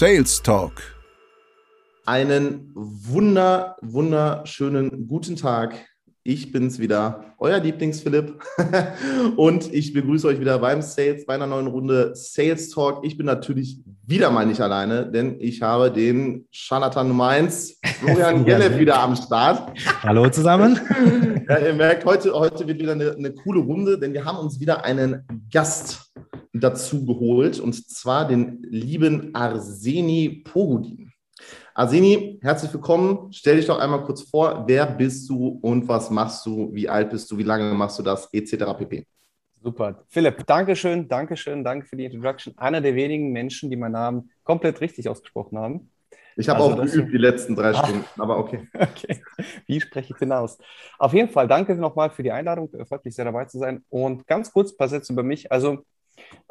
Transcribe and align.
Sales 0.00 0.42
Talk. 0.42 0.80
Einen 2.06 2.70
wunder, 2.74 3.76
wunderschönen 3.82 5.06
guten 5.06 5.36
Tag. 5.36 5.74
Ich 6.22 6.52
bin's 6.52 6.78
wieder, 6.78 7.34
euer 7.36 7.58
Lieblings-Philipp. 7.58 8.42
und 9.36 9.70
ich 9.74 9.92
begrüße 9.92 10.26
euch 10.26 10.40
wieder 10.40 10.58
beim 10.58 10.80
Sales, 10.80 11.26
bei 11.26 11.34
einer 11.34 11.46
neuen 11.46 11.66
Runde 11.66 12.12
Sales 12.14 12.70
Talk. 12.70 13.04
Ich 13.04 13.18
bin 13.18 13.26
natürlich 13.26 13.82
wieder 14.06 14.30
mal 14.30 14.46
nicht 14.46 14.62
alleine, 14.62 15.04
denn 15.04 15.38
ich 15.38 15.60
habe 15.60 15.90
den 15.90 16.46
Charlatan 16.50 17.08
Nummer 17.08 17.28
1, 17.28 17.80
Florian 17.98 18.42
Gellef, 18.46 18.78
wieder 18.78 19.00
am 19.00 19.14
Start. 19.14 19.78
Hallo 20.02 20.30
zusammen. 20.30 20.80
Ja, 21.50 21.58
ihr 21.58 21.74
merkt, 21.74 22.04
heute, 22.04 22.32
heute 22.32 22.64
wird 22.68 22.78
wieder 22.78 22.92
eine, 22.92 23.10
eine 23.10 23.34
coole 23.34 23.58
Runde, 23.58 23.98
denn 23.98 24.12
wir 24.12 24.24
haben 24.24 24.38
uns 24.38 24.60
wieder 24.60 24.84
einen 24.84 25.24
Gast 25.52 26.09
dazu 26.52 27.04
geholt 27.04 27.60
und 27.60 27.74
zwar 27.88 28.26
den 28.26 28.62
lieben 28.62 29.34
Arseni 29.34 30.42
Pogudin. 30.44 31.12
Arseni, 31.74 32.38
herzlich 32.42 32.72
willkommen. 32.72 33.32
Stell 33.32 33.56
dich 33.56 33.66
doch 33.66 33.78
einmal 33.78 34.04
kurz 34.04 34.22
vor, 34.22 34.64
wer 34.66 34.86
bist 34.86 35.28
du 35.30 35.58
und 35.62 35.88
was 35.88 36.10
machst 36.10 36.44
du, 36.44 36.74
wie 36.74 36.88
alt 36.88 37.10
bist 37.10 37.30
du, 37.30 37.38
wie 37.38 37.42
lange 37.42 37.72
machst 37.74 37.98
du 37.98 38.02
das, 38.02 38.28
etc. 38.32 38.64
pp. 38.76 39.06
Super. 39.62 40.04
Philipp, 40.08 40.46
danke 40.46 40.74
schön, 40.74 41.08
danke 41.08 41.36
schön, 41.36 41.62
danke 41.62 41.86
für 41.86 41.96
die 41.96 42.06
Introduction. 42.06 42.56
Einer 42.56 42.80
der 42.80 42.94
wenigen 42.94 43.30
Menschen, 43.30 43.70
die 43.70 43.76
meinen 43.76 43.92
Namen 43.92 44.30
komplett 44.42 44.80
richtig 44.80 45.08
ausgesprochen 45.08 45.58
haben. 45.58 45.90
Ich 46.36 46.48
habe 46.48 46.62
also 46.62 46.74
auch 46.74 46.84
geübt 46.84 47.12
die 47.12 47.18
letzten 47.18 47.54
drei 47.54 47.70
ah. 47.70 47.84
Stunden, 47.84 48.04
aber 48.18 48.38
okay. 48.38 48.66
okay. 48.74 49.22
Wie 49.66 49.80
spreche 49.80 50.12
ich 50.14 50.18
denn 50.18 50.32
aus? 50.32 50.58
Auf 50.98 51.12
jeden 51.12 51.28
Fall, 51.28 51.46
danke 51.46 51.74
nochmal 51.74 52.10
für 52.10 52.22
die 52.22 52.32
Einladung. 52.32 52.70
Freut 52.88 53.04
mich 53.04 53.14
sehr 53.14 53.26
dabei 53.26 53.44
zu 53.44 53.58
sein. 53.58 53.84
Und 53.90 54.26
ganz 54.26 54.50
kurz 54.52 54.72
ein 54.72 54.76
paar 54.78 54.88
Sätze 54.88 55.12
über 55.12 55.22
mich. 55.22 55.52
Also, 55.52 55.84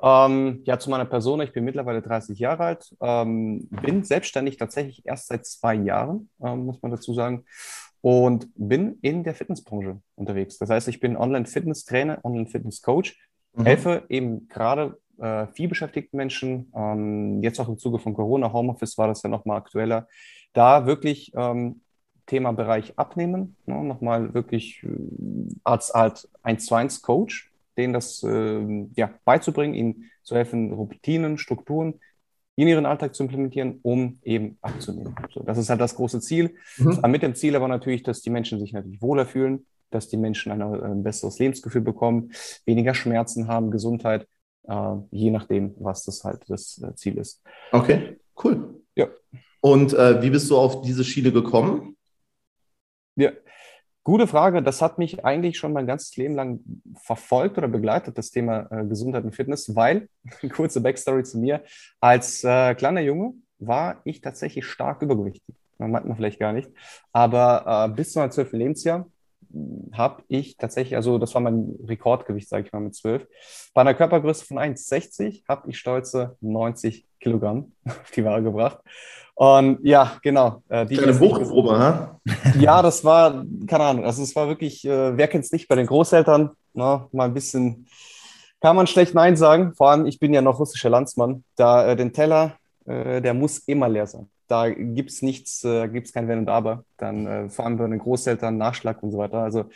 ähm, 0.02 0.62
ja, 0.66 0.80
zu 0.80 0.89
meiner 0.89 1.06
Person. 1.06 1.42
Ich 1.42 1.53
bin 1.53 1.66
mittlerweile 1.66 2.02
30 2.02 2.39
Jahre 2.39 2.64
alt, 2.64 2.95
ähm, 3.02 3.67
bin 3.70 4.03
selbstständig 4.03 4.58
tatsächlich 4.58 5.06
erst 5.06 5.28
seit 5.28 5.45
zwei 5.45 5.76
Jahren, 5.76 6.30
ähm, 6.44 6.66
muss 6.66 6.81
man 6.81 6.92
dazu 6.92 7.14
sagen, 7.14 7.45
und 8.02 8.50
bin 8.56 8.98
in 9.02 9.23
der 9.23 9.36
Fitnessbranche 9.36 10.00
unterwegs. 10.16 10.58
Das 10.58 10.70
heißt, 10.70 10.88
ich 10.88 11.00
bin 11.00 11.17
Online-Fitness-Trainer, 11.17 12.20
Online-Fitness-Coach, 12.23 13.17
mhm. 13.53 13.66
helfe 13.66 14.03
eben 14.09 14.48
gerade 14.48 14.98
äh, 15.20 15.48
viel 15.48 15.67
beschäftigten 15.67 16.16
Menschen, 16.16 16.72
ähm, 16.76 17.44
jetzt 17.44 17.59
auch 17.59 17.67
im 17.67 17.78
Zuge 17.78 18.00
von 18.00 18.14
Corona, 18.14 18.54
Homeoffice 18.54 18.98
war 18.98 19.08
das 19.08 19.22
ja 19.22 19.30
nochmal 19.30 19.58
aktueller, 19.58 20.08
da 20.54 20.86
wirklich 20.86 21.33
ähm, 21.36 21.81
Thema 22.26 22.54
Bereich 22.54 22.98
abnehmen, 22.98 23.58
ne, 23.66 23.83
nochmal 23.83 24.33
wirklich 24.33 24.86
als 25.64 25.92
Art 25.92 26.30
1 26.44 26.66
zu 26.66 26.76
1 26.76 27.02
Coach 27.02 27.48
denen 27.80 27.94
das 27.94 28.22
äh, 28.24 28.88
ja, 28.96 29.12
beizubringen, 29.26 29.74
ihnen 29.74 30.12
zu 30.24 30.36
helfen, 30.36 30.72
Routinen, 30.72 31.38
Strukturen 31.38 31.96
in 32.56 32.68
ihren 32.68 32.86
Alltag 32.86 33.16
zu 33.16 33.24
implementieren, 33.24 33.80
um 33.84 34.20
eben 34.22 34.58
abzunehmen. 34.62 35.16
So, 35.34 35.42
das 35.44 35.58
ist 35.58 35.70
halt 35.70 35.80
das 35.80 35.96
große 35.96 36.20
Ziel. 36.20 36.56
Mhm. 36.78 37.00
Mit 37.10 37.24
dem 37.24 37.34
Ziel 37.34 37.56
aber 37.56 37.70
natürlich, 37.70 38.04
dass 38.04 38.22
die 38.22 38.30
Menschen 38.30 38.60
sich 38.60 38.74
natürlich 38.74 39.02
wohler 39.02 39.26
fühlen, 39.26 39.66
dass 39.92 40.10
die 40.10 40.18
Menschen 40.18 40.52
ein, 40.52 40.62
ein 40.62 41.04
besseres 41.04 41.40
Lebensgefühl 41.40 41.82
bekommen, 41.82 42.32
weniger 42.66 42.94
Schmerzen 42.94 43.48
haben, 43.48 43.72
Gesundheit, 43.72 44.28
äh, 44.68 44.96
je 45.12 45.32
nachdem, 45.32 45.74
was 45.80 46.04
das 46.04 46.26
halt 46.26 46.44
das 46.50 46.82
äh, 46.84 46.94
Ziel 46.96 47.18
ist. 47.18 47.42
Okay, 47.72 48.20
cool. 48.44 48.82
Ja. 48.96 49.08
Und 49.62 49.94
äh, 49.94 50.22
wie 50.22 50.30
bist 50.30 50.50
du 50.50 50.58
auf 50.58 50.82
diese 50.82 51.06
Schiene 51.06 51.32
gekommen? 51.32 51.96
Ja, 53.16 53.32
Gute 54.10 54.26
Frage. 54.26 54.64
Das 54.64 54.82
hat 54.82 54.98
mich 54.98 55.24
eigentlich 55.24 55.60
schon 55.60 55.72
mein 55.72 55.86
ganzes 55.86 56.18
Leben 56.18 56.34
lang 56.34 56.62
verfolgt 56.96 57.60
oder 57.60 57.68
begleitet, 57.68 58.18
das 58.18 58.32
Thema 58.32 58.68
äh, 58.72 58.84
Gesundheit 58.84 59.24
und 59.24 59.36
Fitness, 59.36 59.76
weil, 59.76 60.10
kurze 60.52 60.82
Backstory 60.82 61.22
zu 61.22 61.38
mir, 61.38 61.62
als 62.00 62.44
äh, 62.44 62.74
kleiner 62.74 63.02
Junge 63.02 63.36
war 63.60 64.02
ich 64.06 64.22
tatsächlich 64.22 64.66
stark 64.66 65.04
übergewichtig. 65.04 65.54
Man 65.78 65.92
meint 65.92 66.08
man 66.08 66.17
vielleicht 66.17 66.39
gar 66.39 66.54
nicht. 66.54 66.72
Aber 67.14 67.88
äh, 67.88 67.95
bis 67.95 68.14
zu 68.14 68.17
meinem 68.17 68.32
12. 68.32 68.54
Lebensjahr 68.54 69.06
habe 69.92 70.23
ich 70.28 70.58
tatsächlich, 70.58 70.95
also 70.95 71.20
das 71.20 71.36
war 71.36 71.42
mein 71.42 71.76
Rekordgewicht, 71.86 72.50
sage 72.50 72.66
ich 72.66 72.73
mal, 72.73 72.80
mit 72.80 72.95
12. 72.95 73.28
Bei 73.76 73.82
einer 73.82 73.94
Körpergröße 73.94 74.44
von 74.44 74.58
1,60 74.58 75.44
habe 75.48 75.70
ich 75.70 75.78
stolze 75.78 76.36
90 76.42 77.06
Kilogramm 77.20 77.73
auf 77.86 78.10
die 78.10 78.26
Waage 78.26 78.45
gebracht. 78.45 78.80
Und 79.39 79.80
ja, 79.83 80.17
genau. 80.22 80.64
Äh, 80.67 80.86
die 80.86 80.98
Kleine 80.98 81.17
Wuchtprobe, 81.17 81.80
ha? 81.80 82.20
Ja, 82.60 82.82
das 82.82 83.05
war, 83.05 83.45
keine 83.67 83.86
Ahnung, 83.86 84.04
also 84.04 84.22
es 84.22 84.36
war 84.36 84.50
wirklich, 84.50 84.83
äh, 84.83 85.16
wer 85.16 85.30
kennt 85.30 85.45
es 85.45 85.54
nicht 85.54 85.70
bei 85.70 85.76
den 85.76 85.86
Großeltern, 85.86 86.50
ne, 86.73 87.08
mal 87.14 87.23
ein 87.23 87.33
bisschen, 87.33 87.88
kann 88.60 88.76
man 88.76 88.86
schlecht 88.86 89.16
Nein 89.16 89.38
sagen. 89.38 89.73
Vor 89.76 89.92
allem, 89.92 90.05
ich 90.08 90.20
bin 90.20 90.33
ja 90.33 90.42
noch 90.42 90.60
russischer 90.60 90.89
Landsmann. 90.89 91.45
Da 91.55 91.88
äh, 91.88 91.95
den 91.95 92.11
Teller, 92.11 92.58
äh, 92.86 93.22
der 93.22 93.33
muss 93.33 93.60
immer 93.60 93.88
leer 93.88 94.08
sein. 94.08 94.30
Da 94.50 94.70
gibt 94.70 95.10
es 95.10 95.22
nichts, 95.22 95.64
äh, 95.64 95.88
gibt 95.88 96.08
es 96.08 96.14
kein 96.14 96.27
Wenn 96.27 96.39
und 96.39 96.50
Aber. 96.50 96.83
Dann 96.98 97.50
vor 97.50 97.64
allem 97.64 97.77
bei 97.77 97.88
den 97.88 98.00
Großeltern, 98.00 98.58
Nachschlag 98.58 99.02
und 99.02 99.11
so 99.11 99.20
weiter. 99.20 99.38
Also 99.38 99.70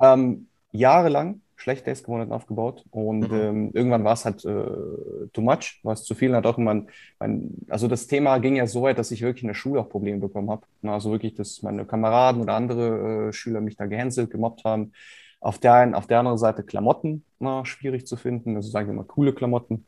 ähm, 0.00 0.48
jahrelang 0.72 1.42
schlechte 1.64 1.90
Essgewohnheiten 1.90 2.32
aufgebaut 2.34 2.84
und 2.90 3.30
mhm. 3.30 3.40
ähm, 3.40 3.70
irgendwann 3.72 4.04
war 4.04 4.12
es 4.12 4.26
halt 4.26 4.44
äh, 4.44 5.28
too 5.32 5.40
much, 5.40 5.80
war 5.82 5.94
es 5.94 6.04
zu 6.04 6.14
viel. 6.14 6.28
Und 6.28 6.36
hat 6.36 6.46
auch 6.46 6.58
immer, 6.58 6.84
mein, 7.18 7.54
also 7.70 7.88
das 7.88 8.06
Thema 8.06 8.36
ging 8.36 8.56
ja 8.56 8.66
so 8.66 8.82
weit, 8.82 8.98
dass 8.98 9.10
ich 9.10 9.22
wirklich 9.22 9.44
in 9.44 9.48
der 9.48 9.54
Schule 9.54 9.80
auch 9.80 9.88
Probleme 9.88 10.20
bekommen 10.20 10.50
habe. 10.50 10.66
Also 10.82 11.10
wirklich, 11.10 11.34
dass 11.34 11.62
meine 11.62 11.86
Kameraden 11.86 12.42
oder 12.42 12.52
andere 12.52 13.28
äh, 13.28 13.32
Schüler 13.32 13.62
mich 13.62 13.76
da 13.76 13.86
gehänselt, 13.86 14.30
gemobbt 14.30 14.64
haben. 14.64 14.92
Auf 15.40 15.58
der, 15.58 15.96
auf 15.96 16.06
der 16.06 16.18
anderen 16.18 16.38
Seite 16.38 16.64
Klamotten 16.64 17.24
na, 17.38 17.64
schwierig 17.64 18.06
zu 18.06 18.16
finden, 18.16 18.56
also 18.56 18.70
sagen 18.70 18.88
wir 18.88 18.94
mal 18.94 19.04
coole 19.04 19.32
Klamotten 19.32 19.86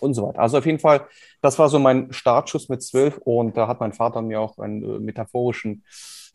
und 0.00 0.14
so 0.14 0.26
weiter. 0.26 0.40
Also 0.40 0.58
auf 0.58 0.66
jeden 0.66 0.80
Fall, 0.80 1.06
das 1.42 1.60
war 1.60 1.68
so 1.68 1.78
mein 1.78 2.12
Startschuss 2.12 2.68
mit 2.68 2.82
zwölf 2.82 3.18
und 3.18 3.56
da 3.56 3.68
hat 3.68 3.78
mein 3.78 3.92
Vater 3.92 4.20
mir 4.20 4.40
auch 4.40 4.58
einen 4.58 4.82
äh, 4.82 4.98
metaphorischen 4.98 5.84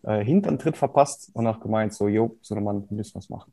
äh, 0.03 0.23
Hinterntritt 0.23 0.78
verpasst 0.78 1.31
und 1.34 1.47
auch 1.47 1.59
gemeint, 1.59 1.94
so, 1.94 2.07
jo, 2.07 2.38
so 2.41 2.56
Mann, 2.56 2.90
wir 2.90 2.96
müssen 2.96 3.16
was 3.16 3.29
machen. 3.29 3.52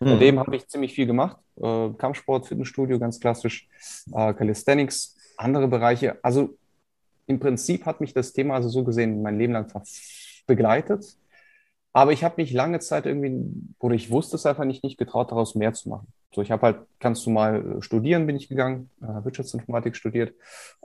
So. 0.00 0.06
Mhm. 0.06 0.10
Bei 0.10 0.16
dem 0.16 0.38
habe 0.38 0.56
ich 0.56 0.68
ziemlich 0.68 0.94
viel 0.94 1.06
gemacht. 1.06 1.38
Äh, 1.56 1.90
Kampfsport, 1.90 2.46
Fitnessstudio, 2.46 2.98
ganz 2.98 3.20
klassisch, 3.20 3.68
äh, 4.12 4.32
Calisthenics, 4.34 5.16
andere 5.36 5.68
Bereiche. 5.68 6.18
Also 6.22 6.56
im 7.26 7.38
Prinzip 7.40 7.86
hat 7.86 8.00
mich 8.00 8.14
das 8.14 8.32
Thema 8.32 8.54
also 8.54 8.68
so 8.68 8.84
gesehen 8.84 9.22
mein 9.22 9.38
Leben 9.38 9.52
lang 9.52 9.70
begleitet. 10.46 11.04
Aber 11.92 12.12
ich 12.12 12.22
habe 12.22 12.34
mich 12.38 12.52
lange 12.52 12.78
Zeit 12.80 13.06
irgendwie, 13.06 13.44
oder 13.78 13.94
ich 13.94 14.10
wusste 14.10 14.36
es 14.36 14.46
einfach 14.46 14.64
nicht, 14.64 14.84
nicht 14.84 14.98
getraut, 14.98 15.30
daraus 15.30 15.54
mehr 15.54 15.72
zu 15.72 15.88
machen. 15.88 16.06
So, 16.32 16.42
ich 16.42 16.50
habe 16.50 16.62
halt, 16.62 16.78
kannst 17.00 17.26
du 17.26 17.30
mal 17.30 17.78
äh, 17.78 17.82
studieren, 17.82 18.26
bin 18.26 18.36
ich 18.36 18.48
gegangen, 18.48 18.90
äh, 19.00 19.24
Wirtschaftsinformatik 19.24 19.96
studiert. 19.96 20.34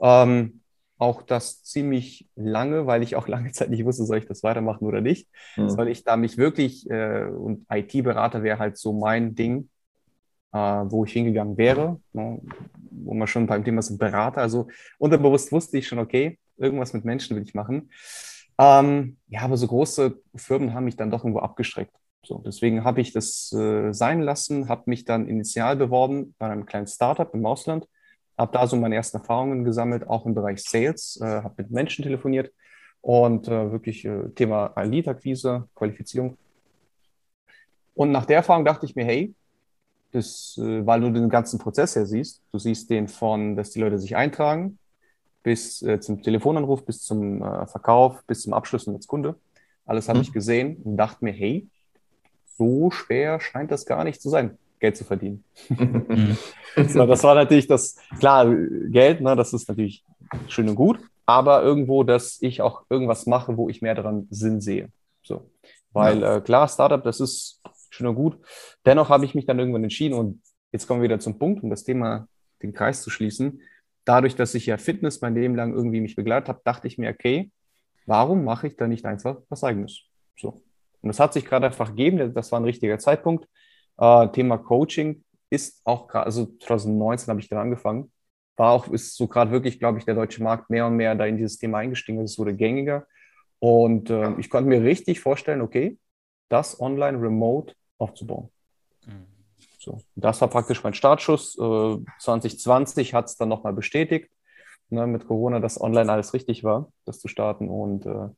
Ähm, 0.00 0.60
auch 0.98 1.22
das 1.22 1.62
ziemlich 1.62 2.28
lange, 2.36 2.86
weil 2.86 3.02
ich 3.02 3.16
auch 3.16 3.28
lange 3.34 3.52
Zeit 3.52 3.70
nicht 3.70 3.84
wusste, 3.84 4.04
soll 4.04 4.18
ich 4.18 4.26
das 4.26 4.42
weitermachen 4.42 4.86
oder 4.86 5.00
nicht. 5.00 5.28
Mhm. 5.56 5.70
Soll 5.70 5.88
ich 5.88 6.04
da 6.04 6.16
mich 6.16 6.36
wirklich, 6.38 6.88
äh, 6.90 7.24
und 7.24 7.66
IT-Berater 7.70 8.42
wäre 8.42 8.58
halt 8.58 8.78
so 8.78 8.92
mein 8.92 9.34
Ding, 9.34 9.68
äh, 10.52 10.58
wo 10.58 11.04
ich 11.04 11.12
hingegangen 11.12 11.56
wäre, 11.56 12.00
ne, 12.12 12.40
wo 12.90 13.14
man 13.14 13.26
schon 13.26 13.46
beim 13.46 13.64
Thema 13.64 13.82
sind 13.82 13.98
Berater, 13.98 14.40
also 14.40 14.68
unterbewusst 14.98 15.52
wusste 15.52 15.78
ich 15.78 15.88
schon, 15.88 15.98
okay, 15.98 16.38
irgendwas 16.56 16.92
mit 16.92 17.04
Menschen 17.04 17.36
will 17.36 17.42
ich 17.42 17.54
machen. 17.54 17.90
Ähm, 18.56 19.16
ja, 19.26 19.40
aber 19.40 19.56
so 19.56 19.66
große 19.66 20.20
Firmen 20.36 20.74
haben 20.74 20.84
mich 20.84 20.96
dann 20.96 21.10
doch 21.10 21.24
irgendwo 21.24 21.40
abgestreckt. 21.40 21.96
So, 22.24 22.38
deswegen 22.38 22.84
habe 22.84 23.00
ich 23.00 23.12
das 23.12 23.52
äh, 23.52 23.92
sein 23.92 24.22
lassen, 24.22 24.68
habe 24.68 24.84
mich 24.86 25.04
dann 25.04 25.28
initial 25.28 25.76
beworben 25.76 26.34
bei 26.38 26.48
einem 26.48 26.64
kleinen 26.64 26.86
Startup 26.86 27.32
im 27.34 27.44
Ausland 27.44 27.86
habe 28.36 28.52
da 28.52 28.66
so 28.66 28.76
meine 28.76 28.94
ersten 28.94 29.18
Erfahrungen 29.18 29.64
gesammelt, 29.64 30.06
auch 30.08 30.26
im 30.26 30.34
Bereich 30.34 30.62
Sales, 30.62 31.18
äh, 31.20 31.24
habe 31.24 31.54
mit 31.58 31.70
Menschen 31.70 32.02
telefoniert 32.02 32.52
und 33.00 33.48
äh, 33.48 33.70
wirklich 33.70 34.04
äh, 34.04 34.28
Thema 34.30 34.72
Lead-Akquise, 34.82 35.68
Qualifizierung. 35.74 36.36
Und 37.94 38.10
nach 38.10 38.26
der 38.26 38.36
Erfahrung 38.36 38.64
dachte 38.64 38.86
ich 38.86 38.96
mir, 38.96 39.04
hey, 39.04 39.34
das, 40.10 40.58
äh, 40.58 40.86
weil 40.86 41.00
du 41.00 41.10
den 41.10 41.28
ganzen 41.28 41.58
Prozess 41.58 41.94
ja 41.94 42.06
siehst, 42.06 42.42
du 42.52 42.58
siehst 42.58 42.90
den 42.90 43.08
von, 43.08 43.56
dass 43.56 43.70
die 43.70 43.80
Leute 43.80 43.98
sich 43.98 44.16
eintragen, 44.16 44.78
bis 45.42 45.82
äh, 45.82 46.00
zum 46.00 46.22
Telefonanruf, 46.22 46.84
bis 46.84 47.02
zum 47.02 47.42
äh, 47.42 47.66
Verkauf, 47.66 48.24
bis 48.26 48.42
zum 48.42 48.54
Abschluss 48.54 48.86
und 48.86 48.94
als 48.94 49.06
Kunde. 49.06 49.36
Alles 49.86 50.08
habe 50.08 50.18
mhm. 50.18 50.22
ich 50.22 50.32
gesehen 50.32 50.76
und 50.82 50.96
dachte 50.96 51.24
mir, 51.24 51.32
hey, 51.32 51.68
so 52.56 52.90
schwer 52.90 53.40
scheint 53.40 53.70
das 53.70 53.84
gar 53.84 54.04
nicht 54.04 54.22
zu 54.22 54.30
sein. 54.30 54.56
Geld 54.84 54.98
zu 54.98 55.04
verdienen. 55.04 55.44
Mhm. 55.70 56.36
so, 56.88 57.06
das 57.06 57.24
war 57.24 57.34
natürlich 57.34 57.66
das, 57.66 57.96
klar, 58.18 58.54
Geld, 58.90 59.22
ne, 59.22 59.34
das 59.34 59.54
ist 59.54 59.66
natürlich 59.66 60.04
schön 60.48 60.68
und 60.68 60.74
gut, 60.74 60.98
aber 61.24 61.62
irgendwo, 61.62 62.02
dass 62.04 62.36
ich 62.42 62.60
auch 62.60 62.84
irgendwas 62.90 63.24
mache, 63.24 63.56
wo 63.56 63.70
ich 63.70 63.80
mehr 63.80 63.94
daran 63.94 64.26
Sinn 64.28 64.60
sehe. 64.60 64.90
So. 65.22 65.50
Weil 65.92 66.20
ja. 66.20 66.36
äh, 66.36 66.40
klar, 66.42 66.68
Startup, 66.68 67.02
das 67.02 67.20
ist 67.20 67.62
schön 67.88 68.06
und 68.06 68.16
gut. 68.16 68.36
Dennoch 68.84 69.08
habe 69.08 69.24
ich 69.24 69.34
mich 69.34 69.46
dann 69.46 69.58
irgendwann 69.58 69.84
entschieden 69.84 70.18
und 70.18 70.42
jetzt 70.70 70.86
kommen 70.86 71.00
wir 71.00 71.08
wieder 71.08 71.20
zum 71.20 71.38
Punkt, 71.38 71.62
um 71.62 71.70
das 71.70 71.84
Thema, 71.84 72.28
den 72.62 72.74
Kreis 72.74 73.00
zu 73.00 73.08
schließen. 73.08 73.62
Dadurch, 74.04 74.36
dass 74.36 74.54
ich 74.54 74.66
ja 74.66 74.76
Fitness 74.76 75.22
mein 75.22 75.34
Leben 75.34 75.54
lang 75.54 75.72
irgendwie 75.72 76.02
mich 76.02 76.14
begleitet 76.14 76.50
habe, 76.50 76.60
dachte 76.62 76.88
ich 76.88 76.98
mir, 76.98 77.08
okay, 77.08 77.50
warum 78.04 78.44
mache 78.44 78.66
ich 78.66 78.76
da 78.76 78.86
nicht 78.86 79.06
einfach 79.06 79.38
was 79.48 79.64
eigenes? 79.64 80.02
So. 80.36 80.62
Und 81.00 81.08
das 81.08 81.20
hat 81.20 81.32
sich 81.32 81.46
gerade 81.46 81.66
einfach 81.66 81.88
gegeben, 81.88 82.34
das 82.34 82.52
war 82.52 82.60
ein 82.60 82.64
richtiger 82.64 82.98
Zeitpunkt. 82.98 83.48
Äh, 83.98 84.28
Thema 84.28 84.58
Coaching 84.58 85.24
ist 85.50 85.80
auch 85.84 86.08
gerade, 86.08 86.26
also 86.26 86.46
2019 86.46 87.28
habe 87.28 87.40
ich 87.40 87.48
dann 87.48 87.58
angefangen. 87.58 88.10
war 88.56 88.72
auch, 88.72 88.88
ist 88.88 89.16
so 89.16 89.26
gerade 89.26 89.50
wirklich, 89.50 89.78
glaube 89.78 89.98
ich, 89.98 90.04
der 90.04 90.14
deutsche 90.14 90.42
Markt 90.42 90.70
mehr 90.70 90.86
und 90.86 90.96
mehr 90.96 91.14
da 91.14 91.26
in 91.26 91.36
dieses 91.36 91.58
Thema 91.58 91.78
eingestiegen. 91.78 92.20
Es 92.20 92.38
wurde 92.38 92.54
gängiger. 92.54 93.06
Und 93.58 94.10
äh, 94.10 94.32
ich 94.38 94.50
konnte 94.50 94.68
mir 94.68 94.82
richtig 94.82 95.20
vorstellen, 95.20 95.60
okay, 95.60 95.98
das 96.48 96.80
online 96.80 97.20
remote 97.20 97.74
aufzubauen. 97.98 98.50
Mhm. 99.06 99.26
So, 99.78 100.00
das 100.14 100.40
war 100.40 100.48
praktisch 100.48 100.82
mein 100.82 100.94
Startschuss. 100.94 101.58
Äh, 101.58 101.96
2020 102.18 103.14
hat 103.14 103.26
es 103.26 103.36
dann 103.36 103.48
nochmal 103.48 103.72
bestätigt, 103.72 104.30
ne, 104.88 105.06
mit 105.06 105.26
Corona, 105.26 105.60
dass 105.60 105.80
online 105.80 106.10
alles 106.10 106.32
richtig 106.34 106.64
war, 106.64 106.92
das 107.04 107.20
zu 107.20 107.28
starten. 107.28 107.68
Und 107.68 108.06
äh, 108.06 108.28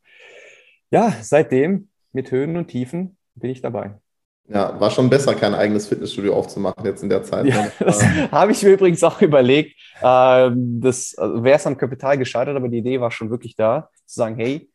ja, 0.91 1.13
seitdem 1.23 1.89
mit 2.13 2.31
Höhen 2.31 2.57
und 2.57 2.69
Tiefen 2.69 3.17
bin 3.35 3.51
ich 3.51 3.61
dabei. 3.61 3.99
Ja, 4.49 4.79
war 4.79 4.91
schon 4.91 5.11
besser, 5.11 5.35
kein 5.35 5.55
eigenes 5.55 5.89
Fitnessstudio 5.89 6.35
aufzumachen 6.35 6.85
jetzt 6.85 7.03
in 7.03 7.09
der 7.09 7.23
Zeit. 7.25 7.47
Ja, 7.47 7.63
ne? 7.63 7.73
das 7.81 8.05
habe 8.31 8.53
ich 8.53 8.63
mir 8.63 8.71
übrigens 8.71 9.03
auch 9.03 9.21
überlegt. 9.21 9.77
Ähm, 10.03 10.81
das 10.81 11.15
also 11.17 11.43
wäre 11.43 11.57
es 11.57 11.67
am 11.67 11.77
Kapital 11.77 12.17
gescheitert, 12.17 12.57
aber 12.57 12.69
die 12.69 12.79
Idee 12.79 13.01
war 13.01 13.11
schon 13.11 13.31
wirklich 13.31 13.57
da, 13.57 13.91
zu 14.05 14.15
sagen, 14.15 14.37
hey, 14.37 14.71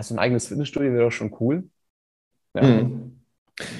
so 0.00 0.14
ein 0.14 0.18
eigenes 0.18 0.46
Fitnessstudio 0.48 0.92
wäre 0.92 1.04
doch 1.04 1.12
schon 1.12 1.34
cool. 1.40 1.68
Ja. 2.54 2.62
Mhm. 2.62 3.23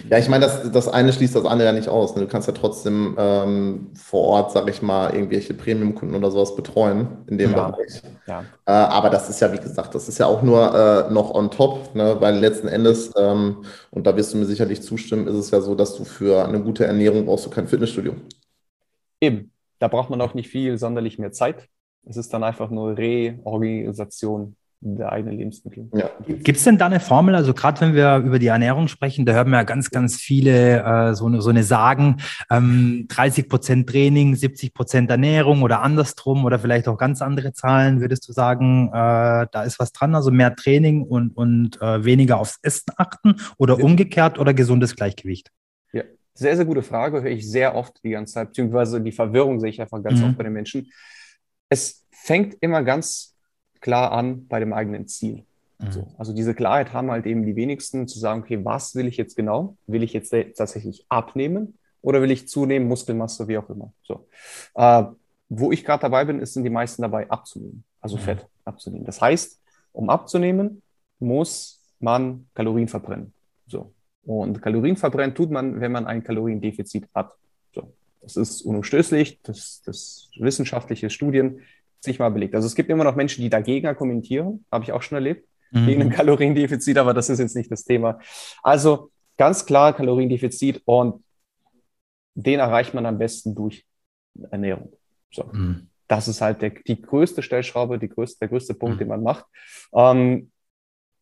Ja, 0.09 0.19
ich 0.19 0.29
meine, 0.29 0.45
das, 0.45 0.71
das 0.71 0.87
eine 0.87 1.13
schließt 1.13 1.35
das 1.35 1.45
andere 1.45 1.69
ja 1.69 1.73
nicht 1.73 1.89
aus. 1.89 2.15
Ne? 2.15 2.23
Du 2.23 2.29
kannst 2.29 2.47
ja 2.47 2.55
trotzdem 2.55 3.17
ähm, 3.19 3.91
vor 3.95 4.23
Ort, 4.23 4.53
sag 4.53 4.69
ich 4.69 4.83
mal, 4.83 5.13
irgendwelche 5.13 5.53
Premium-Kunden 5.53 6.15
oder 6.15 6.31
sowas 6.31 6.55
betreuen 6.55 7.09
in 7.27 7.39
dem 7.39 7.51
ja. 7.51 7.71
Bereich. 7.71 8.03
Ja. 8.29 8.45
Äh, 8.67 8.71
aber 8.71 9.11
das 9.11 9.29
ist 9.29 9.41
ja, 9.41 9.53
wie 9.53 9.59
gesagt, 9.59 9.95
das 9.97 10.09
ist 10.09 10.19
ja 10.19 10.27
auch 10.27 10.43
nur 10.43 10.73
äh, 11.09 11.13
noch 11.13 11.35
on 11.35 11.51
top, 11.51 11.93
ne? 11.95 12.17
weil 12.21 12.39
letzten 12.39 12.69
Endes, 12.69 13.13
ähm, 13.17 13.65
und 13.91 14.07
da 14.07 14.17
wirst 14.17 14.33
du 14.33 14.39
mir 14.39 14.47
sicherlich 14.47 14.81
zustimmen, 14.81 15.27
ist 15.27 15.35
es 15.35 15.51
ja 15.51 15.61
so, 15.61 15.75
dass 15.75 15.97
du 15.97 16.05
für 16.05 16.47
eine 16.47 16.61
gute 16.61 16.87
Ernährung 16.87 17.27
brauchst 17.27 17.47
du 17.47 17.51
kein 17.51 17.67
Fitnessstudio. 17.67 18.15
Eben, 19.21 19.51
da 19.81 19.89
braucht 19.89 20.09
man 20.09 20.21
auch 20.21 20.35
nicht 20.35 20.49
viel 20.49 20.79
sonderlich 20.79 21.19
mehr 21.19 21.33
Zeit. 21.33 21.69
Es 22.05 22.17
ist 22.17 22.33
dann 22.33 22.45
einfach 22.45 22.71
nur 22.71 22.97
Reorganisation 22.97 24.55
der 24.85 25.13
eigenen 25.13 25.39
Lebensmittel. 25.39 25.89
Ja. 25.95 26.11
Gibt 26.27 26.59
es 26.59 26.65
denn 26.65 26.77
da 26.77 26.87
eine 26.87 27.01
Formel? 27.01 27.35
Also 27.35 27.55
gerade 27.55 27.81
wenn 27.81 27.95
wir 27.95 28.19
über 28.19 28.39
die 28.39 28.49
Ernährung 28.49 28.89
sprechen, 28.89 29.25
da 29.25 29.33
hören 29.33 29.49
wir 29.49 29.57
ja 29.57 29.63
ganz, 29.63 29.91
ganz 29.91 30.17
viele 30.17 30.83
äh, 30.83 31.15
so, 31.15 31.27
eine, 31.27 31.41
so 31.41 31.51
eine 31.51 31.63
Sagen, 31.63 32.19
ähm, 32.51 33.07
30 33.09 33.49
Prozent 33.49 33.89
Training, 33.89 34.37
70 34.37 34.75
Prozent 34.75 35.11
Ernährung 35.11 35.63
oder 35.63 35.81
andersrum 35.83 36.45
oder 36.45 36.59
vielleicht 36.59 36.87
auch 36.87 36.99
ganz 36.99 37.23
andere 37.23 37.53
Zahlen. 37.53 38.01
Würdest 38.01 38.29
du 38.29 38.33
sagen, 38.33 38.89
äh, 38.89 39.47
da 39.51 39.63
ist 39.65 39.79
was 39.79 39.93
dran? 39.93 40.15
Also 40.15 40.31
mehr 40.31 40.55
Training 40.55 41.03
und, 41.03 41.31
und 41.37 41.81
äh, 41.81 42.05
weniger 42.05 42.39
aufs 42.39 42.59
Essen 42.63 42.93
achten 42.97 43.37
oder 43.57 43.79
ja. 43.79 43.85
umgekehrt 43.85 44.39
oder 44.39 44.53
gesundes 44.53 44.95
Gleichgewicht? 44.95 45.51
Ja, 45.93 46.03
sehr, 46.35 46.57
sehr 46.57 46.67
gute 46.67 46.83
Frage, 46.83 47.23
höre 47.23 47.31
ich 47.31 47.51
sehr 47.51 47.75
oft 47.75 48.03
die 48.05 48.11
ganze 48.11 48.35
Zeit, 48.35 48.49
beziehungsweise 48.49 49.01
die 49.01 49.13
Verwirrung 49.13 49.61
sehe 49.61 49.71
ich 49.71 49.81
einfach 49.81 50.03
ganz 50.03 50.21
mhm. 50.21 50.27
oft 50.27 50.37
bei 50.37 50.45
den 50.45 50.53
Menschen. 50.53 50.91
Es 51.71 52.05
fängt 52.11 52.57
immer 52.61 52.83
ganz 52.83 53.34
klar 53.85 54.13
an 54.13 54.47
bei 54.49 54.61
dem 54.61 54.73
eigenen 54.73 55.07
Ziel. 55.09 55.45
Mhm. 55.79 55.93
So, 55.93 56.07
also 56.17 56.33
diese 56.33 56.55
Klarheit 56.55 56.95
haben 56.95 57.11
halt 57.11 57.27
eben 57.27 57.45
die 57.45 57.55
wenigsten, 57.55 58.09
zu 58.09 58.19
sagen, 58.19 58.41
okay, 58.41 58.65
was 58.65 58.95
will 58.95 59.07
ich 59.07 59.19
jetzt 59.19 59.37
genau? 59.37 59.77
Will 59.87 60.03
ich 60.03 60.15
jetzt 60.15 60.35
tatsächlich 60.57 61.05
abnehmen 61.11 61.79
oder 62.01 62.23
will 62.23 62.31
ich 62.31 62.49
zunehmen, 62.49 62.89
Muskelmasse, 62.89 63.47
wie 63.47 63.59
auch 63.59 63.69
immer? 63.69 63.93
So. 64.03 64.27
Äh, 64.75 65.05
wo 65.51 65.71
ich 65.71 65.85
gerade 65.85 66.01
dabei 66.01 66.25
bin, 66.25 66.45
sind 66.47 66.65
die 66.65 66.71
meisten 66.71 67.03
dabei 67.03 67.29
abzunehmen, 67.29 67.85
also 68.01 68.17
mhm. 68.17 68.21
Fett 68.23 68.47
abzunehmen. 68.65 69.05
Das 69.05 69.21
heißt, 69.21 69.61
um 69.93 70.09
abzunehmen, 70.09 70.83
muss 71.19 71.83
man 72.01 72.47
Kalorien 72.55 72.89
verbrennen. 72.89 73.35
So. 73.67 73.93
Und 74.25 74.63
Kalorien 74.63 74.97
verbrennen 74.97 75.35
tut 75.35 75.51
man, 75.51 75.83
wenn 75.83 75.93
man 75.93 76.07
ein 76.07 76.25
Kaloriendefizit 76.25 77.07
hat. 77.15 77.35
So. 77.75 77.93
Das 78.23 78.37
ist 78.37 78.63
unumstößlich, 78.63 79.43
das, 79.43 79.83
das 79.85 80.31
wissenschaftliche 80.39 81.11
Studien 81.11 81.61
sich 82.05 82.19
mal 82.19 82.31
belegt. 82.31 82.55
Also 82.55 82.67
es 82.67 82.75
gibt 82.75 82.91
immer 82.91 83.05
noch 83.05 83.17
Menschen, 83.17 83.43
die 83.43 83.51
dagegen 83.51 83.87
argumentieren, 83.87 84.65
habe 84.71 84.85
ich 84.85 84.93
auch 84.93 85.03
schon 85.03 85.17
erlebt, 85.17 85.49
mhm. 85.71 85.87
gegen 85.87 86.03
ein 86.03 86.11
Kaloriendefizit, 86.11 86.99
aber 86.99 87.15
das 87.15 87.29
ist 87.29 87.39
jetzt 87.39 87.57
nicht 87.57 87.71
das 87.71 87.85
Thema. 87.85 88.21
Also 88.63 89.11
ganz 89.37 89.67
klar 89.67 89.93
Kaloriendefizit 89.93 90.83
und 90.85 91.25
den 92.35 92.61
erreicht 92.61 92.95
man 92.95 93.07
am 93.07 93.19
besten 93.19 93.55
durch 93.55 93.85
Ernährung. 94.51 94.93
So. 95.31 95.45
Mhm. 95.53 95.89
Das 96.09 96.29
ist 96.29 96.41
halt 96.41 96.63
der, 96.63 96.71
die 96.71 97.01
größte 97.01 97.43
Stellschraube, 97.43 97.99
die 97.99 98.09
größte, 98.09 98.41
der 98.41 98.49
größte 98.49 98.75
Punkt, 98.75 98.97
mhm. 98.97 98.99
den 99.01 99.09
man 99.09 99.23
macht. 99.23 99.47
Ähm, 99.95 100.51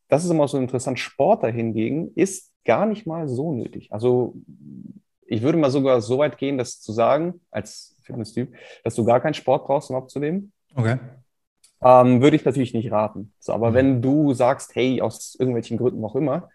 das 0.08 0.24
ist 0.24 0.30
immer 0.30 0.48
so 0.48 0.58
interessant. 0.58 0.98
Sport 0.98 1.42
dahingegen 1.42 2.12
ist 2.14 2.52
gar 2.64 2.86
nicht 2.86 3.06
mal 3.06 3.28
so 3.28 3.52
nötig. 3.52 3.92
Also 3.92 4.34
ich 5.26 5.42
würde 5.42 5.58
mal 5.58 5.70
sogar 5.70 6.00
so 6.00 6.18
weit 6.18 6.36
gehen, 6.36 6.58
das 6.58 6.80
zu 6.80 6.92
sagen, 6.92 7.40
als 7.50 7.96
Fitnesstyp, 8.02 8.54
dass 8.84 8.94
du 8.94 9.04
gar 9.04 9.20
keinen 9.20 9.34
Sport 9.34 9.66
brauchst, 9.66 9.90
um 9.90 9.96
abzunehmen. 9.96 10.52
Okay. 10.74 10.98
Ähm, 11.82 12.22
würde 12.22 12.36
ich 12.36 12.44
natürlich 12.44 12.74
nicht 12.74 12.92
raten. 12.92 13.32
So, 13.40 13.52
aber 13.52 13.70
mhm. 13.70 13.74
wenn 13.74 14.02
du 14.02 14.34
sagst, 14.34 14.74
hey, 14.74 15.00
aus 15.00 15.34
irgendwelchen 15.38 15.78
Gründen 15.78 16.04
auch 16.04 16.14
immer, 16.14 16.48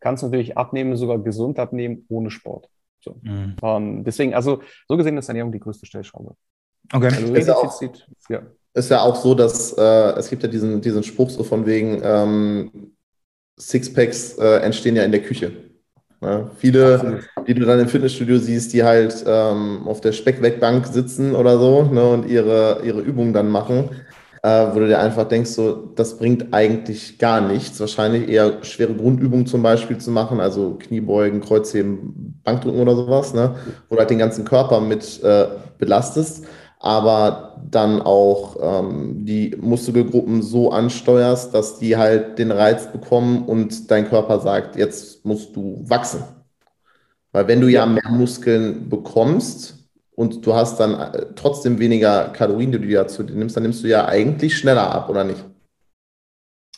kannst 0.00 0.22
du 0.22 0.26
natürlich 0.26 0.56
abnehmen, 0.56 0.96
sogar 0.96 1.18
gesund 1.18 1.58
abnehmen, 1.58 2.04
ohne 2.08 2.30
Sport. 2.30 2.68
So. 3.00 3.20
Mhm. 3.22 3.56
Ähm, 3.62 4.04
deswegen, 4.04 4.34
also 4.34 4.62
so 4.88 4.96
gesehen 4.96 5.16
ist 5.16 5.28
Ernährung 5.28 5.52
die 5.52 5.60
größte 5.60 5.86
Stellschraube. 5.86 6.34
Okay. 6.92 7.06
Also 7.06 7.34
ist, 7.34 7.46
ja 7.46 7.54
auch, 7.54 7.82
ja. 8.28 8.42
ist 8.74 8.90
ja 8.90 9.00
auch 9.02 9.16
so, 9.16 9.34
dass 9.34 9.72
äh, 9.78 10.12
es 10.18 10.28
gibt 10.28 10.42
ja 10.42 10.48
diesen, 10.48 10.80
diesen 10.80 11.02
Spruch 11.02 11.30
so 11.30 11.44
von 11.44 11.64
wegen 11.64 12.00
ähm, 12.02 12.96
Sixpacks 13.58 14.36
äh, 14.38 14.58
entstehen 14.58 14.96
ja 14.96 15.04
in 15.04 15.12
der 15.12 15.22
Küche. 15.22 15.71
Ne? 16.22 16.50
Viele, 16.56 16.94
Absolut. 16.94 17.20
die 17.48 17.54
du 17.54 17.66
dann 17.66 17.80
im 17.80 17.88
Fitnessstudio 17.88 18.38
siehst, 18.38 18.72
die 18.72 18.84
halt 18.84 19.24
ähm, 19.26 19.82
auf 19.86 20.00
der 20.00 20.12
Speckwegbank 20.12 20.86
sitzen 20.86 21.34
oder 21.34 21.58
so 21.58 21.82
ne, 21.82 22.04
und 22.04 22.28
ihre, 22.28 22.80
ihre 22.84 23.00
Übungen 23.00 23.32
dann 23.32 23.48
machen, 23.48 23.90
äh, 24.44 24.66
wo 24.72 24.78
du 24.78 24.86
dir 24.86 25.00
einfach 25.00 25.26
denkst, 25.26 25.50
so, 25.50 25.90
das 25.96 26.18
bringt 26.18 26.54
eigentlich 26.54 27.18
gar 27.18 27.40
nichts. 27.40 27.80
Wahrscheinlich 27.80 28.28
eher 28.28 28.62
schwere 28.62 28.94
Grundübungen 28.94 29.46
zum 29.46 29.64
Beispiel 29.64 29.98
zu 29.98 30.12
machen, 30.12 30.38
also 30.38 30.78
Kniebeugen, 30.78 31.40
Kreuzheben, 31.40 32.40
Bankdrücken 32.44 32.80
oder 32.80 32.94
sowas, 32.94 33.34
ne, 33.34 33.56
wo 33.88 33.96
du 33.96 33.98
halt 33.98 34.10
den 34.10 34.18
ganzen 34.18 34.44
Körper 34.44 34.80
mit 34.80 35.20
äh, 35.24 35.46
belastest 35.78 36.44
aber 36.82 37.56
dann 37.70 38.02
auch 38.02 38.56
ähm, 38.60 39.24
die 39.24 39.56
Muskelgruppen 39.60 40.42
so 40.42 40.72
ansteuerst, 40.72 41.54
dass 41.54 41.78
die 41.78 41.96
halt 41.96 42.38
den 42.40 42.50
Reiz 42.50 42.90
bekommen 42.90 43.44
und 43.44 43.90
dein 43.90 44.08
Körper 44.08 44.40
sagt, 44.40 44.76
jetzt 44.76 45.24
musst 45.24 45.54
du 45.54 45.80
wachsen. 45.86 46.24
Weil 47.30 47.46
wenn 47.46 47.60
du 47.60 47.68
ja, 47.68 47.86
mehr 47.86 48.10
Muskeln 48.10 48.88
bekommst 48.88 49.88
und 50.16 50.44
du 50.44 50.54
hast 50.54 50.80
dann 50.80 50.94
äh, 50.94 51.26
trotzdem 51.36 51.78
weniger 51.78 52.30
Kalorien, 52.30 52.72
die 52.72 52.80
du 52.80 52.90
dazu 52.92 53.22
nimmst, 53.22 53.56
dann 53.56 53.62
nimmst 53.62 53.84
du 53.84 53.88
ja 53.88 54.06
eigentlich 54.06 54.58
schneller 54.58 54.92
ab, 54.92 55.08
oder 55.08 55.22
nicht? 55.22 55.42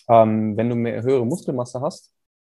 Ähm, 0.08 0.54
wenn 0.54 0.68
du 0.68 0.76
mehr 0.76 1.02
höhere 1.02 1.24
Muskelmasse 1.24 1.80
hast? 1.80 2.12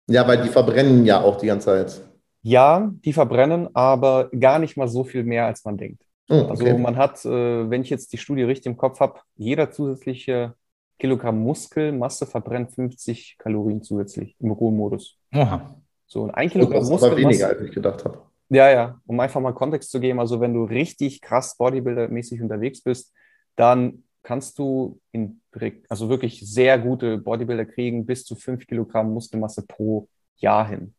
Ja, 0.09 0.27
weil 0.27 0.43
die 0.43 0.49
verbrennen 0.49 1.07
ja 1.07 1.21
auch 1.21 1.37
die 1.37 1.47
ganze 1.47 1.67
Zeit. 1.67 2.01
Ja, 2.43 2.93
die 3.05 3.13
verbrennen, 3.13 3.69
aber 3.75 4.31
gar 4.31 4.59
nicht 4.59 4.77
mal 4.77 4.89
so 4.89 5.05
viel 5.05 5.23
mehr, 5.23 5.47
als 5.47 5.65
man 5.65 5.77
denkt. 5.77 6.06
Oh, 6.29 6.41
okay. 6.41 6.51
Also 6.51 6.79
man 6.79 6.97
hat, 6.97 7.25
äh, 7.25 7.71
wenn 7.71 7.83
ich 7.83 7.91
jetzt 7.91 8.13
die 8.13 8.19
Studie 8.19 8.43
richtig 8.43 8.67
im 8.67 8.77
Kopf 8.77 9.01
habe, 9.01 9.21
jeder 9.37 9.71
zusätzliche 9.71 10.55
Kilogramm 10.99 11.39
Muskelmasse 11.39 12.27
verbrennt 12.27 12.73
50 12.73 13.37
Kalorien 13.39 13.83
zusätzlich 13.83 14.35
im 14.41 14.51
Ruhemodus. 14.51 15.19
Aha. 15.33 15.77
So, 16.07 16.23
und 16.23 16.31
ein 16.31 16.49
Kilogramm 16.49 16.79
oh, 16.79 16.81
das 16.81 16.91
Muskelmasse. 16.91 17.23
weniger, 17.23 17.49
als 17.49 17.61
ich 17.61 17.71
gedacht 17.71 18.05
habe. 18.05 18.23
Ja, 18.49 18.71
ja, 18.71 19.01
um 19.07 19.19
einfach 19.19 19.41
mal 19.41 19.53
Kontext 19.53 19.91
zu 19.91 20.01
geben, 20.01 20.21
also 20.21 20.41
wenn 20.41 20.55
du 20.55 20.65
richtig 20.65 21.21
krass 21.21 21.59
Bodybuilder-mäßig 21.59 22.41
unterwegs 22.41 22.81
bist, 22.81 23.13
dann 23.57 24.05
kannst 24.23 24.59
du 24.59 25.01
in, 25.13 25.41
also 25.89 26.09
wirklich 26.09 26.41
sehr 26.49 26.79
gute 26.79 27.19
Bodybuilder 27.19 27.65
kriegen, 27.65 28.07
bis 28.07 28.25
zu 28.25 28.35
5 28.35 28.67
Kilogramm 28.67 29.13
Muskelmasse 29.13 29.65
pro 29.67 30.09
Jahr 30.37 30.69
hin. 30.69 30.95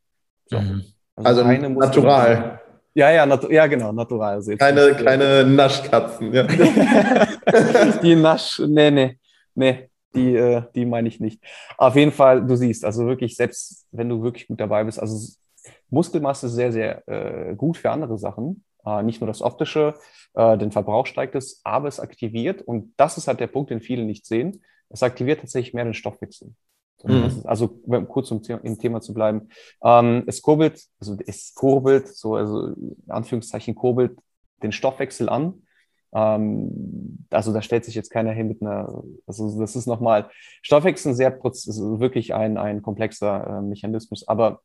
So. 0.46 0.60
Mhm. 0.60 0.84
Also, 1.16 1.44
also 1.44 1.70
natural. 1.70 2.62
Ja, 2.98 3.12
ja, 3.12 3.40
ja, 3.52 3.68
genau, 3.68 3.92
natural. 3.92 4.42
Keine, 4.58 4.96
keine 4.96 5.46
Naschkatzen, 5.46 6.34
ja. 6.34 6.44
die 8.02 8.16
Nasch, 8.16 8.60
nee, 8.66 8.90
nee, 8.90 9.20
nee, 9.54 9.92
die, 10.16 10.36
äh, 10.36 10.64
die 10.74 10.84
meine 10.88 11.08
ich 11.08 11.20
nicht. 11.20 11.40
Auf 11.78 11.96
jeden 11.96 12.12
Fall, 12.12 12.44
du 12.44 12.56
siehst, 12.56 12.84
also 12.84 13.06
wirklich, 13.06 13.36
selbst 13.36 13.86
wenn 13.92 14.10
du 14.10 14.24
wirklich 14.24 14.48
gut 14.48 14.60
dabei 14.60 14.84
bist, 14.84 15.00
also 15.00 15.32
Muskelmasse 15.92 16.48
ist 16.48 16.54
sehr, 16.54 16.72
sehr 16.72 17.08
äh, 17.08 17.54
gut 17.54 17.78
für 17.78 17.92
andere 17.92 18.18
Sachen. 18.18 18.64
Äh, 18.84 19.04
nicht 19.04 19.22
nur 19.22 19.28
das 19.28 19.44
Optische, 19.44 19.94
äh, 20.34 20.58
den 20.58 20.72
Verbrauch 20.72 21.06
steigt 21.06 21.36
es, 21.36 21.62
aber 21.64 21.90
es 21.90 22.00
aktiviert, 22.00 22.64
und 22.64 22.96
das 22.98 23.20
ist 23.20 23.28
halt 23.28 23.40
der 23.40 23.46
Punkt, 23.46 23.70
den 23.70 23.80
viele 23.80 24.06
nicht 24.06 24.26
sehen, 24.26 24.64
es 24.90 25.04
aktiviert 25.04 25.42
tatsächlich 25.42 25.76
mehr 25.76 25.84
den 25.84 25.94
Stoffwechsel. 25.94 26.56
Mhm. 27.04 27.42
Also 27.44 27.68
kurz 28.08 28.32
um 28.32 28.42
im 28.64 28.80
Thema 28.80 29.02
zu 29.02 29.14
bleiben. 29.14 29.50
Ähm, 29.84 30.24
es 30.28 30.42
kurbelt, 30.42 30.84
also 31.00 31.18
es 31.26 31.54
kurbelt, 31.54 32.08
so, 32.08 32.36
also 32.36 32.68
in 32.68 32.96
Anführungszeichen 33.08 33.76
kurbelt 33.76 34.18
den 34.64 34.72
Stoffwechsel 34.72 35.30
an. 35.30 35.62
Ähm, 36.14 37.26
also 37.30 37.54
da 37.54 37.62
stellt 37.62 37.86
sich 37.86 37.96
jetzt 37.96 38.10
keiner 38.10 38.32
hin 38.32 38.48
mit 38.48 38.62
einer, 38.62 39.04
also 39.26 39.60
das 39.60 39.76
ist 39.76 39.86
nochmal, 39.88 40.30
Stoffwechsel 40.62 41.14
sehr 41.14 41.32
also 41.68 42.00
wirklich 42.00 42.34
ein, 42.34 42.58
ein 42.58 42.82
komplexer 42.82 43.60
äh, 43.60 43.62
Mechanismus, 43.62 44.28
aber 44.28 44.62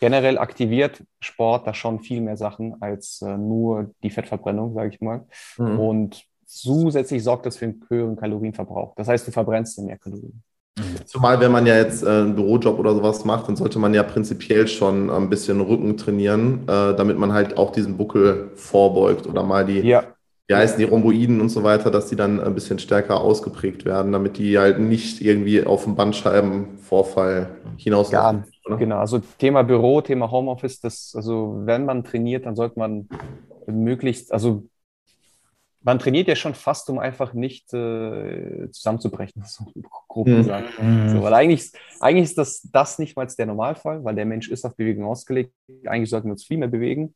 generell 0.00 0.38
aktiviert 0.38 1.04
Sport 1.20 1.66
da 1.66 1.74
schon 1.74 2.00
viel 2.00 2.20
mehr 2.20 2.36
Sachen 2.36 2.80
als 2.80 3.20
äh, 3.22 3.36
nur 3.36 3.90
die 4.02 4.10
Fettverbrennung, 4.10 4.74
sage 4.74 4.90
ich 4.94 5.00
mal. 5.00 5.26
Mhm. 5.58 5.80
Und 5.80 6.24
zusätzlich 6.46 7.22
sorgt 7.22 7.46
das 7.46 7.56
für 7.56 7.66
einen 7.66 7.84
höheren 7.88 8.16
Kalorienverbrauch. 8.16 8.94
Das 8.94 9.08
heißt, 9.08 9.26
du 9.26 9.32
verbrennst 9.32 9.78
mehr 9.82 9.98
Kalorien. 9.98 10.42
Zumal, 11.08 11.40
wenn 11.40 11.50
man 11.50 11.64
ja 11.64 11.74
jetzt 11.76 12.02
äh, 12.02 12.06
einen 12.06 12.34
Bürojob 12.34 12.78
oder 12.78 12.92
sowas 12.94 13.24
macht, 13.24 13.48
dann 13.48 13.56
sollte 13.56 13.78
man 13.78 13.94
ja 13.94 14.02
prinzipiell 14.02 14.68
schon 14.68 15.08
ein 15.08 15.30
bisschen 15.30 15.58
Rücken 15.62 15.96
trainieren, 15.96 16.64
äh, 16.64 16.94
damit 16.94 17.18
man 17.18 17.32
halt 17.32 17.56
auch 17.56 17.72
diesen 17.72 17.96
Buckel 17.96 18.50
vorbeugt 18.56 19.26
oder 19.26 19.42
mal 19.42 19.64
die, 19.64 19.80
ja. 19.80 20.02
wie 20.48 20.54
heißen 20.54 20.78
die 20.78 20.84
Rhomboiden 20.84 21.40
und 21.40 21.48
so 21.48 21.62
weiter, 21.62 21.90
dass 21.90 22.08
die 22.08 22.16
dann 22.16 22.38
ein 22.40 22.54
bisschen 22.54 22.78
stärker 22.78 23.22
ausgeprägt 23.22 23.86
werden, 23.86 24.12
damit 24.12 24.36
die 24.36 24.58
halt 24.58 24.80
nicht 24.80 25.22
irgendwie 25.22 25.64
auf 25.64 25.84
den 25.84 25.96
Bandscheibenvorfall 25.96 27.56
hinaus. 27.78 28.10
Ja, 28.10 28.44
genau. 28.78 28.98
Also 28.98 29.22
Thema 29.38 29.62
Büro, 29.62 30.02
Thema 30.02 30.30
Homeoffice, 30.30 30.78
das, 30.78 31.14
also 31.16 31.62
wenn 31.64 31.86
man 31.86 32.04
trainiert, 32.04 32.44
dann 32.44 32.54
sollte 32.54 32.78
man 32.78 33.08
möglichst, 33.66 34.30
also 34.30 34.64
man 35.80 35.98
trainiert 35.98 36.28
ja 36.28 36.36
schon 36.36 36.54
fast, 36.54 36.90
um 36.90 36.98
einfach 36.98 37.34
nicht 37.34 37.72
äh, 37.72 38.68
zusammenzubrechen, 38.70 39.42
so 39.46 39.64
grob 40.08 40.28
mhm. 40.28 40.36
gesagt. 40.36 40.82
Mhm. 40.82 41.08
So, 41.10 41.22
weil 41.22 41.34
eigentlich, 41.34 41.72
eigentlich 42.00 42.24
ist 42.24 42.38
das, 42.38 42.62
das 42.72 42.98
nicht 42.98 43.16
mal 43.16 43.26
der 43.26 43.46
Normalfall, 43.46 44.04
weil 44.04 44.14
der 44.14 44.26
Mensch 44.26 44.48
ist 44.48 44.64
auf 44.64 44.76
Bewegung 44.76 45.04
ausgelegt. 45.04 45.52
Eigentlich 45.86 46.10
sollten 46.10 46.28
wir 46.28 46.32
uns 46.32 46.44
viel 46.44 46.58
mehr 46.58 46.68
bewegen. 46.68 47.14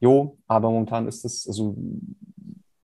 Jo, 0.00 0.38
aber 0.46 0.70
momentan 0.70 1.06
ist 1.06 1.24
es, 1.24 1.46
also 1.46 1.76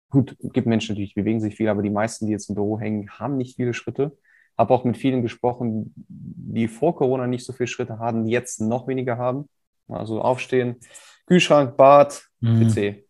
gut, 0.10 0.36
es 0.44 0.52
gibt 0.52 0.68
Menschen, 0.68 0.96
die 0.96 1.12
bewegen 1.16 1.40
sich 1.40 1.56
viel, 1.56 1.70
aber 1.70 1.82
die 1.82 1.90
meisten, 1.90 2.26
die 2.26 2.34
jetzt 2.34 2.50
im 2.50 2.56
Büro 2.56 2.80
hängen, 2.80 3.10
haben 3.10 3.38
nicht 3.38 3.56
viele 3.56 3.74
Schritte. 3.74 4.18
Habe 4.58 4.74
auch 4.74 4.84
mit 4.86 4.98
vielen 4.98 5.22
gesprochen, 5.22 5.94
die 5.96 6.68
vor 6.68 6.96
Corona 6.96 7.28
nicht 7.28 7.46
so 7.46 7.52
viele 7.52 7.68
Schritte 7.68 8.00
haben, 8.00 8.26
die 8.26 8.32
jetzt 8.32 8.62
noch 8.62 8.88
weniger 8.88 9.18
haben. 9.18 9.50
Also 9.88 10.22
aufstehen, 10.22 10.78
Kühlschrank, 11.26 11.76
Bad, 11.78 12.24
mhm. 12.40 12.68
PC. 12.70 13.06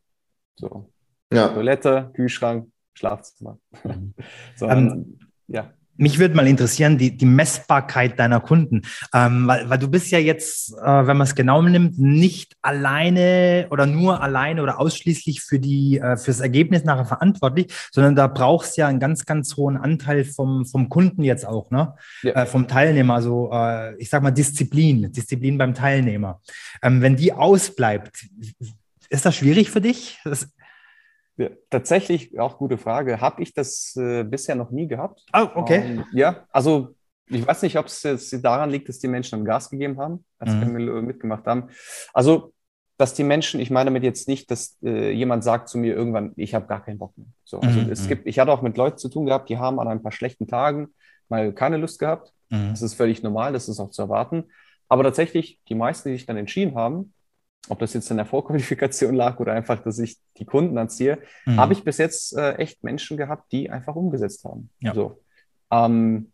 So, 0.55 0.89
ja. 1.36 1.48
Toilette, 1.50 2.12
Kühlschrank, 2.13 2.70
Schlafzimmer. 2.94 3.60
Mhm. 3.84 4.13
so, 4.56 4.68
ähm, 4.70 5.20
ja. 5.48 5.72
Mich 5.98 6.20
würde 6.20 6.36
mal 6.36 6.46
interessieren, 6.46 6.98
die, 6.98 7.15
die 7.15 7.25
Messbarkeit 7.25 8.20
deiner 8.20 8.42
Kunden, 8.42 8.82
ähm, 9.13 9.48
weil, 9.48 9.70
weil 9.70 9.80
du 9.80 9.89
bist 9.89 10.12
ja 10.12 10.20
jetzt, 10.20 10.74
äh, 10.74 11.08
wenn 11.08 11.15
man 11.15 11.22
es 11.22 11.36
genau 11.36 11.62
nimmt, 11.62 11.98
nicht 11.98 12.58
alleine 12.62 13.68
oder 13.70 13.86
nur 13.86 14.22
alleine 14.22 14.62
oder 14.62 14.77
ausschließlich 14.77 15.42
für 15.42 15.58
die 15.58 16.00
äh, 16.00 16.18
fürs 16.18 16.42
Ergebnis 16.42 16.84
nachher 16.84 17.06
verantwortlich, 17.06 17.74
sondern 17.92 18.13
da 18.13 18.27
brauchst 18.27 18.75
du 18.75 18.82
ja 18.82 18.88
einen 18.89 19.00
ganz, 19.00 19.25
ganz 19.25 19.56
hohen 19.56 19.77
Anteil 19.77 20.25
vom, 20.25 20.65
vom 20.65 20.89
Kunden 20.89 21.24
jetzt 21.24 21.48
auch, 21.48 21.72
ne? 21.72 21.96
Ja. 22.24 22.44
Äh, 22.44 22.46
vom 22.46 22.68
Teilnehmer, 22.68 23.15
also 23.15 23.50
äh, 23.54 23.96
ich 23.96 24.10
sag 24.10 24.22
mal 24.22 24.32
Disziplin, 24.32 25.13
Disziplin 25.13 25.58
beim 25.58 25.74
Teilnehmer. 25.74 26.42
Ähm, 26.82 27.01
wenn 27.01 27.15
die 27.15 27.32
ausbleibt, 27.32 28.25
ist 29.10 29.25
das 29.25 29.36
schwierig 29.38 29.72
für 29.72 29.80
dich? 29.80 30.20
Das, 30.25 30.50
ja, 31.38 31.50
tatsächlich, 31.70 32.39
auch 32.39 32.58
gute 32.58 32.77
Frage. 32.77 33.20
Habe 33.20 33.44
ich 33.44 33.54
das 33.54 33.96
äh, 33.98 34.24
bisher 34.24 34.56
noch 34.56 34.72
nie 34.72 34.88
gehabt? 34.88 35.24
Oh, 35.34 35.48
okay. 35.56 35.84
Ähm, 35.86 36.06
ja, 36.13 36.46
also 36.51 36.96
ich 37.27 37.46
weiß 37.46 37.63
nicht, 37.63 37.77
ob 37.77 37.88
es 37.88 38.04
jetzt 38.04 38.32
daran 38.44 38.70
liegt, 38.70 38.88
dass 38.88 39.00
die 39.00 39.08
Menschen 39.08 39.39
dann 39.39 39.46
Gas 39.46 39.70
gegeben 39.70 40.00
haben, 40.00 40.24
als 40.38 40.54
mhm. 40.54 40.77
wir 40.77 41.01
mitgemacht 41.01 41.46
haben. 41.48 41.70
Also, 42.13 42.54
dass 42.98 43.13
die 43.13 43.24
Menschen, 43.24 43.60
ich 43.60 43.72
meine 43.72 43.89
damit 43.89 44.04
jetzt 44.04 44.27
nicht, 44.27 44.50
dass 44.51 44.77
äh, 44.84 45.12
jemand 45.12 45.44
sagt 45.44 45.68
zu 45.68 45.77
mir 45.77 45.96
irgendwann, 45.96 46.32
ich 46.38 46.54
habe 46.56 46.68
gar 46.68 46.84
keinen 46.84 46.98
Bock 46.98 47.18
mehr. 47.18 47.27
So, 47.44 47.60
also 47.60 47.80
mhm. 47.82 47.92
es 47.92 48.08
gibt, 48.08 48.25
ich 48.25 48.39
hatte 48.39 48.51
auch 48.51 48.62
mit 48.62 48.77
Leuten 48.77 48.98
zu 48.98 49.10
tun 49.10 49.25
gehabt, 49.25 49.50
die 49.50 49.58
haben 49.58 49.80
an 49.80 49.88
ein 49.88 50.01
paar 50.01 50.12
schlechten 50.12 50.48
Tagen 50.48 50.94
mal 51.27 51.51
keine 51.51 51.77
Lust 51.77 52.00
gehabt. 52.00 52.32
Mhm. 52.50 52.70
Das 52.70 52.82
ist 52.82 52.94
völlig 52.94 53.24
normal, 53.24 53.54
das 53.54 53.68
ist 53.68 53.80
auch 53.80 53.89
zu 53.89 54.04
erwarten. 54.04 54.46
Aber 54.88 55.04
tatsächlich, 55.04 55.60
die 55.68 55.75
meisten, 55.75 56.10
die 56.10 56.15
sich 56.15 56.25
dann 56.25 56.38
entschieden 56.38 56.75
haben, 56.75 57.13
ob 57.69 57.79
das 57.79 57.93
jetzt 57.93 58.10
in 58.12 58.17
der 58.17 58.25
Vorqualifikation 58.25 59.15
lag 59.15 59.39
oder 59.39 59.53
einfach, 59.53 59.81
dass 59.81 60.00
ich 60.00 60.17
die 60.38 60.45
Kunden 60.45 60.77
anziehe, 60.77 61.19
mhm. 61.45 61.57
habe 61.57 61.74
ich 61.74 61.84
bis 61.84 61.98
jetzt 61.98 62.38
äh, 62.38 62.53
echt 62.55 62.84
Menschen 62.84 63.17
gehabt, 63.17 63.51
die 63.51 63.69
einfach 63.69 63.95
umgesetzt 63.95 64.43
haben. 64.45 64.69
Ja. 64.79 64.93
So. 64.93 65.22
Ähm, 65.72 66.31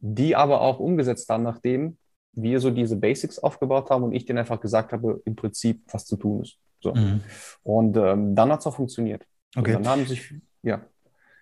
die 0.00 0.36
aber 0.36 0.60
auch 0.60 0.78
umgesetzt 0.78 1.28
haben, 1.28 1.42
nachdem 1.42 1.96
wir 2.32 2.60
so 2.60 2.70
diese 2.70 2.96
Basics 2.96 3.38
aufgebaut 3.38 3.90
haben 3.90 4.04
und 4.04 4.12
ich 4.12 4.26
denen 4.26 4.38
einfach 4.38 4.60
gesagt 4.60 4.92
habe, 4.92 5.22
im 5.24 5.36
Prinzip, 5.36 5.82
was 5.90 6.04
zu 6.04 6.16
tun 6.16 6.42
ist. 6.42 6.58
So. 6.80 6.94
Mhm. 6.94 7.22
Und 7.62 7.96
ähm, 7.96 8.34
dann 8.34 8.52
hat 8.52 8.60
es 8.60 8.66
auch 8.66 8.76
funktioniert. 8.76 9.24
Okay. 9.56 9.74
Und 9.74 9.84
dann 9.84 9.92
haben 9.92 10.06
sich, 10.06 10.34
ja. 10.62 10.84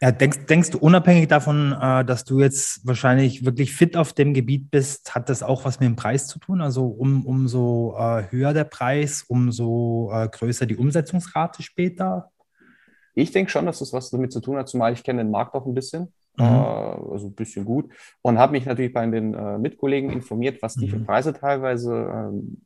Ja, 0.00 0.10
denkst, 0.10 0.46
denkst 0.46 0.70
du 0.70 0.78
unabhängig 0.78 1.28
davon, 1.28 1.72
äh, 1.72 2.04
dass 2.04 2.24
du 2.24 2.40
jetzt 2.40 2.86
wahrscheinlich 2.86 3.44
wirklich 3.44 3.72
fit 3.72 3.96
auf 3.96 4.12
dem 4.12 4.34
Gebiet 4.34 4.70
bist, 4.70 5.14
hat 5.14 5.28
das 5.28 5.42
auch 5.42 5.64
was 5.64 5.80
mit 5.80 5.88
dem 5.88 5.96
Preis 5.96 6.26
zu 6.26 6.38
tun? 6.38 6.60
Also 6.60 6.86
um, 6.86 7.24
umso 7.24 7.96
äh, 7.98 8.24
höher 8.30 8.52
der 8.52 8.64
Preis, 8.64 9.24
umso 9.28 10.10
äh, 10.12 10.28
größer 10.28 10.66
die 10.66 10.76
Umsetzungsrate 10.76 11.62
später? 11.62 12.30
Ich 13.14 13.30
denke 13.30 13.50
schon, 13.50 13.66
dass 13.66 13.78
das 13.78 13.92
was 13.92 14.10
damit 14.10 14.32
zu 14.32 14.40
tun 14.40 14.56
hat, 14.56 14.68
zumal 14.68 14.92
ich 14.92 15.04
kenne 15.04 15.22
den 15.22 15.30
Markt 15.30 15.54
auch 15.54 15.66
ein 15.66 15.74
bisschen, 15.74 16.12
mhm. 16.36 16.44
also 16.44 17.28
ein 17.28 17.34
bisschen 17.34 17.64
gut 17.64 17.92
und 18.22 18.38
habe 18.38 18.52
mich 18.52 18.66
natürlich 18.66 18.92
bei 18.92 19.06
den 19.06 19.60
Mitkollegen 19.62 20.10
informiert, 20.10 20.60
was 20.62 20.74
die 20.74 20.86
mhm. 20.86 20.90
für 20.90 20.98
Preise 20.98 21.32
teilweise 21.32 21.92
ähm, 22.12 22.60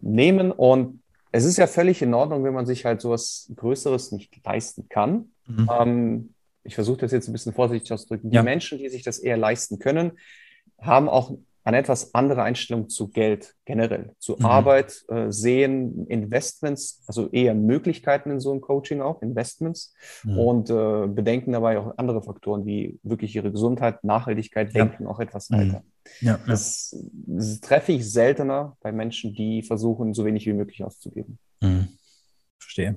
nehmen 0.00 0.52
und 0.52 1.02
es 1.32 1.44
ist 1.44 1.56
ja 1.56 1.66
völlig 1.66 2.00
in 2.02 2.14
Ordnung, 2.14 2.44
wenn 2.44 2.54
man 2.54 2.66
sich 2.66 2.84
halt 2.84 3.00
sowas 3.00 3.50
Größeres 3.56 4.12
nicht 4.12 4.38
leisten 4.44 4.88
kann. 4.88 5.31
Mhm. 5.46 5.70
Ähm, 5.78 6.34
ich 6.64 6.74
versuche 6.74 6.98
das 6.98 7.12
jetzt 7.12 7.28
ein 7.28 7.32
bisschen 7.32 7.52
vorsichtig 7.52 7.92
auszudrücken. 7.92 8.30
Die 8.30 8.42
Menschen, 8.42 8.78
die 8.78 8.88
sich 8.88 9.02
das 9.02 9.18
eher 9.18 9.36
leisten 9.36 9.78
können, 9.78 10.12
haben 10.80 11.08
auch 11.08 11.36
eine 11.64 11.78
etwas 11.78 12.14
andere 12.14 12.42
Einstellung 12.42 12.88
zu 12.88 13.08
Geld 13.08 13.54
generell, 13.64 14.14
zu 14.18 14.36
mhm. 14.36 14.46
Arbeit, 14.46 15.04
äh, 15.08 15.30
sehen 15.30 16.06
Investments, 16.08 17.02
also 17.06 17.30
eher 17.30 17.54
Möglichkeiten 17.54 18.30
in 18.30 18.40
so 18.40 18.50
einem 18.50 18.60
Coaching 18.60 19.00
auch, 19.00 19.22
Investments 19.22 19.94
mhm. 20.24 20.38
und 20.38 20.70
äh, 20.70 21.06
bedenken 21.06 21.52
dabei 21.52 21.78
auch 21.78 21.96
andere 21.98 22.22
Faktoren 22.22 22.66
wie 22.66 22.98
wirklich 23.04 23.36
ihre 23.36 23.52
Gesundheit, 23.52 24.02
Nachhaltigkeit, 24.02 24.72
ja. 24.72 24.84
denken 24.84 25.06
auch 25.06 25.20
etwas 25.20 25.50
mhm. 25.50 25.56
weiter. 25.58 25.84
Ja, 26.20 26.40
das, 26.48 26.96
das, 27.12 27.60
treffe 27.60 27.92
ich 27.92 28.10
seltener 28.10 28.76
bei 28.80 28.90
Menschen, 28.90 29.32
die 29.32 29.62
versuchen, 29.62 30.14
so 30.14 30.24
wenig 30.24 30.46
wie 30.46 30.52
möglich 30.52 30.82
auszugeben. 30.82 31.38
Mhm. 31.60 31.88
Verstehe. 32.58 32.96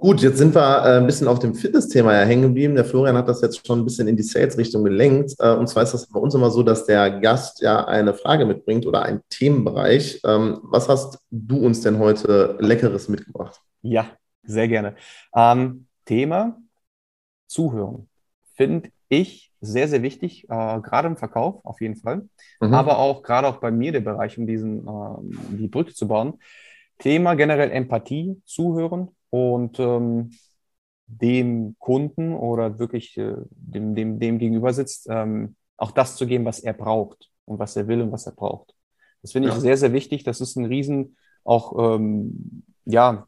Gut, 0.00 0.22
jetzt 0.22 0.38
sind 0.38 0.54
wir 0.54 0.62
äh, 0.62 0.96
ein 0.96 1.04
bisschen 1.04 1.28
auf 1.28 1.40
dem 1.40 1.54
Fitness-Thema 1.54 2.14
ja 2.14 2.24
hängen 2.24 2.42
geblieben. 2.42 2.74
Der 2.74 2.86
Florian 2.86 3.18
hat 3.18 3.28
das 3.28 3.42
jetzt 3.42 3.66
schon 3.66 3.80
ein 3.80 3.84
bisschen 3.84 4.08
in 4.08 4.16
die 4.16 4.22
Sales-Richtung 4.22 4.82
gelenkt. 4.82 5.34
Äh, 5.38 5.52
und 5.52 5.66
zwar 5.68 5.82
ist 5.82 5.92
das 5.92 6.06
bei 6.06 6.18
uns 6.18 6.34
immer 6.34 6.50
so, 6.50 6.62
dass 6.62 6.86
der 6.86 7.20
Gast 7.20 7.60
ja 7.60 7.84
eine 7.84 8.14
Frage 8.14 8.46
mitbringt 8.46 8.86
oder 8.86 9.02
einen 9.02 9.20
Themenbereich. 9.28 10.22
Ähm, 10.24 10.60
was 10.62 10.88
hast 10.88 11.18
du 11.30 11.58
uns 11.58 11.82
denn 11.82 11.98
heute 11.98 12.56
Leckeres 12.60 13.10
mitgebracht? 13.10 13.60
Ja, 13.82 14.06
sehr 14.42 14.68
gerne. 14.68 14.96
Ähm, 15.34 15.86
Thema 16.06 16.56
Zuhören 17.46 18.08
finde 18.54 18.88
ich 19.10 19.52
sehr, 19.60 19.86
sehr 19.86 20.00
wichtig, 20.00 20.44
äh, 20.44 20.80
gerade 20.80 21.08
im 21.08 21.18
Verkauf 21.18 21.62
auf 21.62 21.82
jeden 21.82 21.96
Fall, 21.96 22.26
mhm. 22.58 22.72
aber 22.72 22.98
auch 22.98 23.22
gerade 23.22 23.48
auch 23.48 23.58
bei 23.58 23.70
mir 23.70 23.92
der 23.92 24.00
Bereich, 24.00 24.38
um 24.38 24.46
diesen, 24.46 24.88
äh, 24.88 25.58
die 25.58 25.68
Brücke 25.68 25.92
zu 25.92 26.08
bauen. 26.08 26.38
Thema 26.96 27.34
generell 27.34 27.70
Empathie, 27.70 28.40
Zuhören 28.46 29.10
und 29.30 29.78
ähm, 29.78 30.30
dem 31.06 31.76
Kunden 31.78 32.34
oder 32.34 32.78
wirklich 32.78 33.16
äh, 33.16 33.34
dem, 33.50 33.94
dem, 33.94 34.20
dem 34.20 34.38
gegenüber 34.38 34.72
sitzt, 34.72 35.08
ähm, 35.10 35.56
auch 35.76 35.90
das 35.90 36.16
zu 36.16 36.26
geben, 36.26 36.44
was 36.44 36.60
er 36.60 36.72
braucht 36.72 37.30
und 37.46 37.58
was 37.58 37.74
er 37.76 37.88
will 37.88 38.02
und 38.02 38.12
was 38.12 38.26
er 38.26 38.32
braucht. 38.32 38.74
Das 39.22 39.32
finde 39.32 39.48
ich 39.48 39.54
ja. 39.54 39.60
sehr, 39.60 39.76
sehr 39.76 39.92
wichtig. 39.92 40.24
Das 40.24 40.40
ist 40.40 40.56
ein 40.56 40.66
Riesen, 40.66 41.16
auch, 41.44 41.96
ähm, 41.96 42.64
ja, 42.84 43.26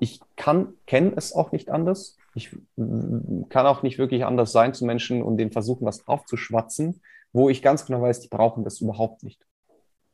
ich 0.00 0.20
kann, 0.36 0.74
kenne 0.86 1.12
es 1.16 1.32
auch 1.32 1.52
nicht 1.52 1.70
anders. 1.70 2.16
Ich 2.34 2.50
kann 2.76 3.66
auch 3.66 3.82
nicht 3.82 3.98
wirklich 3.98 4.24
anders 4.24 4.52
sein 4.52 4.74
zu 4.74 4.84
Menschen 4.84 5.22
und 5.22 5.36
denen 5.36 5.52
versuchen, 5.52 5.86
was 5.86 6.06
aufzuschwatzen, 6.08 7.00
wo 7.32 7.48
ich 7.48 7.62
ganz 7.62 7.86
genau 7.86 8.02
weiß, 8.02 8.20
die 8.20 8.28
brauchen 8.28 8.64
das 8.64 8.80
überhaupt 8.80 9.22
nicht. 9.22 9.44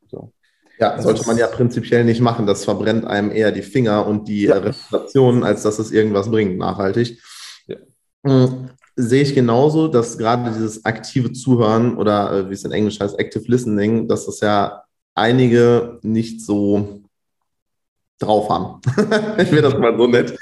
So. 0.09 0.33
Ja, 0.80 0.96
das 0.96 1.04
sollte 1.04 1.26
man 1.26 1.37
ja 1.37 1.46
prinzipiell 1.46 2.04
nicht 2.04 2.20
machen. 2.20 2.46
Das 2.46 2.64
verbrennt 2.64 3.04
einem 3.04 3.30
eher 3.30 3.52
die 3.52 3.62
Finger 3.62 4.06
und 4.06 4.28
die 4.28 4.44
ja. 4.44 4.56
Reputation, 4.56 5.44
als 5.44 5.62
dass 5.62 5.78
es 5.78 5.92
irgendwas 5.92 6.30
bringt, 6.30 6.56
nachhaltig. 6.56 7.20
Ja. 7.66 7.76
Hm, 8.26 8.70
sehe 8.96 9.22
ich 9.22 9.34
genauso, 9.34 9.88
dass 9.88 10.16
gerade 10.16 10.50
dieses 10.50 10.84
aktive 10.87 11.32
Zuhören 11.32 11.96
oder 11.96 12.32
äh, 12.32 12.50
wie 12.50 12.54
es 12.54 12.64
in 12.64 12.72
Englisch 12.72 12.99
heißt, 12.99 13.18
Active 13.18 13.44
Listening, 13.46 14.08
dass 14.08 14.26
das 14.26 14.40
ja 14.40 14.84
einige 15.14 15.99
nicht 16.02 16.40
so 16.44 17.02
drauf 18.18 18.49
haben. 18.49 18.80
ich 19.38 19.52
will 19.52 19.62
das 19.62 19.75
mal 19.75 19.96
so 19.96 20.06
nett 20.06 20.38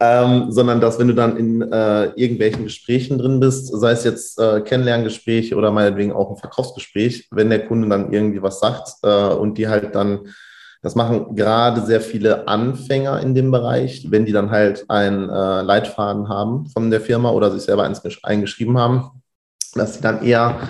ähm, 0.00 0.50
sondern 0.50 0.80
dass 0.80 0.98
wenn 0.98 1.08
du 1.08 1.14
dann 1.14 1.36
in 1.36 1.62
äh, 1.62 2.06
irgendwelchen 2.16 2.64
Gesprächen 2.64 3.18
drin 3.18 3.40
bist, 3.40 3.68
sei 3.68 3.92
es 3.92 4.04
jetzt 4.04 4.38
äh, 4.38 4.60
Kennenlerngespräch 4.60 5.54
oder 5.54 5.70
meinetwegen 5.70 6.12
auch 6.12 6.30
ein 6.30 6.36
Verkaufsgespräch, 6.36 7.28
wenn 7.30 7.50
der 7.50 7.66
Kunde 7.66 7.88
dann 7.88 8.12
irgendwie 8.12 8.42
was 8.42 8.60
sagt 8.60 8.88
äh, 9.02 9.28
und 9.28 9.56
die 9.56 9.68
halt 9.68 9.94
dann, 9.94 10.28
das 10.82 10.94
machen 10.94 11.36
gerade 11.36 11.82
sehr 11.86 12.00
viele 12.00 12.48
Anfänger 12.48 13.20
in 13.20 13.34
dem 13.34 13.50
Bereich, 13.50 14.06
wenn 14.10 14.26
die 14.26 14.32
dann 14.32 14.50
halt 14.50 14.84
einen 14.88 15.28
äh, 15.28 15.62
Leitfaden 15.62 16.28
haben 16.28 16.66
von 16.66 16.90
der 16.90 17.00
Firma 17.00 17.30
oder 17.30 17.50
sich 17.50 17.62
selber 17.62 17.84
eins 17.84 18.02
eingeschrieben 18.24 18.76
haben, 18.76 19.22
dass 19.74 19.94
sie 19.94 20.02
dann 20.02 20.24
eher 20.24 20.68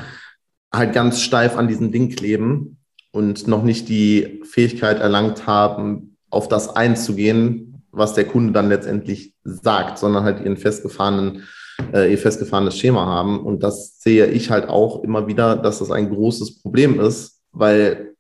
halt 0.73 0.93
ganz 0.93 1.21
steif 1.21 1.57
an 1.57 1.69
diesem 1.69 1.93
Ding 1.93 2.11
kleben 2.15 2.79
und 3.11 3.49
noch 3.49 3.63
nicht 3.63 3.89
die 3.89 4.43
Fähigkeit 4.45 5.01
erlangt 5.01 5.47
haben, 5.47 6.17
auf 6.31 6.49
das 6.49 6.75
einzugehen, 6.75 7.74
was 7.95 8.15
der 8.15 8.27
Kunde 8.27 8.53
dann 8.53 8.69
letztendlich 8.69 9.35
sagt, 9.45 9.99
sondern 9.99 10.25
halt 10.25 10.41
ihren 10.41 10.57
festgefahrenen, 10.57 11.45
äh, 11.93 12.11
ihr 12.11 12.19
festgefahrenes 12.19 12.79
Schema 12.79 13.07
haben. 13.07 13.41
Und 13.41 13.63
das 13.63 14.01
sehe 14.01 14.27
ich 14.27 14.51
halt 14.51 14.69
auch 14.69 15.03
immer 15.03 15.27
wieder, 15.27 15.57
dass 15.57 15.79
das 15.79 15.91
ein 15.91 16.11
großes 16.11 16.63
Problem 16.63 17.01
ist, 17.01 17.41
weil 17.53 18.15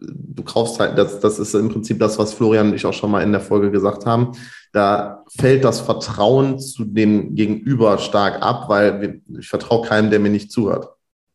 du 0.00 0.42
kaufst 0.42 0.80
halt, 0.80 0.96
das, 0.98 1.20
das 1.20 1.38
ist 1.38 1.54
im 1.54 1.68
Prinzip 1.68 1.98
das, 1.98 2.18
was 2.18 2.32
Florian 2.32 2.68
und 2.68 2.74
ich 2.74 2.86
auch 2.86 2.92
schon 2.92 3.10
mal 3.10 3.22
in 3.22 3.32
der 3.32 3.40
Folge 3.40 3.70
gesagt 3.70 4.06
haben. 4.06 4.32
Da 4.72 5.24
fällt 5.38 5.64
das 5.64 5.80
Vertrauen 5.80 6.58
zu 6.58 6.84
dem 6.84 7.34
Gegenüber 7.34 7.98
stark 7.98 8.42
ab, 8.42 8.68
weil 8.68 9.20
ich 9.38 9.48
vertraue 9.48 9.86
keinem, 9.86 10.10
der 10.10 10.20
mir 10.20 10.30
nicht 10.30 10.52
zuhört. 10.52 10.88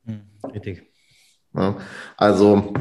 Hm, 0.06 0.22
richtig. 0.54 0.84
Ja, 1.54 1.78
also 2.18 2.74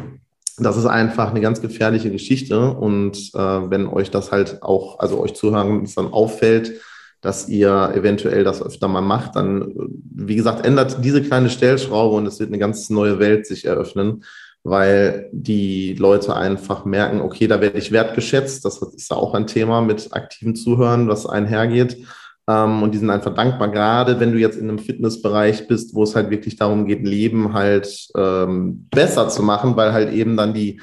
das 0.59 0.77
ist 0.77 0.87
einfach 0.87 1.31
eine 1.31 1.41
ganz 1.41 1.61
gefährliche 1.61 2.11
Geschichte. 2.11 2.71
Und 2.71 3.17
äh, 3.35 3.39
wenn 3.39 3.87
euch 3.87 4.11
das 4.11 4.33
halt 4.33 4.63
auch, 4.63 4.99
also 5.01 5.21
euch 5.21 5.35
Zuhörern 5.35 5.89
dann 5.97 6.13
auffällt, 6.13 6.81
dass 7.21 7.49
ihr 7.49 7.93
eventuell 7.95 8.45
das 8.45 8.63
öfter 8.63 8.87
mal 8.87 9.01
macht, 9.01 9.37
dann, 9.37 9.73
wie 10.15 10.37
gesagt, 10.37 10.65
ändert 10.65 11.03
diese 11.03 11.23
kleine 11.23 11.49
Stellschraube 11.49 12.17
und 12.17 12.27
es 12.27 12.39
wird 12.39 12.51
eine 12.51 12.59
ganz 12.59 12.91
neue 12.91 13.19
Welt 13.19 13.47
sich 13.47 13.65
eröffnen, 13.65 14.25
weil 14.63 15.31
die 15.33 15.95
Leute 15.95 16.37
einfach 16.37 16.85
merken, 16.85 17.23
okay, 17.23 17.47
da 17.47 17.63
werde 17.63 17.79
ich 17.79 17.93
wertgeschätzt. 17.93 18.65
Das 18.65 18.81
ist 18.83 19.11
ja 19.11 19.17
auch 19.17 19.35
ein 19.35 19.47
Thema 19.47 19.81
mit 19.81 20.13
aktivem 20.13 20.55
Zuhören, 20.55 21.09
was 21.09 21.27
einhergeht. 21.27 22.07
Ähm, 22.47 22.83
und 22.83 22.93
die 22.93 22.99
sind 22.99 23.11
einfach 23.11 23.35
dankbar, 23.35 23.71
gerade 23.71 24.21
wenn 24.21 24.33
du 24.33 24.39
jetzt 24.39 24.59
in 24.59 24.69
einem 24.69 24.79
Fitnessbereich 24.79 25.67
bist, 25.67 25.95
wo 25.95 26.03
es 26.03 26.15
halt 26.15 26.31
wirklich 26.31 26.57
darum 26.57 26.87
geht, 26.87 27.03
Leben 27.03 27.55
halt 27.55 28.09
ähm, 28.17 28.87
besser 28.91 29.29
zu 29.29 29.43
machen, 29.43 29.77
weil 29.77 29.93
halt 29.93 30.13
eben 30.13 30.37
dann 30.37 30.53
die, 30.53 30.81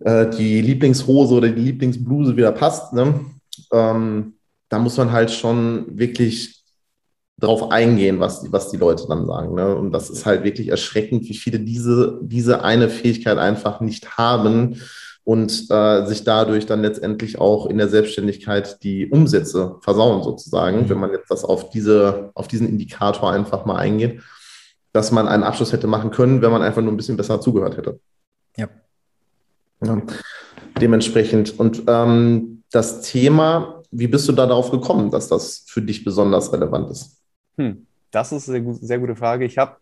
äh, 0.00 0.28
die 0.28 0.60
Lieblingshose 0.60 1.34
oder 1.34 1.48
die 1.48 1.62
Lieblingsbluse 1.62 2.36
wieder 2.36 2.52
passt. 2.52 2.92
Ne? 2.92 3.20
Ähm, 3.72 4.34
da 4.68 4.78
muss 4.78 4.96
man 4.96 5.12
halt 5.12 5.30
schon 5.30 5.98
wirklich 5.98 6.64
drauf 7.38 7.70
eingehen, 7.70 8.20
was, 8.20 8.52
was 8.52 8.70
die 8.70 8.76
Leute 8.76 9.06
dann 9.08 9.26
sagen. 9.26 9.54
Ne? 9.54 9.74
Und 9.74 9.92
das 9.92 10.10
ist 10.10 10.26
halt 10.26 10.44
wirklich 10.44 10.68
erschreckend, 10.68 11.24
wie 11.28 11.36
viele 11.36 11.60
diese, 11.60 12.18
diese 12.22 12.62
eine 12.64 12.90
Fähigkeit 12.90 13.38
einfach 13.38 13.80
nicht 13.80 14.18
haben 14.18 14.80
und 15.30 15.70
äh, 15.70 16.06
sich 16.06 16.24
dadurch 16.24 16.66
dann 16.66 16.82
letztendlich 16.82 17.38
auch 17.38 17.66
in 17.66 17.78
der 17.78 17.86
Selbstständigkeit 17.86 18.82
die 18.82 19.08
Umsätze 19.08 19.76
versauen 19.80 20.24
sozusagen, 20.24 20.80
mhm. 20.80 20.88
wenn 20.88 20.98
man 20.98 21.12
jetzt 21.12 21.30
das 21.30 21.44
auf 21.44 21.70
diese, 21.70 22.32
auf 22.34 22.48
diesen 22.48 22.68
Indikator 22.68 23.30
einfach 23.30 23.64
mal 23.64 23.76
eingeht, 23.76 24.22
dass 24.92 25.12
man 25.12 25.28
einen 25.28 25.44
Abschluss 25.44 25.72
hätte 25.72 25.86
machen 25.86 26.10
können, 26.10 26.42
wenn 26.42 26.50
man 26.50 26.62
einfach 26.62 26.82
nur 26.82 26.92
ein 26.92 26.96
bisschen 26.96 27.16
besser 27.16 27.40
zugehört 27.40 27.76
hätte. 27.76 28.00
Ja. 28.56 28.66
ja. 29.84 30.02
Dementsprechend. 30.80 31.56
Und 31.60 31.84
ähm, 31.86 32.64
das 32.72 33.02
Thema, 33.02 33.84
wie 33.92 34.08
bist 34.08 34.28
du 34.28 34.32
da 34.32 34.46
darauf 34.46 34.72
gekommen, 34.72 35.12
dass 35.12 35.28
das 35.28 35.62
für 35.68 35.80
dich 35.80 36.02
besonders 36.02 36.52
relevant 36.52 36.90
ist? 36.90 37.22
Hm, 37.56 37.86
das 38.10 38.32
ist 38.32 38.50
eine 38.50 38.64
sehr, 38.64 38.74
sehr 38.74 38.98
gute 38.98 39.14
Frage. 39.14 39.44
Ich 39.44 39.58
habe 39.58 39.76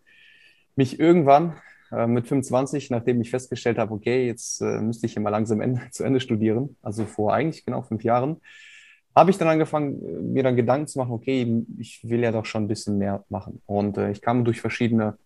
mich 0.75 0.99
irgendwann 0.99 1.55
äh, 1.91 2.07
mit 2.07 2.27
25, 2.27 2.89
nachdem 2.91 3.21
ich 3.21 3.31
festgestellt 3.31 3.77
habe, 3.77 3.93
okay, 3.93 4.27
jetzt 4.27 4.61
äh, 4.61 4.79
müsste 4.79 5.07
ich 5.07 5.13
hier 5.13 5.21
mal 5.21 5.29
langsam 5.29 5.61
Ende, 5.61 5.81
zu 5.91 6.03
Ende 6.03 6.19
studieren, 6.19 6.75
also 6.81 7.05
vor 7.05 7.33
eigentlich 7.33 7.65
genau 7.65 7.81
fünf 7.81 8.03
Jahren, 8.03 8.37
habe 9.15 9.31
ich 9.31 9.37
dann 9.37 9.47
angefangen, 9.47 10.33
mir 10.33 10.43
dann 10.43 10.55
Gedanken 10.55 10.87
zu 10.87 10.99
machen, 10.99 11.11
okay, 11.11 11.65
ich 11.77 12.07
will 12.07 12.21
ja 12.21 12.31
doch 12.31 12.45
schon 12.45 12.63
ein 12.63 12.67
bisschen 12.67 12.97
mehr 12.97 13.25
machen. 13.29 13.61
Und 13.65 13.97
äh, 13.97 14.11
ich 14.11 14.21
kam 14.21 14.45
durch 14.45 14.61
verschiedene, 14.61 15.17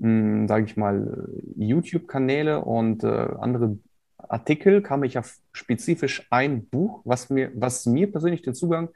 hm, 0.00 0.48
sage 0.48 0.64
ich 0.64 0.76
mal, 0.76 1.28
YouTube-Kanäle 1.56 2.64
und 2.64 3.04
äh, 3.04 3.06
andere 3.06 3.78
Artikel, 4.16 4.82
kam 4.82 5.04
ich 5.04 5.18
auf 5.18 5.36
spezifisch 5.52 6.26
ein 6.30 6.66
Buch, 6.66 7.02
was 7.04 7.30
mir, 7.30 7.52
was 7.54 7.86
mir 7.86 8.10
persönlich 8.10 8.42
den 8.42 8.54
Zugang 8.54 8.88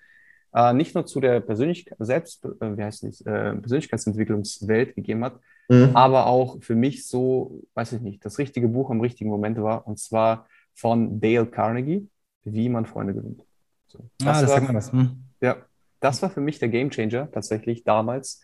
äh, 0.54 0.72
nicht 0.72 0.94
nur 0.94 1.06
zu 1.06 1.20
der 1.20 1.40
Persönlichkeit, 1.40 1.96
selbst, 2.00 2.44
äh, 2.44 2.76
wie 2.76 2.82
heißt 2.82 3.04
es, 3.04 3.22
Persönlichkeitsentwicklungswelt 3.22 4.94
gegeben 4.96 5.24
hat, 5.24 5.38
mhm. 5.68 5.90
aber 5.94 6.26
auch 6.26 6.62
für 6.62 6.74
mich 6.74 7.06
so, 7.06 7.62
weiß 7.74 7.92
ich 7.92 8.00
nicht, 8.00 8.24
das 8.24 8.38
richtige 8.38 8.68
Buch 8.68 8.90
am 8.90 9.00
richtigen 9.00 9.30
Moment 9.30 9.60
war, 9.62 9.86
und 9.86 9.98
zwar 9.98 10.46
von 10.74 11.20
Dale 11.20 11.46
Carnegie, 11.46 12.08
Wie 12.44 12.68
man 12.68 12.86
Freunde 12.86 13.14
gewinnt. 13.14 13.42
So, 13.86 13.98
das 14.18 14.28
ah, 14.28 14.40
das 14.40 14.42
war, 14.42 14.48
sagt 14.48 14.66
man 14.66 14.74
das. 14.74 14.92
Hm. 14.92 15.24
Ja, 15.40 15.56
das 16.00 16.22
war 16.22 16.30
für 16.30 16.40
mich 16.40 16.58
der 16.58 16.68
Gamechanger 16.68 17.30
tatsächlich 17.30 17.84
damals. 17.84 18.42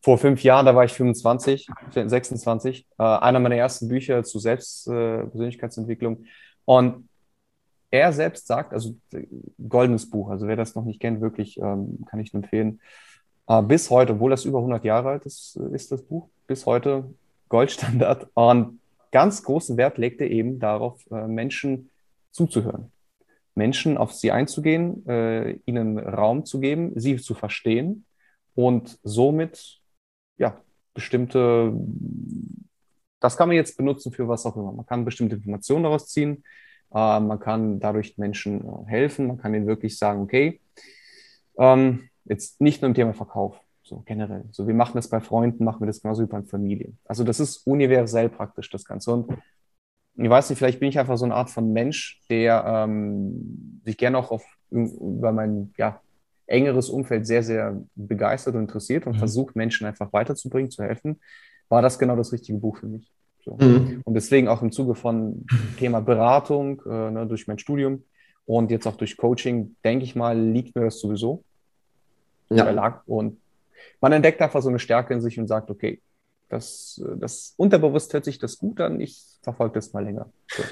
Vor 0.00 0.18
fünf 0.18 0.42
Jahren, 0.42 0.66
da 0.66 0.74
war 0.74 0.84
ich 0.84 0.92
25, 0.92 1.68
26, 1.92 2.86
äh, 2.98 3.02
einer 3.02 3.38
meiner 3.38 3.54
ersten 3.54 3.88
Bücher 3.88 4.24
zu 4.24 4.40
Selbstpersönlichkeitsentwicklung. 4.40 6.24
Äh, 6.24 6.28
und 6.64 7.08
er 7.92 8.12
selbst 8.12 8.46
sagt, 8.46 8.72
also 8.72 8.96
goldenes 9.68 10.08
Buch, 10.10 10.30
also 10.30 10.48
wer 10.48 10.56
das 10.56 10.74
noch 10.74 10.84
nicht 10.84 10.98
kennt, 10.98 11.20
wirklich 11.20 11.58
ähm, 11.58 12.04
kann 12.10 12.20
ich 12.20 12.32
nur 12.32 12.42
empfehlen. 12.42 12.80
Äh, 13.46 13.62
bis 13.62 13.90
heute, 13.90 14.14
obwohl 14.14 14.30
das 14.30 14.44
über 14.44 14.58
100 14.58 14.84
Jahre 14.84 15.10
alt 15.10 15.26
ist, 15.26 15.56
ist 15.72 15.92
das 15.92 16.02
Buch, 16.02 16.28
bis 16.52 16.66
heute 16.66 17.04
Goldstandard. 17.48 18.28
Und 18.34 18.78
ganz 19.10 19.42
großen 19.42 19.78
Wert 19.78 19.96
legt 19.96 20.20
er 20.20 20.30
eben 20.30 20.58
darauf, 20.58 21.00
äh, 21.10 21.26
Menschen 21.26 21.88
zuzuhören. 22.30 22.92
Menschen 23.54 23.96
auf 23.96 24.12
sie 24.12 24.32
einzugehen, 24.32 25.06
äh, 25.08 25.52
ihnen 25.64 25.98
Raum 25.98 26.44
zu 26.44 26.60
geben, 26.60 26.92
sie 26.94 27.16
zu 27.16 27.32
verstehen 27.32 28.04
und 28.54 28.98
somit 29.02 29.80
ja 30.36 30.60
bestimmte, 30.92 31.72
das 33.20 33.38
kann 33.38 33.48
man 33.48 33.56
jetzt 33.56 33.78
benutzen 33.78 34.12
für 34.12 34.28
was 34.28 34.44
auch 34.44 34.56
immer. 34.56 34.72
Man 34.72 34.84
kann 34.84 35.06
bestimmte 35.06 35.36
Informationen 35.36 35.84
daraus 35.84 36.08
ziehen, 36.08 36.44
äh, 36.92 37.18
man 37.18 37.40
kann 37.40 37.80
dadurch 37.80 38.18
Menschen 38.18 38.86
helfen, 38.86 39.26
man 39.26 39.38
kann 39.38 39.54
ihnen 39.54 39.66
wirklich 39.66 39.96
sagen, 39.96 40.20
okay, 40.20 40.60
ähm, 41.56 42.10
jetzt 42.26 42.60
nicht 42.60 42.82
nur 42.82 42.90
im 42.90 42.94
Thema 42.94 43.14
Verkauf, 43.14 43.58
so 43.92 44.02
generell. 44.06 44.44
So, 44.50 44.66
wir 44.66 44.74
machen 44.74 44.92
das 44.94 45.08
bei 45.08 45.20
Freunden, 45.20 45.64
machen 45.64 45.80
wir 45.80 45.86
das 45.86 46.00
genauso 46.00 46.22
wie 46.22 46.26
bei 46.26 46.42
Familien. 46.42 46.98
Also 47.04 47.24
das 47.24 47.40
ist 47.40 47.66
universell 47.66 48.28
praktisch, 48.28 48.70
das 48.70 48.84
Ganze. 48.84 49.12
Und 49.12 49.32
ich 50.16 50.30
weiß 50.30 50.48
nicht, 50.50 50.58
vielleicht 50.58 50.80
bin 50.80 50.88
ich 50.88 50.98
einfach 50.98 51.18
so 51.18 51.24
eine 51.24 51.34
Art 51.34 51.50
von 51.50 51.72
Mensch, 51.72 52.20
der 52.30 52.64
ähm, 52.66 53.80
sich 53.84 53.96
gerne 53.96 54.18
auch 54.18 54.30
auf, 54.30 54.44
über 54.70 55.32
mein 55.32 55.74
ja, 55.76 56.00
engeres 56.46 56.88
Umfeld 56.88 57.26
sehr, 57.26 57.42
sehr 57.42 57.82
begeistert 57.94 58.54
und 58.54 58.62
interessiert 58.62 59.06
und 59.06 59.14
mhm. 59.14 59.18
versucht, 59.18 59.56
Menschen 59.56 59.86
einfach 59.86 60.12
weiterzubringen, 60.12 60.70
zu 60.70 60.82
helfen. 60.82 61.20
War 61.68 61.82
das 61.82 61.98
genau 61.98 62.16
das 62.16 62.32
richtige 62.32 62.58
Buch 62.58 62.78
für 62.78 62.86
mich? 62.86 63.12
So. 63.44 63.56
Mhm. 63.60 64.00
Und 64.04 64.14
deswegen 64.14 64.48
auch 64.48 64.62
im 64.62 64.72
Zuge 64.72 64.94
von 64.94 65.44
Thema 65.78 66.00
Beratung 66.00 66.80
äh, 66.86 67.10
ne, 67.10 67.26
durch 67.26 67.46
mein 67.46 67.58
Studium 67.58 68.04
und 68.46 68.70
jetzt 68.70 68.86
auch 68.86 68.96
durch 68.96 69.16
Coaching, 69.16 69.76
denke 69.84 70.04
ich 70.04 70.14
mal, 70.14 70.38
liegt 70.38 70.74
mir 70.74 70.84
das 70.84 71.00
sowieso. 71.00 71.44
Ja. 72.50 73.02
Und 73.06 73.41
man 74.00 74.12
entdeckt 74.12 74.40
einfach 74.40 74.62
so 74.62 74.68
eine 74.68 74.78
Stärke 74.78 75.14
in 75.14 75.20
sich 75.20 75.38
und 75.38 75.48
sagt, 75.48 75.70
okay, 75.70 76.00
das, 76.48 77.02
das 77.16 77.54
unterbewusst 77.56 78.12
hört 78.12 78.24
sich 78.24 78.38
das 78.38 78.58
gut 78.58 78.80
an, 78.80 79.00
ich 79.00 79.22
verfolge 79.42 79.74
das 79.74 79.92
mal 79.92 80.04
länger. 80.04 80.30
So. 80.48 80.62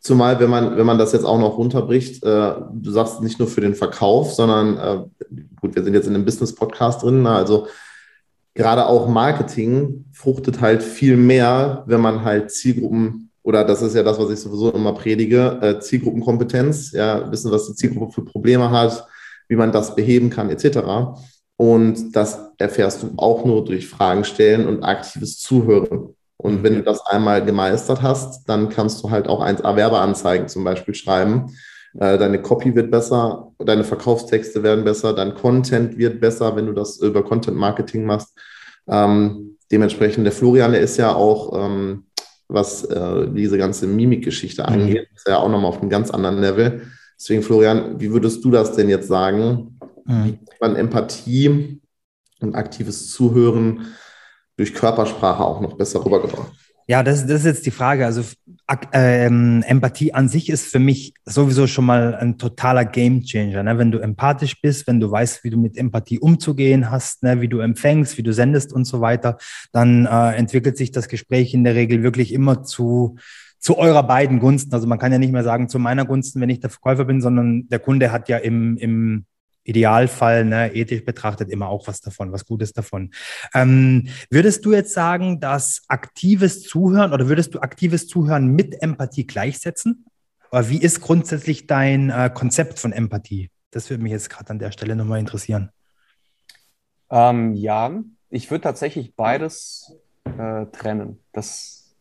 Zumal, 0.00 0.38
wenn 0.38 0.50
man, 0.50 0.76
wenn 0.76 0.86
man 0.86 0.98
das 0.98 1.12
jetzt 1.12 1.24
auch 1.24 1.38
noch 1.38 1.58
runterbricht, 1.58 2.22
äh, 2.22 2.54
du 2.72 2.90
sagst 2.90 3.20
nicht 3.22 3.40
nur 3.40 3.48
für 3.48 3.60
den 3.60 3.74
Verkauf, 3.74 4.32
sondern 4.32 4.76
äh, 4.78 5.34
gut, 5.60 5.74
wir 5.74 5.82
sind 5.82 5.94
jetzt 5.94 6.06
in 6.06 6.14
einem 6.14 6.24
Business-Podcast 6.24 7.02
drin, 7.02 7.22
na, 7.22 7.36
also 7.36 7.66
gerade 8.54 8.86
auch 8.86 9.08
Marketing 9.08 10.04
fruchtet 10.12 10.60
halt 10.60 10.82
viel 10.82 11.16
mehr, 11.16 11.82
wenn 11.86 12.00
man 12.00 12.24
halt 12.24 12.52
Zielgruppen 12.52 13.26
oder 13.46 13.64
das 13.64 13.80
ist 13.80 13.94
ja 13.94 14.02
das, 14.02 14.18
was 14.18 14.30
ich 14.30 14.40
sowieso 14.40 14.72
immer 14.72 14.92
predige, 14.92 15.58
äh, 15.62 15.78
Zielgruppenkompetenz, 15.78 16.90
ja, 16.92 17.30
wissen, 17.30 17.52
was 17.52 17.68
die 17.68 17.74
Zielgruppe 17.74 18.12
für 18.12 18.24
Probleme 18.24 18.70
hat, 18.70 19.06
wie 19.46 19.54
man 19.54 19.70
das 19.70 19.94
beheben 19.94 20.30
kann, 20.30 20.50
etc. 20.50 20.78
Und 21.56 22.14
das 22.14 22.38
erfährst 22.58 23.02
du 23.02 23.12
auch 23.16 23.44
nur 23.44 23.64
durch 23.64 23.88
Fragen 23.88 24.24
stellen 24.24 24.66
und 24.66 24.82
aktives 24.82 25.38
Zuhören. 25.38 26.14
Und 26.36 26.62
wenn 26.62 26.74
du 26.74 26.82
das 26.82 27.04
einmal 27.06 27.44
gemeistert 27.44 28.02
hast, 28.02 28.48
dann 28.48 28.68
kannst 28.68 29.02
du 29.02 29.10
halt 29.10 29.26
auch 29.26 29.42
1A 29.42 29.74
Werbeanzeigen 29.74 30.48
zum 30.48 30.64
Beispiel 30.64 30.94
schreiben. 30.94 31.46
Äh, 31.98 32.18
deine 32.18 32.42
Copy 32.42 32.74
wird 32.74 32.90
besser, 32.90 33.52
deine 33.58 33.84
Verkaufstexte 33.84 34.62
werden 34.62 34.84
besser, 34.84 35.14
dein 35.14 35.34
Content 35.34 35.96
wird 35.96 36.20
besser, 36.20 36.54
wenn 36.54 36.66
du 36.66 36.72
das 36.72 36.98
über 36.98 37.24
Content 37.24 37.56
Marketing 37.56 38.04
machst. 38.04 38.36
Ähm, 38.86 39.56
dementsprechend, 39.72 40.24
der 40.24 40.32
Florian, 40.32 40.72
der 40.72 40.82
ist 40.82 40.98
ja 40.98 41.14
auch, 41.14 41.58
ähm, 41.58 42.04
was 42.48 42.84
äh, 42.84 43.28
diese 43.32 43.56
ganze 43.56 43.86
Mimikgeschichte 43.86 44.62
mhm. 44.62 44.68
angeht, 44.68 45.08
ist 45.14 45.26
ja 45.26 45.38
auch 45.38 45.48
nochmal 45.48 45.70
auf 45.70 45.80
einem 45.80 45.90
ganz 45.90 46.10
anderen 46.10 46.38
Level. 46.38 46.82
Deswegen, 47.18 47.42
Florian, 47.42 47.98
wie 47.98 48.12
würdest 48.12 48.44
du 48.44 48.50
das 48.50 48.72
denn 48.72 48.90
jetzt 48.90 49.08
sagen? 49.08 49.75
Mhm. 50.06 50.38
Man 50.60 50.76
Empathie 50.76 51.80
und 52.40 52.54
aktives 52.54 53.10
Zuhören 53.10 53.86
durch 54.56 54.74
Körpersprache 54.74 55.44
auch 55.44 55.60
noch 55.60 55.76
besser 55.76 56.04
rübergebracht? 56.04 56.52
Ja, 56.88 57.02
das, 57.02 57.26
das 57.26 57.40
ist 57.40 57.46
jetzt 57.46 57.66
die 57.66 57.72
Frage. 57.72 58.06
Also 58.06 58.22
ähm, 58.92 59.64
Empathie 59.66 60.14
an 60.14 60.28
sich 60.28 60.48
ist 60.48 60.66
für 60.66 60.78
mich 60.78 61.14
sowieso 61.24 61.66
schon 61.66 61.84
mal 61.84 62.14
ein 62.14 62.38
totaler 62.38 62.84
Gamechanger. 62.84 63.64
Ne? 63.64 63.76
Wenn 63.76 63.90
du 63.90 63.98
empathisch 63.98 64.60
bist, 64.60 64.86
wenn 64.86 65.00
du 65.00 65.10
weißt, 65.10 65.42
wie 65.42 65.50
du 65.50 65.58
mit 65.58 65.76
Empathie 65.76 66.20
umzugehen 66.20 66.88
hast, 66.88 67.24
ne? 67.24 67.40
wie 67.40 67.48
du 67.48 67.58
empfängst, 67.58 68.16
wie 68.18 68.22
du 68.22 68.32
sendest 68.32 68.72
und 68.72 68.84
so 68.84 69.00
weiter, 69.00 69.36
dann 69.72 70.06
äh, 70.06 70.36
entwickelt 70.36 70.76
sich 70.76 70.92
das 70.92 71.08
Gespräch 71.08 71.54
in 71.54 71.64
der 71.64 71.74
Regel 71.74 72.04
wirklich 72.04 72.32
immer 72.32 72.62
zu 72.62 73.16
zu 73.58 73.78
eurer 73.78 74.04
beiden 74.04 74.38
Gunsten. 74.38 74.72
Also 74.74 74.86
man 74.86 75.00
kann 75.00 75.10
ja 75.10 75.18
nicht 75.18 75.32
mehr 75.32 75.42
sagen 75.42 75.68
zu 75.68 75.80
meiner 75.80 76.04
Gunsten, 76.04 76.40
wenn 76.40 76.50
ich 76.50 76.60
der 76.60 76.70
Verkäufer 76.70 77.04
bin, 77.04 77.20
sondern 77.20 77.66
der 77.68 77.80
Kunde 77.80 78.12
hat 78.12 78.28
ja 78.28 78.36
im, 78.36 78.76
im 78.76 79.24
Idealfall, 79.66 80.44
ne, 80.44 80.74
ethisch 80.74 81.04
betrachtet, 81.04 81.50
immer 81.50 81.68
auch 81.68 81.86
was 81.88 82.00
davon, 82.00 82.32
was 82.32 82.46
Gutes 82.46 82.72
davon. 82.72 83.10
Ähm, 83.54 84.08
würdest 84.30 84.64
du 84.64 84.72
jetzt 84.72 84.92
sagen, 84.92 85.40
dass 85.40 85.82
aktives 85.88 86.62
Zuhören 86.62 87.12
oder 87.12 87.28
würdest 87.28 87.54
du 87.54 87.60
aktives 87.60 88.06
Zuhören 88.06 88.54
mit 88.54 88.82
Empathie 88.82 89.26
gleichsetzen? 89.26 90.06
Aber 90.50 90.68
wie 90.70 90.80
ist 90.80 91.00
grundsätzlich 91.00 91.66
dein 91.66 92.10
äh, 92.10 92.30
Konzept 92.32 92.78
von 92.78 92.92
Empathie? 92.92 93.50
Das 93.70 93.90
würde 93.90 94.02
mich 94.02 94.12
jetzt 94.12 94.30
gerade 94.30 94.50
an 94.50 94.58
der 94.58 94.70
Stelle 94.70 94.96
nochmal 94.96 95.18
interessieren. 95.18 95.70
Ähm, 97.10 97.54
ja, 97.54 98.02
ich 98.30 98.50
würde 98.50 98.62
tatsächlich 98.62 99.14
beides 99.14 99.94
äh, 100.24 100.66
trennen. 100.66 101.20
Das 101.32 101.94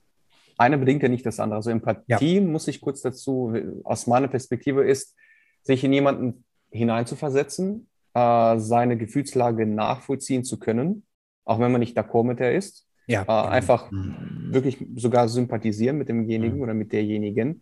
eine 0.57 0.77
bedingt 0.77 1.03
ja 1.03 1.09
nicht 1.09 1.25
das 1.25 1.39
andere. 1.39 1.57
Also 1.57 1.69
Empathie, 1.69 2.35
ja. 2.35 2.41
muss 2.41 2.67
ich 2.67 2.79
kurz 2.81 3.01
dazu, 3.01 3.53
aus 3.83 4.07
meiner 4.07 4.27
Perspektive 4.27 4.83
ist, 4.87 5.15
sich 5.63 5.83
in 5.83 5.93
jemanden 5.93 6.44
hineinzuversetzen, 6.75 7.87
äh, 8.13 8.57
seine 8.57 8.97
Gefühlslage 8.97 9.65
nachvollziehen 9.65 10.43
zu 10.43 10.59
können, 10.59 11.03
auch 11.43 11.59
wenn 11.59 11.71
man 11.71 11.79
nicht 11.79 11.97
d'accord 11.97 12.25
mit 12.25 12.39
der 12.39 12.55
ist. 12.55 12.85
Ja. 13.07 13.23
Äh, 13.23 13.49
einfach 13.49 13.91
mhm. 13.91 14.47
wirklich 14.49 14.83
sogar 14.95 15.27
sympathisieren 15.27 15.97
mit 15.97 16.09
demjenigen 16.09 16.57
mhm. 16.57 16.63
oder 16.63 16.73
mit 16.73 16.91
derjenigen. 16.91 17.61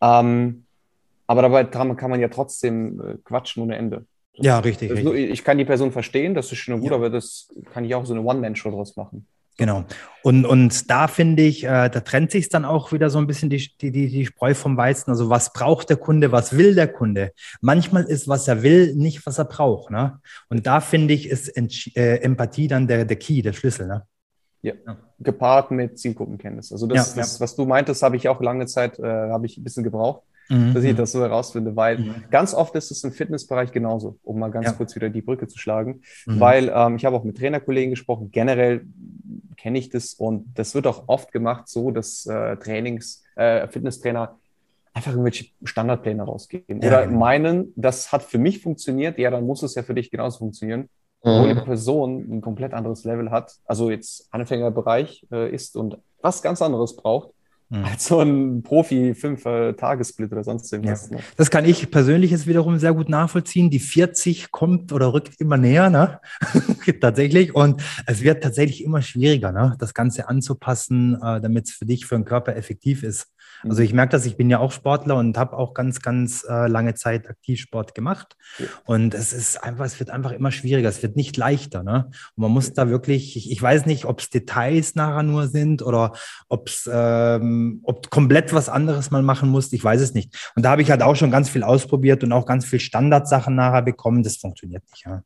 Ähm, 0.00 0.64
aber 1.26 1.42
dabei 1.42 1.64
kann 1.64 2.10
man 2.10 2.20
ja 2.20 2.28
trotzdem 2.28 3.00
äh, 3.00 3.14
quatschen 3.24 3.62
ohne 3.62 3.76
Ende. 3.76 4.06
Ja, 4.34 4.60
richtig, 4.60 4.90
richtig. 4.90 5.30
Ich 5.30 5.44
kann 5.44 5.58
die 5.58 5.64
Person 5.64 5.90
verstehen, 5.90 6.34
das 6.34 6.52
ist 6.52 6.58
schon 6.58 6.80
gut, 6.80 6.90
ja. 6.90 6.96
aber 6.96 7.10
das 7.10 7.48
kann 7.72 7.84
ich 7.84 7.94
auch 7.94 8.06
so 8.06 8.14
eine 8.14 8.22
One-Man-Show 8.22 8.70
draus 8.70 8.96
machen. 8.96 9.26
Genau. 9.58 9.84
Und, 10.22 10.46
und 10.46 10.88
da 10.88 11.08
finde 11.08 11.42
ich, 11.42 11.64
äh, 11.64 11.88
da 11.88 12.00
trennt 12.00 12.30
sich 12.30 12.48
dann 12.48 12.64
auch 12.64 12.92
wieder 12.92 13.10
so 13.10 13.18
ein 13.18 13.26
bisschen 13.26 13.50
die, 13.50 13.70
die, 13.80 13.90
die 13.90 14.24
Spreu 14.24 14.54
vom 14.54 14.76
Weizen. 14.76 15.10
Also 15.10 15.30
was 15.30 15.52
braucht 15.52 15.90
der 15.90 15.96
Kunde, 15.96 16.32
was 16.32 16.56
will 16.56 16.76
der 16.76 16.86
Kunde? 16.86 17.32
Manchmal 17.60 18.04
ist, 18.04 18.28
was 18.28 18.46
er 18.46 18.62
will, 18.62 18.94
nicht, 18.94 19.26
was 19.26 19.38
er 19.38 19.46
braucht. 19.46 19.90
Ne? 19.90 20.20
Und 20.48 20.66
da 20.66 20.80
finde 20.80 21.12
ich, 21.12 21.28
ist 21.28 21.56
äh, 21.96 22.18
Empathie 22.18 22.68
dann 22.68 22.86
der, 22.86 23.04
der 23.04 23.16
Key, 23.16 23.42
der 23.42 23.52
Schlüssel. 23.52 23.88
Ne? 23.88 24.06
Ja. 24.62 24.74
ja. 24.86 24.96
gepaart 25.18 25.72
mit 25.72 25.98
Zielgruppenkenntnis. 25.98 26.70
Also 26.70 26.86
das, 26.86 27.14
ja, 27.16 27.22
das 27.22 27.38
ja. 27.38 27.40
was 27.40 27.56
du 27.56 27.64
meintest, 27.64 28.02
habe 28.02 28.16
ich 28.16 28.28
auch 28.28 28.40
lange 28.40 28.66
Zeit, 28.66 28.98
äh, 29.00 29.02
habe 29.02 29.46
ich 29.46 29.58
ein 29.58 29.64
bisschen 29.64 29.82
gebraucht 29.82 30.22
mhm. 30.48 30.74
dass 30.74 30.84
ich 30.84 30.96
das 30.96 31.12
so 31.12 31.20
herausfinde, 31.20 31.76
weil 31.76 31.98
mhm. 31.98 32.14
ganz 32.30 32.54
oft 32.54 32.74
ist 32.74 32.90
es 32.90 33.04
im 33.04 33.12
Fitnessbereich 33.12 33.72
genauso, 33.72 34.18
um 34.22 34.38
mal 34.38 34.50
ganz 34.50 34.66
ja. 34.66 34.72
kurz 34.72 34.94
wieder 34.94 35.10
die 35.10 35.22
Brücke 35.22 35.46
zu 35.46 35.58
schlagen, 35.58 36.02
mhm. 36.26 36.40
weil 36.40 36.72
ähm, 36.74 36.96
ich 36.96 37.04
habe 37.04 37.16
auch 37.16 37.24
mit 37.24 37.36
Trainerkollegen 37.38 37.90
gesprochen, 37.90 38.30
generell 38.30 38.86
kenne 39.56 39.78
ich 39.78 39.90
das 39.90 40.14
und 40.14 40.46
das 40.54 40.74
wird 40.74 40.86
auch 40.86 41.04
oft 41.08 41.32
gemacht 41.32 41.68
so, 41.68 41.90
dass 41.90 42.26
äh, 42.26 42.56
Trainings, 42.56 43.24
äh, 43.36 43.66
Fitnesstrainer 43.68 44.36
einfach 44.94 45.12
irgendwelche 45.12 45.46
Standardpläne 45.64 46.22
rausgeben 46.22 46.80
ja, 46.80 46.88
oder 46.88 47.06
genau. 47.06 47.18
meinen, 47.18 47.72
das 47.76 48.12
hat 48.12 48.22
für 48.22 48.38
mich 48.38 48.62
funktioniert, 48.62 49.18
ja, 49.18 49.30
dann 49.30 49.46
muss 49.46 49.62
es 49.62 49.74
ja 49.74 49.82
für 49.82 49.94
dich 49.94 50.10
genauso 50.10 50.38
funktionieren. 50.38 50.88
Mhm. 51.24 51.30
Wo 51.30 51.46
die 51.46 51.54
Person 51.54 52.28
ein 52.30 52.40
komplett 52.40 52.72
anderes 52.72 53.02
Level 53.02 53.32
hat, 53.32 53.56
also 53.64 53.90
jetzt 53.90 54.28
Anfängerbereich 54.30 55.26
äh, 55.32 55.52
ist 55.52 55.76
und 55.76 55.98
was 56.22 56.42
ganz 56.42 56.62
anderes 56.62 56.94
braucht 56.94 57.30
Mhm. 57.70 57.84
Als 57.84 58.06
so 58.06 58.20
ein 58.20 58.62
Profi 58.62 59.14
fünf 59.14 59.44
äh, 59.44 59.74
Tagessplit 59.74 60.32
oder 60.32 60.42
sonst 60.42 60.72
irgendwas. 60.72 61.10
Ja. 61.10 61.16
Ne? 61.16 61.22
Das 61.36 61.50
kann 61.50 61.66
ich 61.66 61.90
persönlich 61.90 62.30
jetzt 62.30 62.46
wiederum 62.46 62.78
sehr 62.78 62.94
gut 62.94 63.10
nachvollziehen. 63.10 63.68
Die 63.68 63.78
40 63.78 64.50
kommt 64.50 64.90
oder 64.92 65.12
rückt 65.12 65.38
immer 65.38 65.58
näher, 65.58 65.90
ne? 65.90 66.20
tatsächlich. 67.00 67.54
Und 67.54 67.82
es 68.06 68.22
wird 68.22 68.42
tatsächlich 68.42 68.82
immer 68.82 69.02
schwieriger, 69.02 69.52
ne? 69.52 69.76
das 69.78 69.92
Ganze 69.92 70.28
anzupassen, 70.28 71.16
äh, 71.22 71.40
damit 71.42 71.66
es 71.66 71.72
für 71.72 71.84
dich, 71.84 72.06
für 72.06 72.14
den 72.14 72.24
Körper 72.24 72.56
effektiv 72.56 73.02
ist. 73.02 73.26
Also 73.64 73.82
ich 73.82 73.92
merke 73.92 74.12
das, 74.12 74.26
ich 74.26 74.36
bin 74.36 74.50
ja 74.50 74.58
auch 74.58 74.72
Sportler 74.72 75.16
und 75.16 75.36
habe 75.36 75.56
auch 75.56 75.74
ganz, 75.74 76.00
ganz 76.00 76.44
äh, 76.48 76.68
lange 76.68 76.94
Zeit 76.94 77.28
Aktivsport 77.28 77.94
gemacht. 77.94 78.36
Ja. 78.58 78.66
Und 78.84 79.14
es 79.14 79.32
ist 79.32 79.62
einfach, 79.62 79.84
es 79.84 79.98
wird 79.98 80.10
einfach 80.10 80.32
immer 80.32 80.50
schwieriger, 80.50 80.88
es 80.88 81.02
wird 81.02 81.16
nicht 81.16 81.36
leichter. 81.36 81.82
Ne? 81.82 82.10
Und 82.36 82.42
man 82.42 82.50
muss 82.50 82.72
da 82.72 82.88
wirklich, 82.88 83.36
ich, 83.36 83.50
ich 83.50 83.60
weiß 83.60 83.86
nicht, 83.86 84.04
ob 84.04 84.20
es 84.20 84.30
Details 84.30 84.94
nachher 84.94 85.22
nur 85.22 85.48
sind 85.48 85.82
oder 85.82 86.12
ob 86.48 86.68
es 86.68 86.88
ähm, 86.92 87.80
ob 87.82 88.10
komplett 88.10 88.52
was 88.52 88.68
anderes 88.68 89.10
mal 89.10 89.22
machen 89.22 89.48
muss, 89.48 89.72
ich 89.72 89.82
weiß 89.82 90.00
es 90.00 90.14
nicht. 90.14 90.52
Und 90.54 90.64
da 90.64 90.70
habe 90.70 90.82
ich 90.82 90.90
halt 90.90 91.02
auch 91.02 91.16
schon 91.16 91.30
ganz 91.30 91.48
viel 91.48 91.62
ausprobiert 91.62 92.22
und 92.24 92.32
auch 92.32 92.46
ganz 92.46 92.64
viel 92.64 92.80
Standardsachen 92.80 93.54
nachher 93.54 93.82
bekommen. 93.82 94.22
Das 94.22 94.36
funktioniert 94.36 94.84
nicht. 94.90 95.04
Ja. 95.04 95.22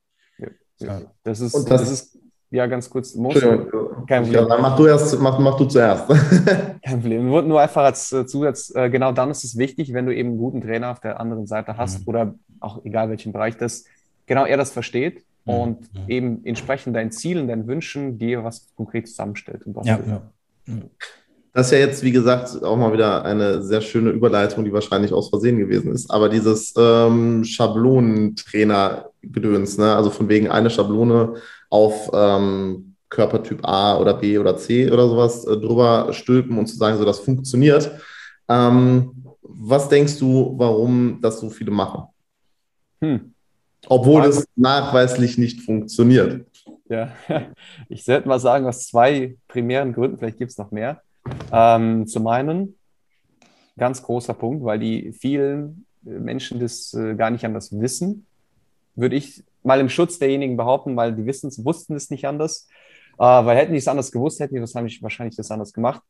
Ja. 0.83 1.03
Das 1.23 1.41
ist, 1.41 1.55
das, 1.55 1.65
das 1.65 1.91
ist 1.91 2.19
ja, 2.53 2.67
ganz 2.67 2.89
kurz. 2.91 3.15
Mo, 3.15 3.31
kein 3.31 4.25
Problem. 4.25 4.43
Ja, 4.43 4.45
dann 4.45 4.61
mach 4.61 4.77
du, 4.77 4.87
erst, 4.87 5.19
mach, 5.19 5.39
mach 5.39 5.57
du 5.57 5.65
zuerst. 5.65 6.07
kein 6.85 7.01
Problem. 7.01 7.27
Nur, 7.27 7.43
nur 7.43 7.61
einfach 7.61 7.85
als 7.85 8.13
äh, 8.13 8.27
Zusatz, 8.27 8.71
äh, 8.75 8.91
genau 8.91 9.11
dann 9.13 9.31
ist 9.31 9.43
es 9.43 9.57
wichtig, 9.57 9.95
wenn 9.95 10.05
du 10.05 10.15
eben 10.15 10.31
einen 10.31 10.39
guten 10.39 10.61
Trainer 10.61 10.91
auf 10.91 11.01
der 11.01 11.19
anderen 11.19 11.47
Seite 11.47 11.79
hast 11.79 12.01
mhm. 12.01 12.09
oder 12.09 12.35
auch 12.61 12.85
egal 12.85 13.09
welchen 13.09 13.33
Bereich 13.33 13.57
das, 13.57 13.85
genau 14.27 14.45
er 14.45 14.59
das 14.59 14.71
versteht 14.71 15.25
mhm. 15.47 15.55
und 15.55 15.95
mhm. 15.95 16.09
eben 16.09 16.45
entsprechend 16.45 16.95
deinen 16.95 17.11
Zielen, 17.11 17.49
deinen 17.49 17.67
Wünschen 17.67 18.19
dir 18.19 18.45
was 18.45 18.69
konkret 18.77 19.09
zusammenstellt. 19.09 19.63
ja, 19.85 19.99
ja. 20.07 20.23
Das 21.55 21.67
ist 21.67 21.73
ja 21.73 21.79
jetzt, 21.79 22.03
wie 22.03 22.13
gesagt, 22.13 22.65
auch 22.65 22.79
mal 22.79 22.95
wieder 22.95 23.27
eine 23.27 23.63
sehr 23.63 23.83
schöne 23.83 24.09
Überleitung, 24.11 24.65
die 24.65 24.73
wahrscheinlich 24.73 25.13
aus 25.13 25.29
Versehen 25.29 25.59
gewesen 25.59 25.93
ist. 25.93 26.11
Aber 26.11 26.31
dieses 26.31 26.73
ähm, 26.79 27.45
Schablonentrainer-Gedöns, 27.45 29.77
ne? 29.77 29.95
also 29.95 30.09
von 30.09 30.31
wegen 30.31 30.49
eine 30.49 30.71
Schablone 30.71 31.35
auf 31.69 32.11
ähm, 32.15 32.95
Körpertyp 33.11 33.67
A 33.67 33.99
oder 33.99 34.15
B 34.15 34.39
oder 34.39 34.57
C 34.57 34.91
oder 34.91 35.07
sowas 35.07 35.45
äh, 35.45 35.59
drüber 35.59 36.09
stülpen 36.13 36.57
und 36.57 36.65
zu 36.67 36.77
sagen, 36.77 36.97
so 36.97 37.05
das 37.05 37.21
funktioniert. 37.21 37.91
Ähm, 38.49 39.13
was 39.43 39.91
denkst 39.91 40.19
du, 40.19 40.55
warum 40.57 41.19
das 41.21 41.39
so 41.39 41.51
viele 41.51 41.71
machen? 41.71 42.05
Hm. 43.03 43.35
Obwohl 43.89 44.25
es 44.25 44.47
nachweislich 44.57 45.37
nicht 45.37 45.61
funktioniert. 45.61 46.47
Ja, 46.89 47.13
ich 47.91 48.05
sollte 48.05 48.29
mal 48.29 48.41
sagen, 48.41 48.67
aus 48.67 48.87
zwei 48.87 49.37
primären 49.49 49.93
Gründen, 49.93 50.17
vielleicht 50.17 50.39
gibt 50.39 50.53
es 50.53 50.59
noch 50.59 50.71
mehr. 50.71 51.03
Ähm, 51.53 52.07
zum 52.07 52.27
einen, 52.27 52.77
ganz 53.79 54.03
großer 54.03 54.35
Punkt, 54.35 54.65
weil 54.65 54.79
die 54.79 55.13
vielen 55.13 55.87
Menschen 56.03 56.61
das 56.61 56.95
äh, 56.95 57.15
gar 57.15 57.31
nicht 57.31 57.45
anders 57.45 57.79
wissen, 57.79 58.27
würde 58.95 59.17
ich 59.17 59.45
mal 59.63 59.81
im 59.81 59.89
Schutz 59.89 60.19
derjenigen 60.19 60.57
behaupten, 60.57 60.97
weil 60.97 61.15
die 61.15 61.27
wissen, 61.27 61.51
wussten 61.65 61.95
es 61.95 62.11
nicht 62.11 62.27
anders. 62.27 62.69
Äh, 63.19 63.23
weil 63.23 63.57
hätten 63.57 63.73
die 63.73 63.79
es 63.79 63.89
anders 63.89 64.11
gewusst, 64.11 64.41
hätten 64.41 64.55
die 64.55 64.61
wahrscheinlich, 64.61 65.03
wahrscheinlich 65.03 65.37
das 65.37 65.51
anders 65.51 65.73
gemacht. 65.73 66.03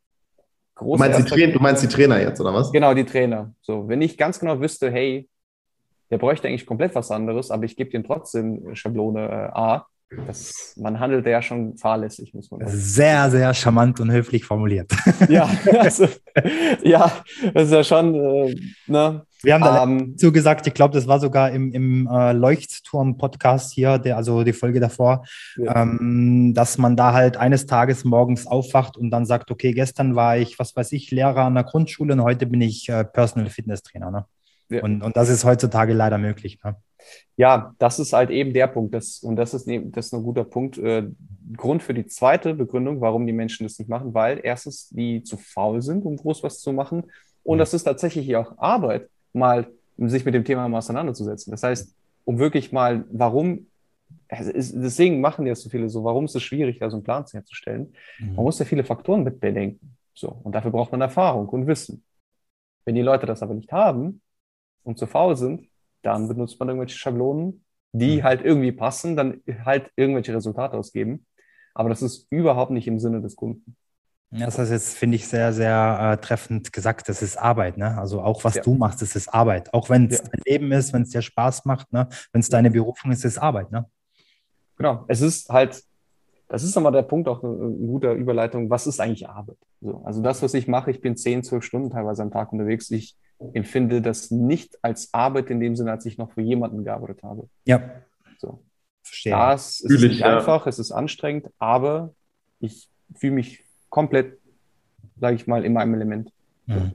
du, 0.79 0.97
meinst 0.97 1.37
die 1.37 1.53
du 1.53 1.61
meinst 1.61 1.83
die 1.83 1.89
Trainer 1.89 2.21
jetzt, 2.21 2.41
oder 2.41 2.55
was? 2.55 2.73
Genau, 2.73 2.95
die 2.95 3.05
Trainer. 3.05 3.53
So, 3.61 3.89
wenn 3.89 4.03
ich 4.03 4.17
ganz 4.17 4.41
genau 4.41 4.61
wüsste, 4.61 4.91
hey, 4.91 5.29
der 6.11 6.19
bräuchte 6.19 6.49
eigentlich 6.49 6.67
komplett 6.67 6.95
was 6.95 7.11
anderes, 7.11 7.51
aber 7.51 7.65
ich 7.65 7.77
gebe 7.77 7.91
den 7.91 8.05
trotzdem 8.05 8.75
Schablone 8.75 9.21
äh, 9.21 9.59
A, 9.59 9.87
das, 10.27 10.75
man 10.77 11.01
handelt 11.01 11.27
ja 11.27 11.43
schon 11.43 11.77
fahrlässig, 11.77 12.35
muss 12.35 12.51
man 12.51 12.61
sagen. 12.61 12.73
Sehr, 12.73 13.31
sehr 13.31 13.55
charmant 13.55 14.01
und 14.01 14.11
höflich 14.11 14.45
formuliert. 14.45 14.91
Ja, 15.29 15.49
also, 15.79 16.09
ja 16.83 17.13
das 17.55 17.65
ist 17.65 17.73
ja 17.73 17.85
schon, 17.85 18.15
äh, 18.15 18.55
ne? 18.87 19.23
Wir 19.45 19.55
haben 19.55 19.63
da 19.63 19.83
um, 19.83 20.13
dazu 20.13 20.31
gesagt, 20.31 20.69
ich 20.69 20.75
glaube, 20.75 20.95
das 20.95 21.09
war 21.09 21.19
sogar 21.19 21.51
im, 21.51 21.73
im 21.73 22.07
äh, 22.07 22.33
Leuchtturm-Podcast 22.33 23.73
hier, 23.73 23.99
der, 23.99 24.17
also 24.17 24.45
die 24.45 24.53
Folge 24.53 24.79
davor, 24.79 25.25
ja. 25.57 25.83
ähm, 25.83 26.53
dass 26.55 26.79
man 26.79 26.97
da 26.97 27.13
halt 27.13 27.37
eines 27.37 27.67
Tages 27.67 28.05
morgens 28.05 28.47
aufwacht 28.47 28.97
und 28.97 29.11
dann 29.11 29.27
sagt, 29.27 29.51
okay, 29.51 29.73
gestern 29.73 30.15
war 30.15 30.37
ich, 30.37 30.61
was 30.61 30.77
weiß 30.77 30.93
ich, 30.93 31.11
Lehrer 31.11 31.45
an 31.45 31.55
der 31.55 31.65
Grundschule 31.65 32.13
und 32.13 32.23
heute 32.23 32.47
bin 32.47 32.61
ich 32.61 32.89
äh, 32.89 33.05
Personal 33.05 33.51
Fitness 33.51 33.83
Trainer. 33.83 34.13
Ne? 34.13 34.27
Ja. 34.69 34.83
Und, 34.85 35.03
und 35.03 35.17
das 35.17 35.29
ist 35.29 35.45
heutzutage 35.45 35.93
leider 35.93 36.19
möglich. 36.19 36.61
Ne? 36.63 36.77
Ja, 37.37 37.75
das 37.79 37.99
ist 37.99 38.13
halt 38.13 38.31
eben 38.31 38.53
der 38.53 38.67
Punkt. 38.67 38.95
Das, 38.95 39.19
und 39.21 39.37
das 39.37 39.55
ist, 39.55 39.67
ne, 39.67 39.83
das 39.87 40.07
ist 40.07 40.15
ein 40.15 40.23
guter 40.23 40.45
Punkt. 40.45 40.79
Äh, 40.79 41.09
Grund 41.57 41.83
für 41.83 41.95
die 41.95 42.07
zweite 42.07 42.55
Begründung, 42.55 43.01
warum 43.01 43.27
die 43.27 43.33
Menschen 43.33 43.65
das 43.65 43.79
nicht 43.79 43.89
machen, 43.89 44.15
weil 44.15 44.41
erstens 44.43 44.89
die 44.91 45.23
zu 45.23 45.37
faul 45.37 45.83
sind, 45.83 46.05
um 46.05 46.17
groß 46.17 46.43
was 46.43 46.61
zu 46.61 46.73
machen. 46.73 47.05
Und 47.43 47.57
mhm. 47.57 47.61
das 47.61 47.75
ist 47.75 47.85
tatsächlich 47.85 48.35
auch 48.37 48.57
Arbeit, 48.59 49.09
mal 49.33 49.67
sich 49.99 50.25
mit 50.25 50.35
dem 50.35 50.45
Thema 50.45 50.69
mal 50.69 50.79
auseinanderzusetzen. 50.79 51.51
Das 51.51 51.63
heißt, 51.63 51.95
um 52.25 52.39
wirklich 52.39 52.73
mal, 52.73 53.05
warum, 53.11 53.67
ist, 54.29 54.75
deswegen 54.75 55.21
machen 55.21 55.47
ja 55.47 55.55
so 55.55 55.69
viele 55.69 55.89
so, 55.89 56.05
warum 56.05 56.25
ist 56.25 56.37
es 56.37 56.43
schwierig, 56.43 56.79
da 56.79 56.91
so 56.91 56.97
einen 56.97 57.05
Plan 57.05 57.25
herzustellen? 57.31 57.95
Mhm. 58.19 58.37
Man 58.37 58.45
muss 58.45 58.59
ja 58.59 58.65
viele 58.65 58.85
Faktoren 58.85 59.25
mit 59.25 59.41
bedenken. 59.41 59.97
So. 60.15 60.41
Und 60.43 60.55
dafür 60.55 60.71
braucht 60.71 60.93
man 60.93 61.01
Erfahrung 61.01 61.49
und 61.49 61.67
Wissen. 61.67 62.05
Wenn 62.85 62.95
die 62.95 63.03
Leute 63.03 63.27
das 63.27 63.43
aber 63.43 63.55
nicht 63.55 63.73
haben 63.73 64.21
und 64.83 64.99
zu 64.99 65.07
faul 65.07 65.37
sind, 65.37 65.69
dann 66.03 66.29
benutzt 66.29 66.59
man 66.59 66.69
irgendwelche 66.69 66.99
Schablonen, 66.99 67.65
die 67.93 68.19
mhm. 68.19 68.23
halt 68.23 68.45
irgendwie 68.45 68.73
passen, 68.73 69.17
dann 69.17 69.41
halt 69.65 69.91
irgendwelche 69.97 70.35
Resultate 70.35 70.77
ausgeben. 70.77 71.27
Aber 71.75 71.89
das 71.89 72.03
ist 72.03 72.27
überhaupt 72.31 72.71
nicht 72.71 72.87
im 72.87 72.99
Sinne 72.99 73.21
des 73.21 73.37
Kunden. 73.37 73.77
Ja, 74.31 74.47
das 74.47 74.59
heißt 74.59 74.73
jetzt, 74.73 74.97
finde 74.97 75.17
ich, 75.17 75.29
sehr, 75.29 75.53
sehr 75.53 76.15
äh, 76.15 76.17
treffend 76.25 76.73
gesagt, 76.73 77.09
das 77.09 77.21
ist 77.21 77.37
Arbeit. 77.37 77.77
Ne? 77.77 77.99
Also 77.99 78.23
auch 78.23 78.45
was 78.45 78.55
ja. 78.55 78.63
du 78.63 78.75
machst, 78.75 79.03
das 79.03 79.15
ist 79.15 79.29
Arbeit. 79.29 79.73
Auch 79.75 79.91
wenn 79.91 80.07
es 80.07 80.19
ja. 80.19 80.25
dein 80.25 80.41
Leben 80.47 80.73
ist, 80.73 80.93
wenn 80.95 81.03
es 81.03 81.11
dir 81.11 81.21
Spaß 81.21 81.67
macht, 81.67 81.93
ne? 81.93 82.09
wenn 82.33 82.41
es 82.41 82.49
deine 82.49 82.71
Berufung 82.71 83.11
ist, 83.13 83.25
ist 83.27 83.37
Arbeit. 83.37 83.71
Ne? 83.71 83.85
Genau. 84.77 85.05
Es 85.09 85.21
ist 85.21 85.51
halt 85.51 85.85
das 86.53 86.65
ist 86.65 86.75
nochmal 86.75 86.93
der 86.93 87.01
Punkt, 87.01 87.29
auch 87.29 87.43
eine, 87.43 87.51
eine 87.51 87.71
gute 87.71 88.13
Überleitung. 88.13 88.69
Was 88.69 88.87
ist 88.87 89.01
eigentlich 89.01 89.27
Arbeit? 89.27 89.57
So, 89.81 90.03
also 90.05 90.21
das, 90.21 90.43
was 90.43 90.53
ich 90.53 90.69
mache, 90.69 90.91
ich 90.91 91.01
bin 91.01 91.17
10, 91.17 91.45
12 91.45 91.65
Stunden 91.65 91.89
teilweise 91.89 92.21
am 92.21 92.31
Tag 92.31 92.53
unterwegs. 92.53 92.91
Ich 92.91 93.17
empfinde 93.53 94.03
das 94.03 94.31
nicht 94.31 94.79
als 94.83 95.13
Arbeit 95.13 95.51
in 95.51 95.61
dem 95.61 95.77
Sinne, 95.77 95.93
als 95.93 96.07
ich 96.07 96.19
noch 96.19 96.33
für 96.33 96.43
jemanden 96.43 96.85
gearbeitet 96.85 97.23
habe. 97.23 97.49
Ja. 97.65 98.03
So. 98.39 98.63
Verstehe. 99.03 99.33
Das 99.33 99.81
ist 99.81 99.85
Natürlich, 99.85 100.11
nicht 100.13 100.21
ja. 100.21 100.39
einfach, 100.39 100.67
es 100.67 100.79
ist 100.79 100.93
anstrengend, 100.93 101.51
aber 101.59 102.15
ich 102.61 102.89
fühle 103.15 103.35
mich 103.35 103.65
komplett, 103.89 104.39
sage 105.21 105.37
ich 105.37 105.47
mal, 105.47 105.65
in 105.65 105.73
meinem 105.73 105.95
Element. 105.95 106.33
Mhm. 106.67 106.93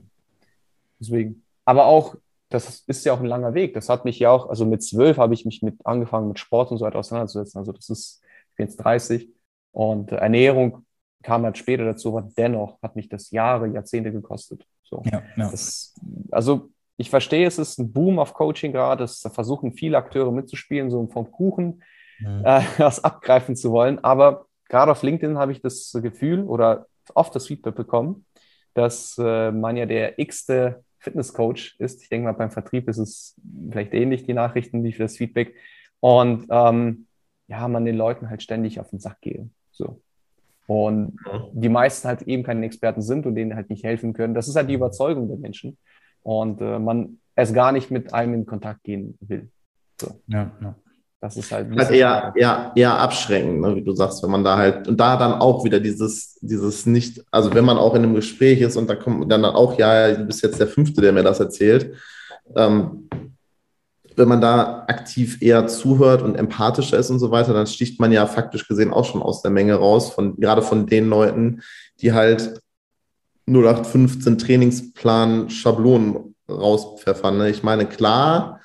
Deswegen. 0.98 1.42
Aber 1.64 1.86
auch, 1.86 2.16
das 2.48 2.80
ist 2.86 3.04
ja 3.04 3.12
auch 3.12 3.20
ein 3.20 3.26
langer 3.26 3.54
Weg. 3.54 3.74
Das 3.74 3.88
hat 3.88 4.04
mich 4.04 4.18
ja 4.18 4.30
auch, 4.30 4.48
also 4.48 4.64
mit 4.64 4.82
zwölf 4.82 5.18
habe 5.18 5.34
ich 5.34 5.44
mich 5.44 5.62
mit 5.62 5.84
angefangen, 5.84 6.28
mit 6.28 6.38
Sport 6.38 6.70
und 6.70 6.78
so 6.78 6.84
weiter 6.86 6.98
auseinanderzusetzen. 6.98 7.58
Also 7.58 7.72
das 7.72 7.90
ist, 7.90 8.22
ich 8.50 8.56
bin 8.56 8.66
jetzt 8.66 8.76
30 8.78 9.28
und 9.72 10.12
Ernährung 10.12 10.86
kam 11.22 11.44
halt 11.44 11.58
später 11.58 11.84
dazu, 11.84 12.16
aber 12.16 12.28
dennoch 12.36 12.80
hat 12.82 12.96
mich 12.96 13.08
das 13.08 13.30
Jahre, 13.30 13.68
Jahrzehnte 13.68 14.12
gekostet. 14.12 14.66
So. 14.88 15.02
Ja, 15.04 15.22
ja. 15.36 15.50
Das, 15.50 15.94
also 16.30 16.70
ich 16.96 17.10
verstehe, 17.10 17.46
es 17.46 17.58
ist 17.58 17.78
ein 17.78 17.92
Boom 17.92 18.18
auf 18.18 18.34
Coaching 18.34 18.72
gerade. 18.72 19.04
Es 19.04 19.20
versuchen 19.32 19.72
viele 19.72 19.96
Akteure 19.96 20.32
mitzuspielen, 20.32 20.90
so 20.90 21.06
vom 21.08 21.30
Kuchen 21.30 21.82
mhm. 22.18 22.42
äh, 22.44 22.62
was 22.78 23.04
abgreifen 23.04 23.56
zu 23.56 23.70
wollen. 23.70 24.02
Aber 24.02 24.46
gerade 24.68 24.92
auf 24.92 25.02
LinkedIn 25.02 25.38
habe 25.38 25.52
ich 25.52 25.60
das 25.60 25.96
Gefühl 26.02 26.44
oder 26.44 26.86
oft 27.14 27.34
das 27.34 27.46
Feedback 27.46 27.74
bekommen, 27.74 28.26
dass 28.74 29.16
äh, 29.18 29.50
man 29.52 29.76
ja 29.76 29.86
der 29.86 30.18
x-te 30.18 30.84
Fitnesscoach 30.98 31.76
ist. 31.78 32.02
Ich 32.02 32.08
denke 32.08 32.24
mal, 32.24 32.32
beim 32.32 32.50
Vertrieb 32.50 32.88
ist 32.88 32.98
es 32.98 33.40
vielleicht 33.70 33.94
ähnlich, 33.94 34.24
die 34.24 34.34
Nachrichten 34.34 34.82
wie 34.82 34.92
für 34.92 35.04
das 35.04 35.16
Feedback. 35.16 35.54
Und 36.00 36.46
ähm, 36.50 37.06
ja, 37.46 37.66
man 37.68 37.84
den 37.84 37.96
Leuten 37.96 38.28
halt 38.28 38.42
ständig 38.42 38.80
auf 38.80 38.90
den 38.90 38.98
Sack 38.98 39.20
geht. 39.20 39.48
So. 39.70 40.02
Und 40.68 41.16
die 41.52 41.70
meisten 41.70 42.06
halt 42.06 42.22
eben 42.22 42.42
keine 42.42 42.66
Experten 42.66 43.00
sind 43.00 43.24
und 43.24 43.34
denen 43.34 43.56
halt 43.56 43.70
nicht 43.70 43.84
helfen 43.84 44.12
können. 44.12 44.34
Das 44.34 44.48
ist 44.48 44.54
halt 44.54 44.68
die 44.68 44.74
Überzeugung 44.74 45.26
der 45.26 45.38
Menschen. 45.38 45.78
Und 46.22 46.60
äh, 46.60 46.78
man 46.78 47.18
es 47.34 47.54
gar 47.54 47.72
nicht 47.72 47.90
mit 47.90 48.12
einem 48.12 48.34
in 48.34 48.46
Kontakt 48.46 48.84
gehen 48.84 49.16
will. 49.20 49.48
So. 49.98 50.20
Ja, 50.26 50.50
ja. 50.60 50.74
Das 51.20 51.36
ist 51.36 51.50
halt, 51.50 51.74
halt 51.76 51.90
eher, 51.90 52.32
eher, 52.36 52.72
eher 52.76 52.98
abschreckend, 52.98 53.60
ne, 53.60 53.74
wie 53.74 53.82
du 53.82 53.92
sagst, 53.92 54.22
wenn 54.22 54.30
man 54.30 54.44
da 54.44 54.56
halt, 54.56 54.86
und 54.86 55.00
da 55.00 55.16
dann 55.16 55.32
auch 55.32 55.64
wieder 55.64 55.80
dieses, 55.80 56.38
dieses 56.40 56.86
nicht, 56.86 57.24
also 57.32 57.52
wenn 57.54 57.64
man 57.64 57.76
auch 57.76 57.96
in 57.96 58.04
einem 58.04 58.14
Gespräch 58.14 58.60
ist 58.60 58.76
und 58.76 58.88
da 58.88 58.94
kommt 58.94 59.32
dann 59.32 59.44
auch, 59.44 59.76
ja, 59.78 60.14
du 60.14 60.24
bist 60.26 60.42
jetzt 60.42 60.60
der 60.60 60.68
Fünfte, 60.68 61.00
der 61.00 61.12
mir 61.12 61.24
das 61.24 61.40
erzählt, 61.40 61.96
ähm, 62.54 63.08
wenn 64.18 64.28
man 64.28 64.40
da 64.40 64.84
aktiv 64.88 65.40
eher 65.40 65.66
zuhört 65.66 66.22
und 66.22 66.34
empathischer 66.34 66.98
ist 66.98 67.10
und 67.10 67.18
so 67.18 67.30
weiter, 67.30 67.52
dann 67.52 67.66
sticht 67.66 68.00
man 68.00 68.12
ja 68.12 68.26
faktisch 68.26 68.68
gesehen 68.68 68.92
auch 68.92 69.04
schon 69.04 69.22
aus 69.22 69.42
der 69.42 69.50
Menge 69.50 69.74
raus, 69.74 70.10
von, 70.10 70.36
gerade 70.36 70.62
von 70.62 70.86
den 70.86 71.08
Leuten, 71.08 71.62
die 72.00 72.12
halt 72.12 72.60
0815 73.46 74.38
Trainingsplan 74.38 75.50
Schablonen 75.50 76.34
rauspfeffern. 76.50 77.38
Ne? 77.38 77.50
Ich 77.50 77.62
meine, 77.62 77.86
klar, 77.86 78.60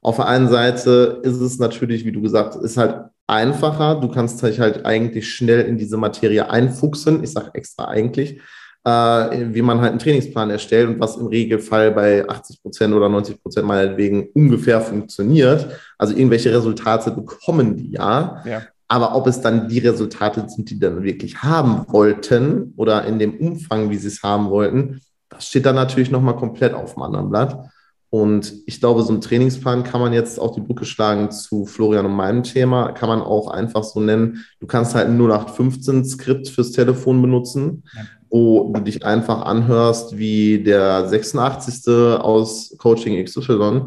auf 0.00 0.16
der 0.16 0.26
einen 0.26 0.48
Seite 0.48 1.20
ist 1.22 1.40
es 1.40 1.58
natürlich, 1.58 2.04
wie 2.04 2.12
du 2.12 2.20
gesagt 2.20 2.54
hast, 2.54 2.62
ist 2.62 2.76
halt 2.76 3.06
einfacher. 3.26 4.00
Du 4.00 4.08
kannst 4.08 4.42
dich 4.42 4.60
halt 4.60 4.86
eigentlich 4.86 5.32
schnell 5.32 5.62
in 5.62 5.76
diese 5.76 5.96
Materie 5.96 6.48
einfuchsen. 6.50 7.22
Ich 7.22 7.32
sage 7.32 7.50
extra 7.54 7.88
eigentlich, 7.88 8.40
wie 8.84 9.62
man 9.62 9.80
halt 9.80 9.90
einen 9.90 9.98
Trainingsplan 9.98 10.50
erstellt 10.50 10.88
und 10.88 11.00
was 11.00 11.16
im 11.16 11.26
Regelfall 11.26 11.90
bei 11.90 12.26
80 12.26 12.62
Prozent 12.62 12.94
oder 12.94 13.08
90 13.08 13.42
Prozent 13.42 13.66
meinetwegen 13.66 14.28
ungefähr 14.34 14.80
funktioniert. 14.80 15.66
Also 15.98 16.14
irgendwelche 16.14 16.54
Resultate 16.54 17.10
bekommen 17.10 17.76
die 17.76 17.90
ja. 17.92 18.42
ja. 18.46 18.62
Aber 18.88 19.14
ob 19.14 19.26
es 19.26 19.42
dann 19.42 19.68
die 19.68 19.80
Resultate 19.80 20.48
sind, 20.48 20.70
die 20.70 20.78
dann 20.78 21.02
wirklich 21.02 21.42
haben 21.42 21.84
wollten 21.88 22.72
oder 22.76 23.04
in 23.04 23.18
dem 23.18 23.34
Umfang, 23.36 23.90
wie 23.90 23.98
sie 23.98 24.08
es 24.08 24.22
haben 24.22 24.48
wollten, 24.48 25.00
das 25.28 25.46
steht 25.46 25.66
dann 25.66 25.74
natürlich 25.74 26.10
nochmal 26.10 26.36
komplett 26.36 26.72
auf 26.72 26.94
dem 26.94 27.02
anderen 27.02 27.28
Blatt. 27.28 27.70
Und 28.10 28.54
ich 28.64 28.80
glaube, 28.80 29.02
so 29.02 29.12
ein 29.12 29.20
Trainingsplan 29.20 29.84
kann 29.84 30.00
man 30.00 30.14
jetzt 30.14 30.40
auch 30.40 30.54
die 30.54 30.62
Brücke 30.62 30.86
schlagen 30.86 31.30
zu 31.30 31.66
Florian 31.66 32.06
und 32.06 32.16
meinem 32.16 32.42
Thema, 32.42 32.92
kann 32.92 33.10
man 33.10 33.20
auch 33.20 33.50
einfach 33.50 33.84
so 33.84 34.00
nennen. 34.00 34.44
Du 34.60 34.66
kannst 34.66 34.94
halt 34.94 35.08
ein 35.08 35.20
0815-Skript 35.20 36.48
fürs 36.48 36.72
Telefon 36.72 37.20
benutzen, 37.20 37.84
wo 38.30 38.72
du 38.72 38.80
dich 38.80 39.04
einfach 39.04 39.42
anhörst 39.42 40.18
wie 40.18 40.62
der 40.62 41.08
86. 41.08 41.88
aus 41.88 42.74
Coaching 42.78 43.22
XY. 43.24 43.86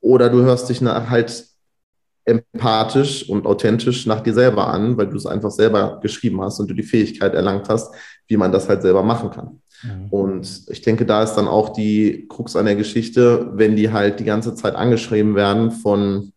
Oder 0.00 0.28
du 0.28 0.42
hörst 0.42 0.68
dich 0.68 0.82
halt 0.82 1.44
empathisch 2.24 3.28
und 3.28 3.46
authentisch 3.46 4.06
nach 4.06 4.20
dir 4.20 4.34
selber 4.34 4.68
an, 4.68 4.96
weil 4.96 5.08
du 5.08 5.16
es 5.16 5.26
einfach 5.26 5.50
selber 5.50 6.00
geschrieben 6.02 6.40
hast 6.40 6.58
und 6.58 6.68
du 6.70 6.74
die 6.74 6.82
Fähigkeit 6.82 7.34
erlangt 7.34 7.68
hast, 7.68 7.94
wie 8.26 8.36
man 8.36 8.52
das 8.52 8.68
halt 8.68 8.82
selber 8.82 9.02
machen 9.02 9.30
kann. 9.30 9.60
Mhm. 9.82 10.08
Und 10.08 10.62
ich 10.68 10.80
denke, 10.80 11.04
da 11.04 11.22
ist 11.22 11.34
dann 11.34 11.48
auch 11.48 11.70
die 11.70 12.26
Krux 12.28 12.56
an 12.56 12.64
der 12.64 12.76
Geschichte, 12.76 13.50
wenn 13.54 13.76
die 13.76 13.92
halt 13.92 14.20
die 14.20 14.24
ganze 14.24 14.54
Zeit 14.54 14.74
angeschrieben 14.74 15.34
werden 15.34 15.70
von 15.70 16.32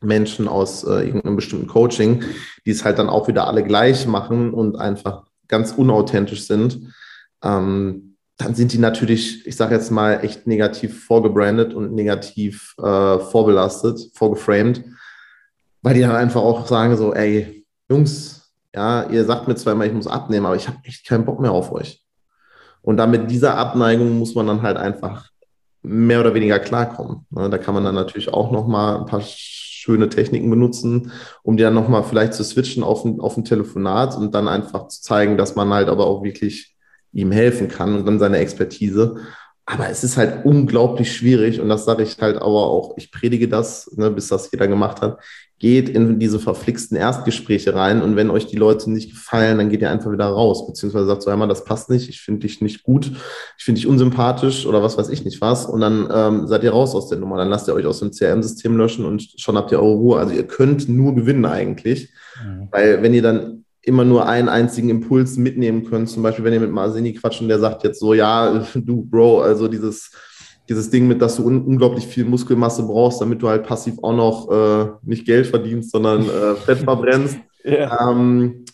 Menschen 0.00 0.48
aus 0.48 0.82
äh, 0.84 1.06
irgendeinem 1.06 1.36
bestimmten 1.36 1.66
Coaching, 1.66 2.24
die 2.64 2.70
es 2.70 2.84
halt 2.84 2.98
dann 2.98 3.08
auch 3.08 3.28
wieder 3.28 3.46
alle 3.46 3.62
gleich 3.62 4.06
machen 4.06 4.52
und 4.52 4.76
einfach 4.76 5.24
ganz 5.50 5.72
unauthentisch 5.72 6.46
sind, 6.46 6.94
ähm, 7.42 8.16
dann 8.38 8.54
sind 8.54 8.72
die 8.72 8.78
natürlich, 8.78 9.46
ich 9.46 9.56
sage 9.56 9.74
jetzt 9.74 9.90
mal, 9.90 10.24
echt 10.24 10.46
negativ 10.46 11.04
vorgebrandet 11.04 11.74
und 11.74 11.92
negativ 11.92 12.74
äh, 12.78 13.18
vorbelastet, 13.18 14.00
vorgeframed, 14.14 14.82
weil 15.82 15.94
die 15.94 16.00
dann 16.00 16.16
einfach 16.16 16.40
auch 16.40 16.66
sagen 16.66 16.96
so, 16.96 17.12
ey, 17.12 17.66
Jungs, 17.90 18.50
ja, 18.74 19.10
ihr 19.10 19.24
sagt 19.24 19.46
mir 19.48 19.72
immer, 19.72 19.84
ich 19.84 19.92
muss 19.92 20.06
abnehmen, 20.06 20.46
aber 20.46 20.56
ich 20.56 20.68
habe 20.68 20.78
echt 20.84 21.06
keinen 21.06 21.26
Bock 21.26 21.40
mehr 21.40 21.52
auf 21.52 21.70
euch. 21.72 22.02
Und 22.82 22.96
damit 22.96 23.30
dieser 23.30 23.58
Abneigung 23.58 24.18
muss 24.18 24.34
man 24.34 24.46
dann 24.46 24.62
halt 24.62 24.78
einfach 24.78 25.28
mehr 25.82 26.20
oder 26.20 26.34
weniger 26.34 26.58
klarkommen. 26.58 27.26
Ne, 27.30 27.50
da 27.50 27.58
kann 27.58 27.74
man 27.74 27.84
dann 27.84 27.94
natürlich 27.94 28.32
auch 28.32 28.50
nochmal 28.50 28.98
ein 28.98 29.06
paar 29.06 29.20
schöne 29.80 30.08
Techniken 30.10 30.50
benutzen, 30.50 31.12
um 31.42 31.56
die 31.56 31.62
dann 31.62 31.74
nochmal 31.74 32.04
vielleicht 32.04 32.34
zu 32.34 32.44
switchen 32.44 32.82
auf 32.82 33.04
ein, 33.04 33.18
auf 33.18 33.36
ein 33.36 33.44
Telefonat 33.44 34.16
und 34.16 34.34
dann 34.34 34.46
einfach 34.46 34.88
zu 34.88 35.00
zeigen, 35.00 35.38
dass 35.38 35.56
man 35.56 35.72
halt 35.72 35.88
aber 35.88 36.06
auch 36.06 36.22
wirklich 36.22 36.76
ihm 37.12 37.32
helfen 37.32 37.68
kann 37.68 37.96
und 37.96 38.06
dann 38.06 38.18
seine 38.18 38.38
Expertise. 38.38 39.16
Aber 39.66 39.88
es 39.88 40.02
ist 40.02 40.16
halt 40.16 40.44
unglaublich 40.44 41.12
schwierig 41.12 41.60
und 41.60 41.68
das 41.68 41.84
sage 41.84 42.02
ich 42.02 42.20
halt 42.20 42.36
aber 42.36 42.66
auch, 42.66 42.94
ich 42.96 43.12
predige 43.12 43.48
das, 43.48 43.90
ne, 43.96 44.10
bis 44.10 44.28
das 44.28 44.50
jeder 44.50 44.66
gemacht 44.66 45.00
hat 45.00 45.18
geht 45.60 45.90
in 45.90 46.18
diese 46.18 46.40
verflixten 46.40 46.96
Erstgespräche 46.96 47.74
rein 47.74 48.00
und 48.00 48.16
wenn 48.16 48.30
euch 48.30 48.46
die 48.46 48.56
Leute 48.56 48.90
nicht 48.90 49.10
gefallen, 49.10 49.58
dann 49.58 49.68
geht 49.68 49.82
ihr 49.82 49.90
einfach 49.90 50.10
wieder 50.10 50.24
raus, 50.24 50.66
beziehungsweise 50.66 51.06
sagt 51.06 51.22
so 51.22 51.30
einmal, 51.30 51.48
das 51.48 51.64
passt 51.64 51.90
nicht, 51.90 52.08
ich 52.08 52.22
finde 52.22 52.40
dich 52.40 52.62
nicht 52.62 52.82
gut, 52.82 53.12
ich 53.58 53.64
finde 53.64 53.78
dich 53.78 53.86
unsympathisch 53.86 54.64
oder 54.64 54.82
was 54.82 54.96
weiß 54.96 55.10
ich 55.10 55.22
nicht 55.24 55.42
was 55.42 55.66
und 55.66 55.82
dann 55.82 56.08
ähm, 56.12 56.46
seid 56.46 56.64
ihr 56.64 56.70
raus 56.70 56.94
aus 56.94 57.08
der 57.08 57.18
Nummer, 57.18 57.36
dann 57.36 57.50
lasst 57.50 57.68
ihr 57.68 57.74
euch 57.74 57.84
aus 57.84 58.00
dem 58.00 58.10
CRM-System 58.10 58.74
löschen 58.74 59.04
und 59.04 59.34
schon 59.36 59.56
habt 59.56 59.70
ihr 59.70 59.80
eure 59.80 59.96
Ruhe. 59.96 60.18
Also 60.18 60.32
ihr 60.32 60.46
könnt 60.46 60.88
nur 60.88 61.14
gewinnen 61.14 61.44
eigentlich, 61.44 62.10
mhm. 62.42 62.68
weil 62.70 63.02
wenn 63.02 63.12
ihr 63.12 63.22
dann 63.22 63.66
immer 63.82 64.04
nur 64.04 64.28
einen 64.28 64.48
einzigen 64.48 64.90
Impuls 64.90 65.36
mitnehmen 65.36 65.84
könnt, 65.84 66.08
zum 66.08 66.22
Beispiel 66.22 66.44
wenn 66.44 66.52
ihr 66.52 66.60
mit 66.60 66.72
Marsini 66.72 67.14
quatschen, 67.14 67.48
der 67.48 67.58
sagt 67.58 67.84
jetzt 67.84 68.00
so, 68.00 68.14
ja, 68.14 68.64
du 68.74 69.02
Bro, 69.02 69.42
also 69.42 69.68
dieses 69.68 70.10
dieses 70.70 70.88
Ding 70.88 71.08
mit, 71.08 71.20
dass 71.20 71.36
du 71.36 71.44
un 71.44 71.64
unglaublich 71.64 72.06
viel 72.06 72.24
Muskelmasse 72.24 72.84
brauchst, 72.84 73.20
damit 73.20 73.42
du 73.42 73.48
halt 73.48 73.64
passiv 73.64 73.94
auch 74.02 74.14
noch 74.14 74.50
äh, 74.50 74.90
nicht 75.02 75.26
Geld 75.26 75.48
verdienst, 75.48 75.90
sondern 75.90 76.22
äh, 76.22 76.54
Fett 76.54 76.78
verbrennst. 76.78 77.38
ja. 77.64 78.08
ähm, 78.08 78.64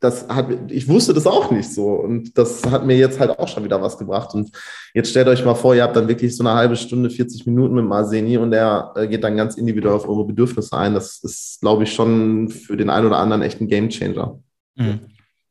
das 0.00 0.28
hat, 0.28 0.70
ich 0.70 0.86
wusste 0.88 1.12
das 1.12 1.26
auch 1.26 1.50
nicht 1.50 1.72
so. 1.72 1.88
Und 1.88 2.36
das 2.38 2.64
hat 2.70 2.86
mir 2.86 2.96
jetzt 2.96 3.18
halt 3.18 3.36
auch 3.38 3.48
schon 3.48 3.64
wieder 3.64 3.82
was 3.82 3.98
gebracht. 3.98 4.34
Und 4.34 4.50
jetzt 4.94 5.10
stellt 5.10 5.26
euch 5.26 5.44
mal 5.44 5.54
vor, 5.54 5.74
ihr 5.74 5.82
habt 5.82 5.96
dann 5.96 6.08
wirklich 6.08 6.36
so 6.36 6.44
eine 6.44 6.54
halbe 6.54 6.76
Stunde, 6.76 7.10
40 7.10 7.46
Minuten 7.46 7.74
mit 7.74 7.84
Marseni 7.84 8.38
und 8.38 8.52
der 8.52 8.92
äh, 8.94 9.08
geht 9.08 9.24
dann 9.24 9.36
ganz 9.36 9.56
individuell 9.56 9.96
auf 9.96 10.08
eure 10.08 10.24
Bedürfnisse 10.24 10.76
ein. 10.76 10.94
Das 10.94 11.18
ist, 11.24 11.60
glaube 11.60 11.82
ich, 11.82 11.92
schon 11.92 12.48
für 12.48 12.76
den 12.76 12.90
einen 12.90 13.06
oder 13.06 13.18
anderen 13.18 13.42
echt 13.42 13.60
ein 13.60 13.68
Gamechanger. 13.68 14.38
Mhm. 14.76 15.00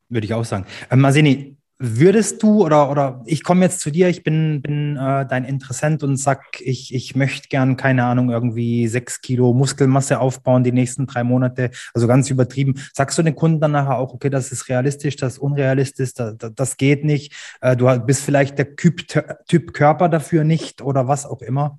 Würde 0.09 0.25
ich 0.25 0.33
auch 0.33 0.45
sagen. 0.45 0.65
Ähm, 0.89 1.01
Marseni, 1.01 1.56
Würdest 1.79 2.41
du 2.41 2.65
oder, 2.65 2.89
oder 2.89 3.21
ich 3.25 3.43
komme 3.43 3.63
jetzt 3.63 3.81
zu 3.81 3.91
dir, 3.91 4.09
ich 4.09 4.23
bin, 4.23 4.63
bin 4.63 4.95
äh, 4.97 5.27
dein 5.27 5.45
Interessent 5.45 6.01
und 6.01 6.17
sag, 6.17 6.59
ich, 6.59 6.91
ich 6.91 7.15
möchte 7.15 7.49
gern, 7.49 7.77
keine 7.77 8.05
Ahnung, 8.05 8.31
irgendwie 8.31 8.87
sechs 8.87 9.21
Kilo 9.21 9.53
Muskelmasse 9.53 10.19
aufbauen 10.19 10.63
die 10.63 10.71
nächsten 10.71 11.05
drei 11.05 11.23
Monate, 11.23 11.69
also 11.93 12.07
ganz 12.07 12.31
übertrieben. 12.31 12.81
Sagst 12.93 13.19
du 13.19 13.21
den 13.21 13.35
Kunden 13.35 13.61
dann 13.61 13.73
nachher 13.73 13.99
auch, 13.99 14.11
okay, 14.15 14.31
das 14.31 14.51
ist 14.51 14.69
realistisch, 14.69 15.17
das 15.17 15.33
ist 15.33 15.39
unrealistisch, 15.39 16.15
das, 16.15 16.35
das 16.37 16.77
geht 16.77 17.05
nicht, 17.05 17.33
äh, 17.61 17.75
du 17.75 17.85
bist 17.99 18.23
vielleicht 18.23 18.57
der 18.57 18.75
Typ, 18.75 19.03
typ 19.47 19.73
Körper 19.73 20.09
dafür 20.09 20.43
nicht 20.43 20.81
oder 20.81 21.07
was 21.07 21.27
auch 21.27 21.43
immer? 21.43 21.77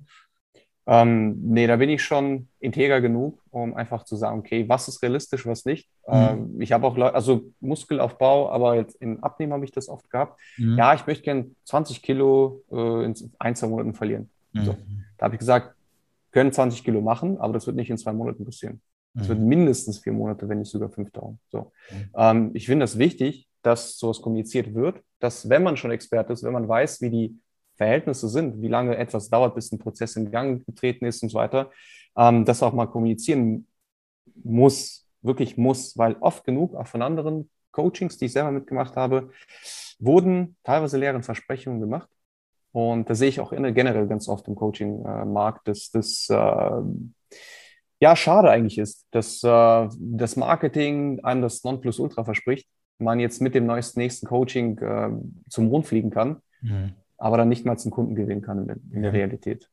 Ähm, 0.87 1.37
nee, 1.43 1.67
da 1.67 1.75
bin 1.75 1.89
ich 1.89 2.03
schon 2.03 2.47
integer 2.59 3.01
genug, 3.01 3.38
um 3.51 3.75
einfach 3.75 4.03
zu 4.03 4.15
sagen, 4.15 4.39
okay, 4.39 4.67
was 4.67 4.87
ist 4.87 5.01
realistisch, 5.01 5.45
was 5.45 5.65
nicht. 5.65 5.89
Mhm. 6.07 6.13
Ähm, 6.13 6.61
ich 6.61 6.71
habe 6.71 6.85
auch 6.85 6.97
Leute, 6.97 7.15
also 7.15 7.51
Muskelaufbau, 7.59 8.49
aber 8.49 8.75
jetzt 8.75 8.95
im 9.01 9.23
Abnehmen 9.23 9.53
habe 9.53 9.65
ich 9.65 9.71
das 9.71 9.89
oft 9.89 10.09
gehabt. 10.09 10.39
Mhm. 10.57 10.77
Ja, 10.77 10.93
ich 10.93 11.05
möchte 11.05 11.23
gern 11.23 11.55
20 11.65 12.01
Kilo 12.01 12.63
äh, 12.71 13.05
in 13.05 13.15
ein, 13.39 13.55
zwei 13.55 13.67
Monaten 13.67 13.93
verlieren. 13.93 14.29
Mhm. 14.53 14.65
So. 14.65 14.77
Da 15.17 15.25
habe 15.25 15.35
ich 15.35 15.39
gesagt, 15.39 15.75
können 16.31 16.51
20 16.51 16.83
Kilo 16.83 17.01
machen, 17.01 17.39
aber 17.39 17.53
das 17.53 17.65
wird 17.65 17.75
nicht 17.75 17.89
in 17.89 17.97
zwei 17.97 18.13
Monaten 18.13 18.45
passieren. 18.45 18.81
Es 19.15 19.23
mhm. 19.23 19.27
wird 19.29 19.39
mindestens 19.39 19.99
vier 19.99 20.13
Monate, 20.13 20.47
wenn 20.47 20.59
nicht 20.59 20.71
sogar 20.71 20.89
fünf 20.89 21.11
dauern. 21.11 21.39
So. 21.49 21.71
Mhm. 21.91 22.09
Ähm, 22.15 22.51
ich 22.53 22.65
finde 22.65 22.83
das 22.83 22.97
wichtig, 22.97 23.47
dass 23.61 23.97
sowas 23.97 24.21
kommuniziert 24.21 24.73
wird, 24.73 25.01
dass 25.19 25.49
wenn 25.49 25.63
man 25.63 25.77
schon 25.77 25.91
Experte 25.91 26.33
ist, 26.33 26.43
wenn 26.43 26.53
man 26.53 26.67
weiß, 26.67 27.01
wie 27.01 27.09
die 27.09 27.39
Verhältnisse 27.75 28.27
sind, 28.27 28.61
wie 28.61 28.67
lange 28.67 28.97
etwas 28.97 29.29
dauert, 29.29 29.55
bis 29.55 29.71
ein 29.71 29.79
Prozess 29.79 30.15
in 30.15 30.31
Gang 30.31 30.65
getreten 30.65 31.05
ist 31.05 31.23
und 31.23 31.29
so 31.29 31.37
weiter, 31.37 31.71
ähm, 32.19 32.45
das 32.45 32.61
auch 32.61 32.73
mal 32.73 32.87
kommunizieren 32.87 33.65
muss, 34.43 35.07
wirklich 35.21 35.57
muss, 35.57 35.97
weil 35.97 36.17
oft 36.19 36.43
genug, 36.43 36.75
auch 36.75 36.87
von 36.87 37.01
anderen 37.01 37.49
Coachings, 37.71 38.17
die 38.17 38.25
ich 38.25 38.33
selber 38.33 38.51
mitgemacht 38.51 38.95
habe, 38.95 39.29
wurden 39.99 40.57
teilweise 40.63 40.97
leeren 40.97 41.23
Versprechungen 41.23 41.79
gemacht. 41.79 42.09
Und 42.71 43.09
da 43.09 43.15
sehe 43.15 43.29
ich 43.29 43.39
auch 43.39 43.51
generell 43.51 44.07
ganz 44.07 44.27
oft 44.27 44.47
im 44.47 44.55
Coaching-Markt, 44.55 45.67
dass 45.67 45.89
das 45.91 46.27
äh, 46.29 46.81
ja 47.99 48.15
schade 48.15 48.51
eigentlich 48.51 48.77
ist, 48.77 49.07
dass 49.11 49.43
äh, 49.43 49.89
das 49.97 50.35
Marketing 50.35 51.23
einem 51.23 51.41
das 51.41 51.63
Nonplusultra 51.63 52.23
verspricht, 52.23 52.67
man 52.99 53.19
jetzt 53.19 53.41
mit 53.41 53.55
dem 53.55 53.65
neuesten 53.65 53.99
nächsten 53.99 54.27
Coaching 54.27 54.77
äh, 54.79 55.09
zum 55.49 55.69
Mond 55.69 55.87
fliegen 55.87 56.11
kann, 56.11 56.41
mhm. 56.61 56.93
aber 57.17 57.37
dann 57.37 57.49
nicht 57.49 57.65
mal 57.65 57.77
zum 57.77 57.91
Kunden 57.91 58.13
gewinnen 58.13 58.41
kann 58.41 58.59
in 58.59 58.67
der, 58.67 58.77
in 58.91 59.01
der 59.01 59.13
Realität. 59.13 59.69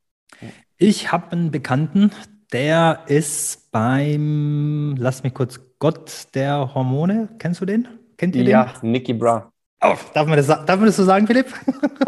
Ich 0.77 1.11
habe 1.11 1.31
einen 1.31 1.51
Bekannten, 1.51 2.11
der 2.53 3.01
ist 3.07 3.71
beim, 3.71 4.95
lass 4.97 5.23
mich 5.23 5.33
kurz, 5.33 5.59
Gott 5.79 6.27
der 6.33 6.73
Hormone. 6.73 7.29
Kennst 7.39 7.61
du 7.61 7.65
den? 7.65 7.87
Kennt 8.17 8.35
ihr 8.35 8.43
ja, 8.43 8.63
den? 8.63 8.73
Ja, 8.73 8.91
Nicky 8.91 9.13
Bra. 9.13 9.51
Oh, 9.83 9.93
darf, 10.13 10.27
man 10.27 10.37
das, 10.37 10.47
darf 10.47 10.77
man 10.77 10.85
das 10.85 10.95
so 10.95 11.03
sagen, 11.03 11.27
Philipp? 11.27 11.47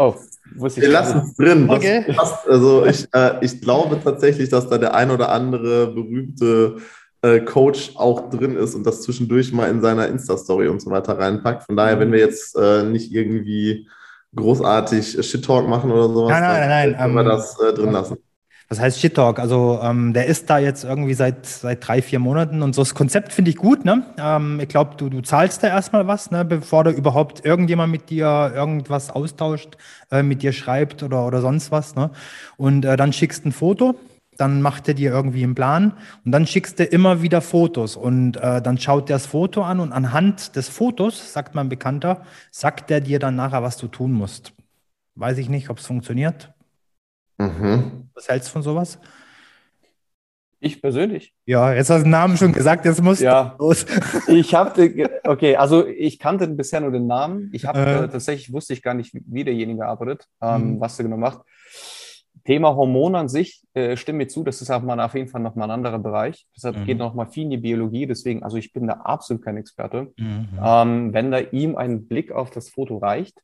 Oh, 0.00 0.14
wusste 0.56 0.80
ich 0.80 0.86
Wir 0.86 0.92
lassen 0.92 1.18
es 1.18 1.36
drin. 1.36 1.70
Okay. 1.70 2.04
Passt, 2.16 2.48
also 2.48 2.84
ich, 2.84 3.06
äh, 3.14 3.44
ich 3.44 3.60
glaube 3.60 4.00
tatsächlich, 4.02 4.48
dass 4.48 4.68
da 4.68 4.78
der 4.78 4.94
ein 4.94 5.10
oder 5.10 5.30
andere 5.30 5.86
berühmte 5.88 6.78
äh, 7.22 7.40
Coach 7.40 7.92
auch 7.94 8.30
drin 8.30 8.56
ist 8.56 8.74
und 8.74 8.84
das 8.84 9.02
zwischendurch 9.02 9.52
mal 9.52 9.70
in 9.70 9.80
seiner 9.80 10.08
Insta-Story 10.08 10.68
und 10.68 10.80
so 10.82 10.90
weiter 10.90 11.18
reinpackt. 11.18 11.64
Von 11.64 11.76
daher, 11.76 12.00
wenn 12.00 12.10
wir 12.10 12.18
jetzt 12.18 12.56
äh, 12.56 12.82
nicht 12.82 13.12
irgendwie 13.12 13.88
großartig 14.34 15.24
Shit-Talk 15.24 15.68
machen 15.68 15.92
oder 15.92 16.08
sowas, 16.08 16.30
nein, 16.30 16.42
nein, 16.42 16.68
nein, 16.68 16.96
können 16.96 17.14
wir 17.14 17.20
ähm, 17.20 17.28
das 17.28 17.60
äh, 17.60 17.72
drin 17.72 17.92
lassen. 17.92 18.16
Was 18.72 18.78
heißt 18.78 19.00
Shit 19.00 19.16
Talk? 19.16 19.40
Also 19.40 19.80
ähm, 19.82 20.12
der 20.12 20.26
ist 20.26 20.48
da 20.48 20.58
jetzt 20.58 20.84
irgendwie 20.84 21.14
seit 21.14 21.44
seit 21.44 21.86
drei, 21.86 22.00
vier 22.00 22.20
Monaten 22.20 22.62
und 22.62 22.72
so 22.72 22.82
das 22.82 22.94
Konzept 22.94 23.32
finde 23.32 23.50
ich 23.50 23.56
gut. 23.56 23.84
Ne? 23.84 24.04
Ähm, 24.16 24.60
ich 24.60 24.68
glaube, 24.68 24.94
du, 24.96 25.08
du 25.08 25.22
zahlst 25.22 25.64
da 25.64 25.66
erstmal 25.66 26.06
was, 26.06 26.30
ne? 26.30 26.44
bevor 26.44 26.84
da 26.84 26.92
überhaupt 26.92 27.44
irgendjemand 27.44 27.90
mit 27.90 28.10
dir 28.10 28.52
irgendwas 28.54 29.10
austauscht, 29.10 29.76
äh, 30.12 30.22
mit 30.22 30.42
dir 30.42 30.52
schreibt 30.52 31.02
oder, 31.02 31.26
oder 31.26 31.40
sonst 31.40 31.72
was. 31.72 31.96
Ne? 31.96 32.12
Und 32.58 32.84
äh, 32.84 32.96
dann 32.96 33.12
schickst 33.12 33.44
ein 33.44 33.50
Foto, 33.50 33.96
dann 34.36 34.62
macht 34.62 34.86
er 34.86 34.94
dir 34.94 35.10
irgendwie 35.10 35.42
einen 35.42 35.56
Plan 35.56 35.94
und 36.24 36.30
dann 36.30 36.46
schickst 36.46 36.78
du 36.78 36.84
immer 36.84 37.22
wieder 37.22 37.40
Fotos 37.40 37.96
und 37.96 38.36
äh, 38.36 38.62
dann 38.62 38.78
schaut 38.78 39.10
er 39.10 39.16
das 39.16 39.26
Foto 39.26 39.64
an 39.64 39.80
und 39.80 39.90
anhand 39.92 40.54
des 40.54 40.68
Fotos, 40.68 41.32
sagt 41.32 41.56
mein 41.56 41.68
Bekannter, 41.68 42.22
sagt 42.52 42.88
er 42.92 43.00
dir 43.00 43.18
dann 43.18 43.34
nachher, 43.34 43.64
was 43.64 43.78
du 43.78 43.88
tun 43.88 44.12
musst. 44.12 44.52
Weiß 45.16 45.38
ich 45.38 45.48
nicht, 45.48 45.70
ob 45.70 45.78
es 45.78 45.86
funktioniert. 45.86 46.54
Mhm. 47.38 47.89
Was 48.20 48.28
hältst 48.28 48.50
du 48.50 48.52
von 48.52 48.62
sowas? 48.62 48.98
Ich 50.58 50.82
persönlich. 50.82 51.32
Ja, 51.46 51.72
jetzt 51.72 51.88
hast 51.88 52.00
du 52.00 52.02
den 52.02 52.10
Namen 52.10 52.36
schon 52.36 52.52
gesagt, 52.52 52.84
jetzt 52.84 53.02
muss 53.02 53.18
ja. 53.18 53.56
los. 53.58 53.86
ich 54.28 54.54
habe, 54.54 55.08
okay, 55.24 55.56
also 55.56 55.86
ich 55.86 56.18
kannte 56.18 56.46
bisher 56.48 56.82
nur 56.82 56.90
den 56.90 57.06
Namen. 57.06 57.48
Ich 57.54 57.64
habe 57.64 57.78
äh. 57.78 58.04
äh, 58.04 58.08
tatsächlich 58.08 58.52
wusste 58.52 58.74
ich 58.74 58.82
gar 58.82 58.92
nicht, 58.92 59.14
wie 59.14 59.42
derjenige 59.42 59.86
arbeitet, 59.86 60.26
ähm, 60.42 60.74
mhm. 60.74 60.80
was 60.80 60.98
er 60.98 61.04
genau 61.04 61.16
macht. 61.16 61.40
Thema 62.44 62.76
Hormone 62.76 63.16
an 63.16 63.28
sich, 63.30 63.62
äh, 63.72 63.96
stimme 63.96 64.18
mir 64.18 64.28
zu, 64.28 64.44
das 64.44 64.60
ist 64.60 64.70
auch 64.70 64.82
mal 64.82 65.00
auf 65.00 65.14
jeden 65.14 65.28
Fall 65.28 65.40
nochmal 65.40 65.68
ein 65.68 65.74
anderer 65.74 65.98
Bereich. 65.98 66.46
Deshalb 66.54 66.76
mhm. 66.76 66.84
geht 66.84 66.98
noch 66.98 67.14
mal 67.14 67.26
viel 67.26 67.44
in 67.44 67.50
die 67.50 67.56
Biologie. 67.56 68.06
Deswegen, 68.06 68.42
also 68.42 68.58
ich 68.58 68.74
bin 68.74 68.86
da 68.86 68.94
absolut 69.04 69.42
kein 69.42 69.56
Experte. 69.56 70.12
Mhm. 70.18 70.48
Ähm, 70.62 71.14
wenn 71.14 71.30
da 71.30 71.38
ihm 71.38 71.74
ein 71.76 72.06
Blick 72.06 72.32
auf 72.32 72.50
das 72.50 72.68
Foto 72.68 72.98
reicht, 72.98 73.38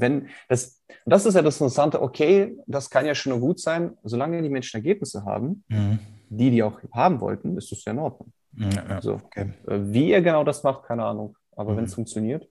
wenn 0.00 0.28
das, 0.48 0.82
das 1.06 1.26
ist 1.26 1.34
ja 1.34 1.42
das 1.42 1.60
Interessante, 1.60 2.02
okay, 2.02 2.56
das 2.66 2.90
kann 2.90 3.06
ja 3.06 3.14
schon 3.14 3.30
nur 3.30 3.40
gut 3.40 3.60
sein, 3.60 3.92
solange 4.02 4.42
die 4.42 4.48
Menschen 4.48 4.76
Ergebnisse 4.76 5.24
haben, 5.24 5.64
mhm. 5.68 5.98
die 6.28 6.50
die 6.50 6.62
auch 6.62 6.80
haben 6.92 7.20
wollten, 7.20 7.56
ist 7.56 7.70
das 7.70 7.84
ja 7.84 7.92
in 7.92 7.98
Ordnung. 7.98 8.32
Ja, 8.56 9.00
so. 9.00 9.14
okay. 9.14 9.52
Äh, 9.66 9.78
wie 9.82 10.12
er 10.12 10.22
genau 10.22 10.44
das 10.44 10.62
macht, 10.62 10.84
keine 10.84 11.04
Ahnung. 11.04 11.36
Aber 11.56 11.72
mhm. 11.72 11.76
wenn 11.78 11.84
es 11.84 11.94
funktioniert. 11.94 12.48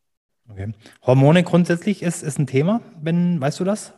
Okay. 0.50 0.74
Hormone 1.06 1.44
grundsätzlich 1.44 2.04
ist, 2.04 2.22
ist 2.22 2.38
ein 2.38 2.48
Thema, 2.48 2.82
wenn, 3.02 3.40
weißt 3.40 3.60
du 3.60 3.64
das? 3.64 3.94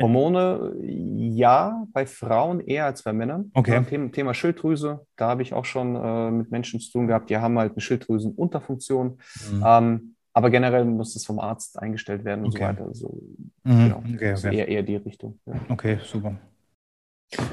Hormone, 0.00 0.74
ja, 0.80 1.84
bei 1.92 2.06
Frauen 2.06 2.60
eher 2.60 2.86
als 2.86 3.02
bei 3.02 3.12
Männern. 3.12 3.50
Okay. 3.54 3.84
Thema, 3.84 4.10
Thema 4.10 4.34
Schilddrüse, 4.34 5.06
da 5.16 5.28
habe 5.28 5.42
ich 5.42 5.52
auch 5.52 5.64
schon 5.64 5.96
äh, 5.96 6.30
mit 6.30 6.50
Menschen 6.50 6.80
zu 6.80 6.92
tun 6.92 7.06
gehabt, 7.06 7.30
die 7.30 7.36
haben 7.36 7.58
halt 7.58 7.72
eine 7.72 7.80
Schilddrüsenunterfunktion. 7.80 9.18
Mhm. 9.50 9.64
Ähm, 9.64 10.15
aber 10.36 10.50
generell 10.50 10.84
muss 10.84 11.16
es 11.16 11.24
vom 11.24 11.38
Arzt 11.38 11.78
eingestellt 11.78 12.22
werden 12.26 12.44
und 12.44 12.48
okay. 12.48 12.58
so 12.58 12.68
weiter. 12.68 12.84
Also, 12.86 13.18
mhm. 13.64 13.84
genau. 13.84 14.02
okay, 14.14 14.30
also 14.32 14.48
eher, 14.48 14.68
eher 14.68 14.82
die 14.82 14.96
Richtung. 14.96 15.38
Ja. 15.46 15.54
Okay, 15.70 15.98
super. 16.04 16.36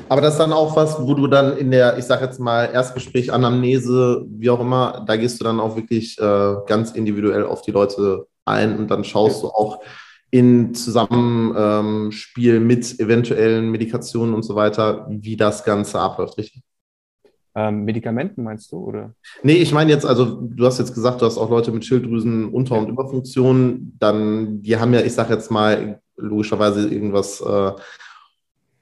Aber 0.10 0.20
das 0.20 0.34
ist 0.34 0.40
dann 0.40 0.52
auch 0.52 0.76
was, 0.76 1.02
wo 1.02 1.14
du 1.14 1.28
dann 1.28 1.56
in 1.58 1.72
der, 1.72 1.98
ich 1.98 2.04
sage 2.04 2.26
jetzt 2.26 2.42
mal, 2.42 2.66
Erstgespräch, 2.66 3.32
Anamnese, 3.32 4.26
wie 4.28 4.50
auch 4.50 4.60
immer, 4.60 5.02
da 5.08 5.16
gehst 5.16 5.40
du 5.40 5.46
dann 5.46 5.62
auch 5.62 5.78
wirklich 5.78 6.20
äh, 6.20 6.56
ganz 6.68 6.92
individuell 6.92 7.46
auf 7.46 7.62
die 7.62 7.72
Leute 7.72 8.28
ein 8.44 8.78
und 8.78 8.92
dann 8.92 9.06
schaust 9.06 9.42
ja. 9.42 9.48
du 9.48 9.56
auch 9.56 9.82
in 10.30 10.76
Zusammenspiel 10.76 12.56
ähm, 12.56 12.68
mit 12.68 13.00
eventuellen 13.00 13.72
Medikationen 13.72 14.34
und 14.34 14.44
so 14.44 14.56
weiter, 14.56 15.08
wie 15.10 15.38
das 15.38 15.64
Ganze 15.64 16.02
abläuft, 16.02 16.38
richtig? 16.38 16.64
Ähm, 17.56 17.84
Medikamenten 17.84 18.44
meinst 18.44 18.72
du, 18.72 18.78
oder? 18.78 19.14
Nee, 19.44 19.54
ich 19.54 19.72
meine 19.72 19.92
jetzt, 19.92 20.06
also 20.06 20.42
du 20.42 20.66
hast 20.66 20.80
jetzt 20.80 20.94
gesagt, 20.94 21.22
du 21.22 21.26
hast 21.26 21.38
auch 21.38 21.50
Leute 21.50 21.72
mit 21.72 21.86
Schilddrüsen 21.86 22.50
Unter- 22.50 22.80
und 22.80 22.90
Überfunktion, 22.90 23.94
dann, 24.00 24.62
die 24.64 24.78
haben 24.78 24.94
ja, 24.94 25.02
ich 25.02 25.14
sage 25.14 25.34
jetzt 25.34 25.52
mal, 25.52 26.00
logischerweise 26.16 26.88
irgendwas 26.88 27.42
äh, 27.42 27.72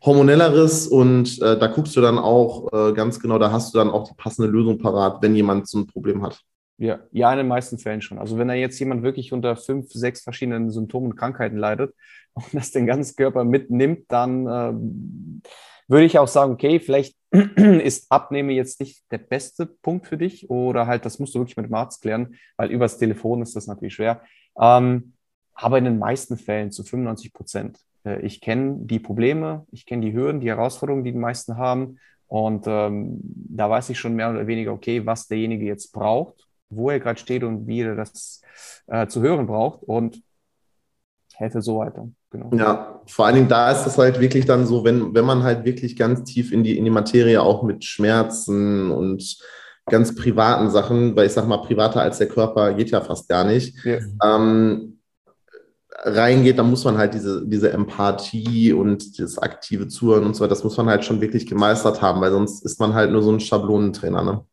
hormonelleres 0.04 0.88
und 0.88 1.42
äh, 1.42 1.58
da 1.58 1.68
guckst 1.68 1.96
du 1.96 2.02
dann 2.02 2.18
auch 2.18 2.72
äh, 2.74 2.94
ganz 2.94 3.20
genau, 3.20 3.38
da 3.38 3.52
hast 3.52 3.74
du 3.74 3.78
dann 3.78 3.90
auch 3.90 4.08
die 4.08 4.16
passende 4.16 4.50
Lösung 4.50 4.80
parat, 4.80 5.22
wenn 5.22 5.36
jemand 5.36 5.68
so 5.68 5.80
ein 5.80 5.88
Problem 5.88 6.24
hat. 6.24 6.42
Ja, 6.78 7.00
ja, 7.12 7.32
in 7.32 7.38
den 7.38 7.48
meisten 7.48 7.78
Fällen 7.78 8.02
schon. 8.02 8.18
Also 8.18 8.40
wenn 8.40 8.48
da 8.48 8.56
jetzt 8.56 8.80
jemand 8.80 9.04
wirklich 9.04 9.34
unter 9.34 9.56
fünf, 9.56 9.92
sechs 9.92 10.22
verschiedenen 10.22 10.72
Symptomen 10.72 11.12
und 11.12 11.16
Krankheiten 11.16 11.58
leidet 11.58 11.94
und 12.34 12.48
das 12.54 12.72
den 12.72 12.88
ganzen 12.88 13.16
Körper 13.16 13.44
mitnimmt, 13.44 14.06
dann 14.08 14.48
äh, 14.48 14.74
würde 15.88 16.06
ich 16.06 16.20
auch 16.20 16.28
sagen, 16.28 16.54
okay, 16.54 16.80
vielleicht 16.80 17.16
ist 17.32 18.12
Abnehmen 18.12 18.50
jetzt 18.50 18.80
nicht 18.80 19.04
der 19.12 19.20
beste 19.20 19.66
Punkt 19.66 20.08
für 20.08 20.18
dich 20.18 20.50
oder 20.50 20.88
halt, 20.88 21.06
das 21.06 21.20
musst 21.20 21.36
du 21.36 21.40
wirklich 21.40 21.58
mit 21.58 21.68
dem 21.68 21.74
Arzt 21.74 22.02
klären, 22.02 22.36
weil 22.58 22.72
übers 22.72 22.98
Telefon 22.98 23.42
ist 23.42 23.56
das 23.56 23.68
natürlich 23.68 23.96
schwer. 23.96 24.22
Ähm, 24.60 25.14
aber 25.54 25.78
in 25.78 25.86
den 25.86 26.00
meisten 26.00 26.38
Fällen 26.38 26.72
zu 26.72 26.84
95 26.84 27.34
Prozent. 27.34 27.80
Äh, 28.04 28.22
ich 28.22 28.42
kenne 28.42 28.78
die 28.80 29.00
Probleme, 29.00 29.66
ich 29.72 29.86
kenne 29.86 30.06
die 30.06 30.14
Hürden, 30.14 30.42
die 30.42 30.50
Herausforderungen, 30.50 31.04
die 31.04 31.12
die 31.12 31.18
meisten 31.18 31.58
haben. 31.58 32.00
Und 32.28 32.66
ähm, 32.68 33.20
da 33.22 33.70
weiß 33.70 33.90
ich 33.90 34.00
schon 34.00 34.16
mehr 34.16 34.30
oder 34.30 34.48
weniger, 34.48 34.72
okay, 34.72 35.06
was 35.06 35.28
derjenige 35.28 35.66
jetzt 35.66 35.92
braucht, 35.92 36.48
wo 36.70 36.90
er 36.90 37.00
gerade 37.00 37.20
steht 37.20 37.44
und 37.44 37.68
wie 37.68 37.82
er 37.82 37.96
das 37.96 38.42
äh, 38.88 39.08
zu 39.08 39.22
hören 39.22 39.48
braucht. 39.48 39.84
Und 39.84 40.24
helfe 41.36 41.62
so 41.62 41.80
weiter. 41.80 42.08
Genau. 42.32 42.50
Ja, 42.56 43.02
vor 43.08 43.26
allen 43.26 43.36
Dingen 43.36 43.50
da 43.50 43.72
ist 43.72 43.86
es 43.86 43.98
halt 43.98 44.22
wirklich 44.22 44.46
dann 44.46 44.66
so, 44.66 44.86
wenn, 44.86 45.14
wenn 45.14 45.26
man 45.26 45.44
halt 45.44 45.66
wirklich 45.66 45.98
ganz 45.98 46.24
tief 46.24 46.54
in 46.54 46.64
die, 46.64 46.78
in 46.78 46.86
die 46.86 46.92
Materie 46.92 47.42
auch 47.42 47.62
mit 47.62 47.84
Schmerzen 47.84 48.90
und 48.90 49.38
ganz 49.86 50.16
privaten 50.16 50.70
Sachen, 50.70 51.16
weil 51.16 51.26
ich 51.26 51.34
sag 51.34 51.46
mal, 51.48 51.58
privater 51.58 52.02
als 52.02 52.20
der 52.20 52.30
Körper 52.30 52.74
geht 52.74 52.92
ja 52.92 53.02
fast 53.02 53.28
gar 53.28 53.44
nicht, 53.44 53.76
ja. 53.84 53.98
ähm, 54.24 55.00
reingeht, 56.04 56.58
dann 56.58 56.70
muss 56.70 56.86
man 56.86 56.98
halt 56.98 57.14
diese, 57.14 57.46
diese 57.46 57.74
Empathie 57.74 58.72
und 58.72 59.20
das 59.20 59.38
aktive 59.38 59.90
Zuhören 59.90 60.24
und 60.26 60.34
so 60.34 60.44
weiter, 60.44 60.52
das 60.52 60.64
muss 60.64 60.78
man 60.78 60.88
halt 60.88 61.04
schon 61.04 61.20
wirklich 61.20 61.46
gemeistert 61.48 62.02
haben, 62.02 62.22
weil 62.22 62.32
sonst 62.32 62.64
ist 62.64 62.80
man 62.80 62.94
halt 62.94 63.12
nur 63.12 63.24
so 63.24 63.32
ein 63.32 63.42
Schablonentrainer. 63.42 64.24
Ne? 64.24 64.46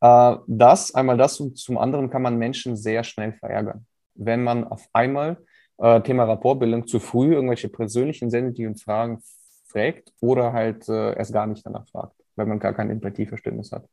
Äh, 0.00 0.36
das, 0.46 0.94
einmal 0.94 1.18
das 1.18 1.38
und 1.38 1.58
zum 1.58 1.76
anderen 1.76 2.08
kann 2.08 2.22
man 2.22 2.36
Menschen 2.36 2.76
sehr 2.76 3.04
schnell 3.04 3.34
verärgern. 3.34 3.84
Wenn 4.14 4.42
man 4.42 4.64
auf 4.64 4.88
einmal 4.94 5.36
äh, 5.80 6.00
Thema 6.02 6.24
Rapportbildung 6.24 6.86
zu 6.86 7.00
früh 7.00 7.34
irgendwelche 7.34 7.68
persönlichen 7.68 8.30
sensitiven 8.30 8.76
Fragen 8.76 9.22
fragt 9.66 10.12
oder 10.20 10.52
halt 10.52 10.88
äh, 10.88 11.16
erst 11.16 11.32
gar 11.32 11.46
nicht 11.46 11.64
danach 11.64 11.88
fragt, 11.88 12.14
weil 12.36 12.46
man 12.46 12.58
gar 12.58 12.74
kein 12.74 12.90
Empathieverständnis 12.90 13.72
hat. 13.72 13.86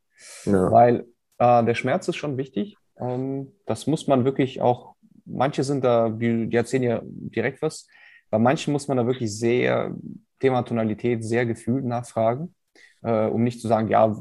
Ja. 0.44 0.70
Weil 0.70 1.06
äh, 1.38 1.64
der 1.64 1.74
Schmerz 1.74 2.08
ist 2.08 2.16
schon 2.16 2.36
wichtig. 2.36 2.76
Ähm, 2.98 3.52
das 3.66 3.86
muss 3.86 4.06
man 4.06 4.24
wirklich 4.24 4.60
auch, 4.60 4.94
manche 5.24 5.64
sind 5.64 5.84
da, 5.84 6.08
die, 6.08 6.48
die 6.48 6.56
erzählen 6.56 6.82
ja 6.82 7.00
direkt 7.04 7.62
was, 7.62 7.86
bei 8.30 8.38
manchen 8.38 8.72
muss 8.72 8.88
man 8.88 8.98
da 8.98 9.06
wirklich 9.06 9.34
sehr, 9.36 9.94
Thema 10.38 10.62
Tonalität, 10.62 11.24
sehr 11.24 11.46
gefühlt 11.46 11.84
nachfragen, 11.84 12.54
äh, 13.02 13.26
um 13.26 13.42
nicht 13.42 13.60
zu 13.60 13.68
sagen, 13.68 13.88
ja, 13.88 14.14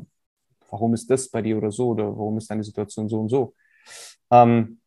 warum 0.70 0.94
ist 0.94 1.10
das 1.10 1.30
bei 1.30 1.42
dir 1.42 1.58
oder 1.58 1.72
so 1.72 1.90
oder 1.90 2.06
warum 2.06 2.38
ist 2.38 2.50
deine 2.50 2.64
Situation 2.64 3.10
so 3.10 3.20
und 3.20 3.30
so. 3.30 3.54
Ähm, 4.32 4.80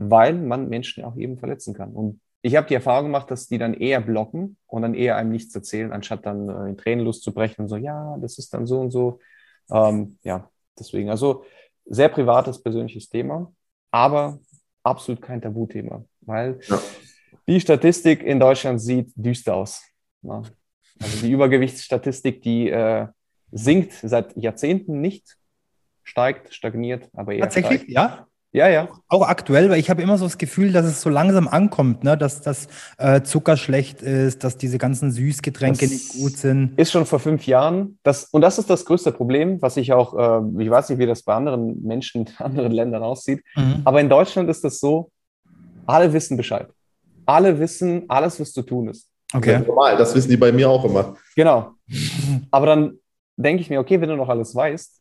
weil 0.00 0.32
man 0.32 0.68
Menschen 0.68 1.04
auch 1.04 1.16
eben 1.16 1.38
verletzen 1.38 1.74
kann. 1.74 1.92
Und 1.92 2.20
ich 2.40 2.56
habe 2.56 2.66
die 2.66 2.74
Erfahrung 2.74 3.04
gemacht, 3.06 3.30
dass 3.30 3.48
die 3.48 3.58
dann 3.58 3.74
eher 3.74 4.00
blocken 4.00 4.56
und 4.66 4.80
dann 4.80 4.94
eher 4.94 5.16
einem 5.16 5.30
nichts 5.30 5.54
erzählen, 5.54 5.92
anstatt 5.92 6.24
dann 6.24 6.48
äh, 6.48 6.70
in 6.70 6.76
Tränen 6.78 7.04
loszubrechen 7.04 7.64
und 7.64 7.68
so, 7.68 7.76
ja, 7.76 8.16
das 8.18 8.38
ist 8.38 8.54
dann 8.54 8.66
so 8.66 8.80
und 8.80 8.90
so. 8.90 9.18
Ähm, 9.70 10.18
ja, 10.22 10.50
deswegen, 10.78 11.10
also 11.10 11.44
sehr 11.84 12.08
privates, 12.08 12.62
persönliches 12.62 13.10
Thema, 13.10 13.52
aber 13.90 14.38
absolut 14.82 15.20
kein 15.20 15.42
Tabuthema, 15.42 16.02
weil 16.22 16.58
ja. 16.62 16.80
die 17.46 17.60
Statistik 17.60 18.22
in 18.22 18.40
Deutschland 18.40 18.80
sieht 18.80 19.12
düster 19.16 19.54
aus. 19.54 19.84
Ja. 20.22 20.42
Also 20.98 21.26
die 21.26 21.30
Übergewichtsstatistik, 21.30 22.40
die 22.40 22.70
äh, 22.70 23.06
sinkt 23.52 23.92
seit 23.92 24.34
Jahrzehnten 24.36 25.02
nicht, 25.02 25.36
steigt, 26.04 26.54
stagniert, 26.54 27.10
aber 27.12 27.34
eher 27.34 27.42
Tatsächlich, 27.42 27.82
steigt. 27.82 27.92
ja? 27.92 28.26
Ja, 28.52 28.68
ja. 28.68 28.88
Auch 29.06 29.28
aktuell, 29.28 29.70
weil 29.70 29.78
ich 29.78 29.90
habe 29.90 30.02
immer 30.02 30.18
so 30.18 30.24
das 30.24 30.36
Gefühl, 30.36 30.72
dass 30.72 30.84
es 30.84 31.00
so 31.00 31.08
langsam 31.08 31.46
ankommt, 31.46 32.02
ne? 32.02 32.16
dass 32.16 32.40
das 32.40 32.66
äh, 32.98 33.22
Zucker 33.22 33.56
schlecht 33.56 34.02
ist, 34.02 34.42
dass 34.42 34.56
diese 34.56 34.76
ganzen 34.76 35.12
Süßgetränke 35.12 35.80
das 35.80 35.90
nicht 35.90 36.12
gut 36.14 36.36
sind. 36.36 36.76
Ist 36.76 36.90
schon 36.90 37.06
vor 37.06 37.20
fünf 37.20 37.46
Jahren. 37.46 37.98
Das, 38.02 38.24
und 38.24 38.40
das 38.40 38.58
ist 38.58 38.68
das 38.68 38.84
größte 38.84 39.12
Problem, 39.12 39.62
was 39.62 39.76
ich 39.76 39.92
auch, 39.92 40.14
äh, 40.14 40.62
ich 40.62 40.68
weiß 40.68 40.88
nicht, 40.88 40.98
wie 40.98 41.06
das 41.06 41.22
bei 41.22 41.34
anderen 41.34 41.80
Menschen 41.84 42.26
in 42.26 42.32
anderen 42.38 42.72
Ländern 42.72 43.04
aussieht, 43.04 43.44
mhm. 43.54 43.82
aber 43.84 44.00
in 44.00 44.08
Deutschland 44.08 44.50
ist 44.50 44.64
das 44.64 44.80
so, 44.80 45.10
alle 45.86 46.12
wissen 46.12 46.36
Bescheid. 46.36 46.68
Alle 47.26 47.56
wissen 47.58 48.04
alles, 48.08 48.40
was 48.40 48.52
zu 48.52 48.62
tun 48.62 48.88
ist. 48.88 49.08
Okay. 49.32 49.58
Das, 49.58 49.66
normal, 49.66 49.96
das 49.96 50.14
wissen 50.14 50.30
die 50.30 50.36
bei 50.36 50.50
mir 50.50 50.68
auch 50.68 50.84
immer. 50.84 51.16
Genau. 51.36 51.74
Aber 52.50 52.66
dann 52.66 52.98
denke 53.36 53.62
ich 53.62 53.70
mir, 53.70 53.78
okay, 53.78 54.00
wenn 54.00 54.08
du 54.08 54.16
noch 54.16 54.28
alles 54.28 54.54
weißt, 54.54 55.00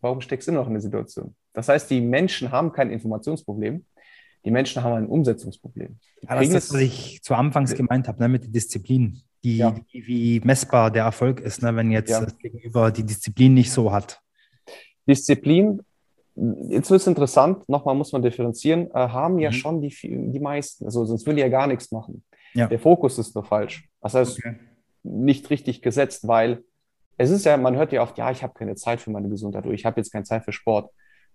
warum 0.00 0.20
steckst 0.20 0.46
du 0.48 0.52
noch 0.52 0.66
in 0.68 0.74
der 0.74 0.82
Situation? 0.82 1.34
Das 1.54 1.68
heißt, 1.68 1.88
die 1.90 2.00
Menschen 2.00 2.50
haben 2.50 2.72
kein 2.72 2.90
Informationsproblem, 2.90 3.84
die 4.44 4.50
Menschen 4.50 4.82
haben 4.82 4.94
ein 4.94 5.06
Umsetzungsproblem. 5.06 5.96
Ja, 6.22 6.34
das 6.34 6.46
ist 6.46 6.54
das, 6.54 6.74
was 6.74 6.80
ich 6.80 7.22
zu 7.22 7.34
Anfangs 7.34 7.74
gemeint 7.74 8.08
habe, 8.08 8.20
ne, 8.22 8.28
mit 8.28 8.42
der 8.42 8.50
Disziplin, 8.50 9.22
die, 9.42 9.58
ja. 9.58 9.74
die, 9.92 10.06
wie 10.06 10.40
messbar 10.40 10.90
der 10.90 11.04
Erfolg 11.04 11.40
ist, 11.40 11.62
ne, 11.62 11.74
wenn 11.76 11.90
jetzt 11.90 12.10
ja. 12.10 12.20
das 12.20 12.36
Gegenüber 12.36 12.90
die 12.90 13.04
Disziplin 13.04 13.54
nicht 13.54 13.70
so 13.70 13.90
hat. 13.92 14.20
Disziplin, 15.08 15.80
jetzt 16.68 16.90
wird 16.90 17.00
es 17.00 17.06
interessant, 17.06 17.68
nochmal 17.68 17.94
muss 17.94 18.12
man 18.12 18.22
differenzieren, 18.22 18.90
äh, 18.90 19.08
haben 19.08 19.38
ja 19.38 19.50
mhm. 19.50 19.54
schon 19.54 19.80
die, 19.80 19.94
die 20.02 20.40
meisten, 20.40 20.84
also 20.84 21.04
sonst 21.04 21.24
würden 21.24 21.36
die 21.36 21.42
ja 21.42 21.48
gar 21.48 21.66
nichts 21.66 21.90
machen. 21.90 22.22
Der 22.56 22.78
Fokus 22.78 23.18
ist 23.18 23.34
nur 23.34 23.44
falsch. 23.44 23.88
Das 24.00 24.14
heißt, 24.14 24.38
okay. 24.38 24.54
nicht 25.02 25.50
richtig 25.50 25.82
gesetzt, 25.82 26.28
weil 26.28 26.62
es 27.16 27.30
ist 27.30 27.44
ja, 27.44 27.56
man 27.56 27.74
hört 27.74 27.90
ja 27.92 28.00
oft, 28.00 28.16
ja, 28.16 28.30
ich 28.30 28.44
habe 28.44 28.54
keine 28.54 28.76
Zeit 28.76 29.00
für 29.00 29.10
meine 29.10 29.28
Gesundheit 29.28 29.64
oder 29.64 29.74
ich 29.74 29.84
habe 29.84 30.00
jetzt 30.00 30.12
keine 30.12 30.24
Zeit 30.24 30.44
für 30.44 30.52
Sport 30.52 30.90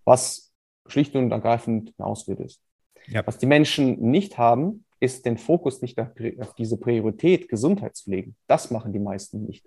was 0.06 0.54
schlicht 0.88 1.16
und 1.16 1.32
ergreifend 1.32 1.93
eine 1.97 2.08
Ausrede 2.08 2.43
ist. 2.43 2.62
Ja. 3.08 3.26
Was 3.26 3.38
die 3.38 3.45
Menschen 3.45 4.00
nicht 4.00 4.38
haben, 4.38 4.86
ist 5.00 5.26
den 5.26 5.38
Fokus 5.38 5.82
nicht 5.82 6.00
auf 6.00 6.54
diese 6.56 6.78
Priorität 6.78 7.47
Gesundheit 7.47 7.95
zu 7.95 8.10
legen. 8.10 8.36
Das 8.47 8.72
machen 8.72 8.91
die 8.91 9.00
meisten 9.00 9.43
nicht. 9.45 9.66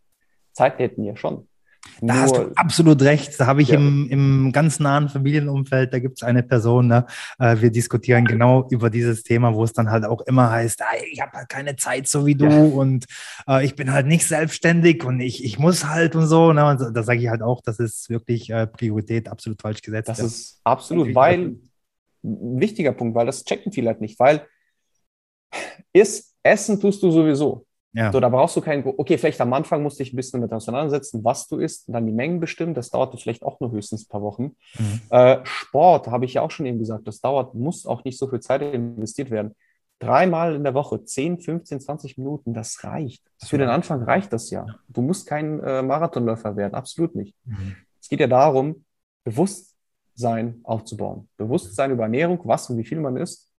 Zeit 0.53 0.79
hätten 0.79 1.05
ja 1.05 1.17
schon. 1.17 1.49
Da 2.01 2.15
hast 2.15 2.37
du 2.37 2.53
absolut 2.57 3.01
recht. 3.03 3.39
Da 3.39 3.47
habe 3.47 3.63
ich 3.63 3.69
ja. 3.69 3.77
im, 3.77 4.09
im 4.09 4.53
ganz 4.53 4.81
nahen 4.81 5.09
Familienumfeld, 5.09 5.93
da 5.93 5.99
gibt 5.99 6.19
es 6.19 6.23
eine 6.23 6.43
Person, 6.43 6.89
ne? 6.89 7.07
Äh, 7.39 7.61
wir 7.61 7.71
diskutieren 7.71 8.25
genau 8.25 8.67
über 8.71 8.91
dieses 8.91 9.23
Thema, 9.23 9.55
wo 9.55 9.63
es 9.63 9.73
dann 9.73 9.91
halt 9.91 10.05
auch 10.05 10.21
immer 10.23 10.51
heißt, 10.51 10.83
ich 11.13 11.21
habe 11.21 11.33
halt 11.33 11.49
keine 11.49 11.77
Zeit 11.77 12.09
so 12.09 12.27
wie 12.27 12.35
du 12.35 12.47
ja. 12.47 12.63
und 12.63 13.07
äh, 13.49 13.65
ich 13.65 13.77
bin 13.77 13.93
halt 13.93 14.07
nicht 14.07 14.27
selbstständig 14.27 15.05
und 15.05 15.21
ich, 15.21 15.45
ich 15.45 15.59
muss 15.59 15.87
halt 15.87 16.17
und 16.17 16.27
so. 16.27 16.53
Ne? 16.53 16.67
Und 16.67 16.97
da 16.97 17.03
sage 17.03 17.21
ich 17.21 17.29
halt 17.29 17.43
auch, 17.43 17.61
das 17.61 17.79
ist 17.79 18.11
wirklich 18.11 18.51
äh, 18.51 18.67
Priorität 18.67 19.29
absolut 19.29 19.63
falsch 19.63 19.83
gesetzt. 19.83 20.09
Das 20.09 20.19
ist 20.19 20.61
absolut, 20.65 21.15
weil 21.15 21.57
ein 22.25 22.61
wichtiger 22.61 22.93
Punkt, 22.93 23.15
weil 23.15 23.27
das 23.27 23.45
checken 23.45 23.73
viele 23.73 23.89
halt 23.89 24.01
nicht, 24.01 24.19
weil 24.19 24.47
ist, 25.93 26.35
Essen 26.43 26.81
tust 26.81 27.03
du 27.03 27.11
sowieso. 27.11 27.67
Ja. 27.95 28.11
So, 28.11 28.21
da 28.21 28.31
brauchst 28.31 28.57
du 28.57 28.63
keinen, 28.63 28.85
okay, 28.87 29.19
vielleicht 29.19 29.41
am 29.41 29.53
Anfang 29.53 29.83
musst 29.83 29.99
du 29.99 30.05
dich 30.05 30.13
ein 30.13 30.17
bisschen 30.17 30.41
damit 30.41 30.53
auseinandersetzen, 30.53 31.23
was 31.25 31.47
du 31.49 31.59
isst 31.59 31.89
und 31.89 31.95
dann 31.95 32.07
die 32.07 32.13
Mengen 32.13 32.41
bestimmen. 32.41 32.73
Das 32.73 32.91
dauert 32.91 33.19
vielleicht 33.21 33.43
auch 33.43 33.61
nur 33.61 33.71
höchstens 33.71 34.05
ein 34.05 34.09
paar 34.09 34.23
Wochen. 34.23 34.57
Mhm. 34.79 35.01
Äh, 35.11 35.41
Sport, 35.45 36.09
habe 36.09 36.25
ich 36.25 36.35
ja 36.35 36.43
auch 36.43 36.51
schon 36.51 36.65
eben 36.65 36.79
gesagt, 36.79 37.07
das 37.07 37.21
dauert, 37.21 37.55
muss 37.55 37.85
auch 37.85 38.03
nicht 38.05 38.19
so 38.19 38.29
viel 38.29 38.41
Zeit 38.41 38.63
investiert 38.63 39.31
werden. 39.31 39.55
Dreimal 39.99 40.55
in 40.57 40.65
der 40.65 40.75
Woche, 40.75 41.05
10, 41.05 41.41
15, 41.41 41.81
20 41.81 42.19
Minuten, 42.19 42.55
das 42.55 42.83
reicht. 42.83 43.23
Für 43.45 43.59
den 43.59 43.69
Anfang 43.69 44.03
reicht 44.03 44.33
das 44.33 44.51
ja. 44.51 44.67
Du 44.89 45.03
musst 45.03 45.27
kein 45.27 45.61
äh, 45.61 45.83
Marathonläufer 45.83 46.57
werden, 46.57 46.75
absolut 46.75 47.15
nicht. 47.15 47.37
Mhm. 47.45 47.77
Es 48.01 48.09
geht 48.09 48.21
ja 48.21 48.27
darum, 48.27 48.85
Bewusstsein 49.23 50.61
aufzubauen. 50.65 51.29
Bewusstsein 51.37 51.93
über 51.93 52.05
Ernährung, 52.05 52.41
was 52.45 52.69
und 52.71 52.79
wie 52.79 52.85
viel 52.85 53.01
man 53.01 53.17
isst 53.17 53.53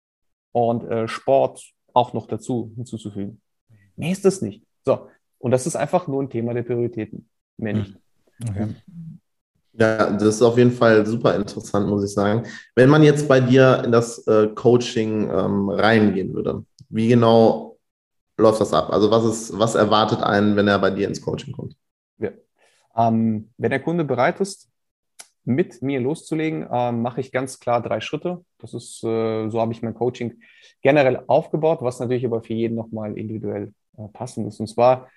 und 0.52 0.84
äh, 0.84 1.08
Sport 1.08 1.62
auch 1.94 2.12
noch 2.12 2.26
dazu 2.26 2.72
hinzuzufügen. 2.74 3.40
Mehr 3.96 4.12
ist 4.12 4.24
das 4.24 4.42
nicht. 4.42 4.62
So. 4.84 5.08
Und 5.38 5.50
das 5.50 5.66
ist 5.66 5.76
einfach 5.76 6.06
nur 6.06 6.22
ein 6.22 6.30
Thema 6.30 6.54
der 6.54 6.62
Prioritäten. 6.62 7.28
Mehr 7.56 7.74
nicht. 7.74 7.96
Okay. 8.48 8.68
Ja, 9.76 10.10
das 10.10 10.36
ist 10.36 10.42
auf 10.42 10.56
jeden 10.56 10.70
Fall 10.70 11.04
super 11.04 11.34
interessant, 11.34 11.88
muss 11.88 12.04
ich 12.04 12.12
sagen. 12.12 12.44
Wenn 12.76 12.88
man 12.88 13.02
jetzt 13.02 13.26
bei 13.28 13.40
dir 13.40 13.82
in 13.84 13.92
das 13.92 14.24
äh, 14.26 14.48
Coaching 14.54 15.28
ähm, 15.30 15.68
reingehen 15.68 16.32
würde, 16.32 16.64
wie 16.88 17.08
genau 17.08 17.76
läuft 18.36 18.60
das 18.60 18.72
ab? 18.72 18.90
Also 18.90 19.10
was 19.10 19.24
ist, 19.24 19.58
was 19.58 19.74
erwartet 19.74 20.22
einen, 20.22 20.56
wenn 20.56 20.68
er 20.68 20.78
bei 20.78 20.90
dir 20.90 21.08
ins 21.08 21.20
Coaching 21.20 21.52
kommt? 21.52 21.76
Ja. 22.18 22.30
Ähm, 22.96 23.50
wenn 23.58 23.70
der 23.70 23.80
Kunde 23.80 24.04
bereit 24.04 24.40
ist, 24.40 24.70
mit 25.44 25.82
mir 25.82 26.00
loszulegen, 26.00 26.66
ähm, 26.70 27.02
mache 27.02 27.20
ich 27.20 27.30
ganz 27.30 27.60
klar 27.60 27.82
drei 27.82 28.00
Schritte. 28.00 28.44
Das 28.58 28.74
ist, 28.74 29.04
äh, 29.04 29.48
so 29.50 29.60
habe 29.60 29.72
ich 29.72 29.82
mein 29.82 29.94
Coaching 29.94 30.40
generell 30.82 31.22
aufgebaut, 31.26 31.78
was 31.82 32.00
natürlich 32.00 32.24
aber 32.24 32.42
für 32.42 32.54
jeden 32.54 32.76
nochmal 32.76 33.18
individuell 33.18 33.74
passend 34.12 34.46
ist. 34.46 34.60
Und 34.60 34.68
zwar 34.68 35.08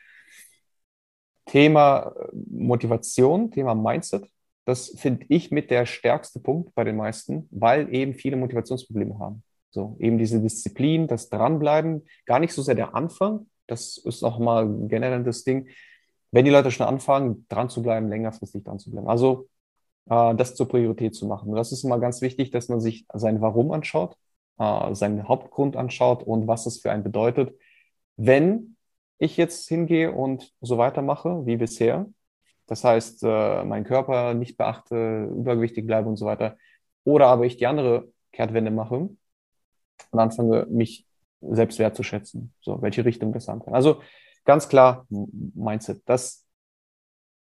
Thema 1.48 2.14
äh, 2.16 2.28
Motivation, 2.50 3.52
Thema 3.52 3.74
Mindset. 3.74 4.30
Das 4.66 4.90
finde 4.98 5.26
ich 5.30 5.50
mit 5.50 5.72
der 5.72 5.86
stärkste 5.86 6.40
Punkt 6.40 6.76
bei 6.76 6.84
den 6.84 6.98
meisten, 6.98 7.48
weil 7.52 7.94
eben 7.94 8.14
viele 8.14 8.36
Motivationsprobleme 8.36 9.18
haben. 9.18 9.44
So, 9.70 9.96
eben 10.00 10.18
diese 10.18 10.42
Disziplin, 10.42 11.08
das 11.08 11.30
Dranbleiben, 11.30 12.06
gar 12.26 12.40
nicht 12.40 12.54
so 12.54 12.62
sehr 12.62 12.76
der 12.76 12.96
Anfang. 12.96 13.48
Das 13.68 13.98
ist 13.98 14.24
auch 14.24 14.40
mal 14.40 14.68
generell 14.88 15.24
das 15.24 15.44
Ding. 15.44 15.70
Wenn 16.32 16.46
die 16.46 16.52
Leute 16.52 16.72
schon 16.72 16.86
anfangen, 16.86 17.46
dran 17.48 17.70
zu 17.70 17.82
bleiben, 17.82 18.10
längerfristig 18.10 18.64
dran 18.64 18.80
zu 18.80 18.92
bleiben. 18.92 19.08
Also, 19.08 19.48
äh, 20.10 20.36
das 20.36 20.56
zur 20.56 20.68
Priorität 20.68 21.16
zu 21.16 21.26
machen. 21.28 21.54
Das 21.54 21.72
ist 21.72 21.84
immer 21.84 22.00
ganz 22.00 22.22
wichtig, 22.22 22.52
dass 22.52 22.70
man 22.70 22.82
sich 22.82 23.06
sein 23.14 23.42
Warum 23.42 23.72
anschaut, 23.72 24.18
äh, 24.60 24.94
seinen 24.96 25.28
Hauptgrund 25.28 25.76
anschaut 25.78 26.24
und 26.24 26.48
was 26.48 26.66
es 26.66 26.80
für 26.80 26.92
einen 26.92 27.04
bedeutet, 27.04 27.54
wenn 28.18 28.76
ich 29.20 29.38
jetzt 29.38 29.68
hingehe 29.68 30.12
und 30.12 30.54
so 30.62 30.78
weitermache 30.78 31.46
wie 31.46 31.58
bisher, 31.58 32.08
das 32.68 32.84
heißt, 32.84 33.24
äh, 33.24 33.64
meinen 33.64 33.86
Körper 33.86 34.34
nicht 34.34 34.58
beachte, 34.58 35.30
übergewichtig 35.32 35.88
bleibe 35.88 36.10
und 36.10 36.18
so 36.18 36.26
weiter, 36.26 36.58
oder 37.04 37.28
aber 37.28 37.46
ich 37.46 37.58
die 37.58 37.68
andere 37.68 38.10
Kehrtwende 38.34 38.72
mache 38.72 39.10
und 40.12 40.20
anfange, 40.20 40.68
mich 40.70 41.08
selbst 41.42 41.80
wertzuschätzen, 41.80 42.54
so 42.62 42.82
welche 42.82 43.06
Richtung 43.06 43.32
das 43.32 43.48
haben 43.48 43.64
kann. 43.64 43.74
Also 43.74 44.02
ganz 44.44 44.68
klar 44.68 45.06
Mindset. 45.10 46.02
Das, 46.06 46.46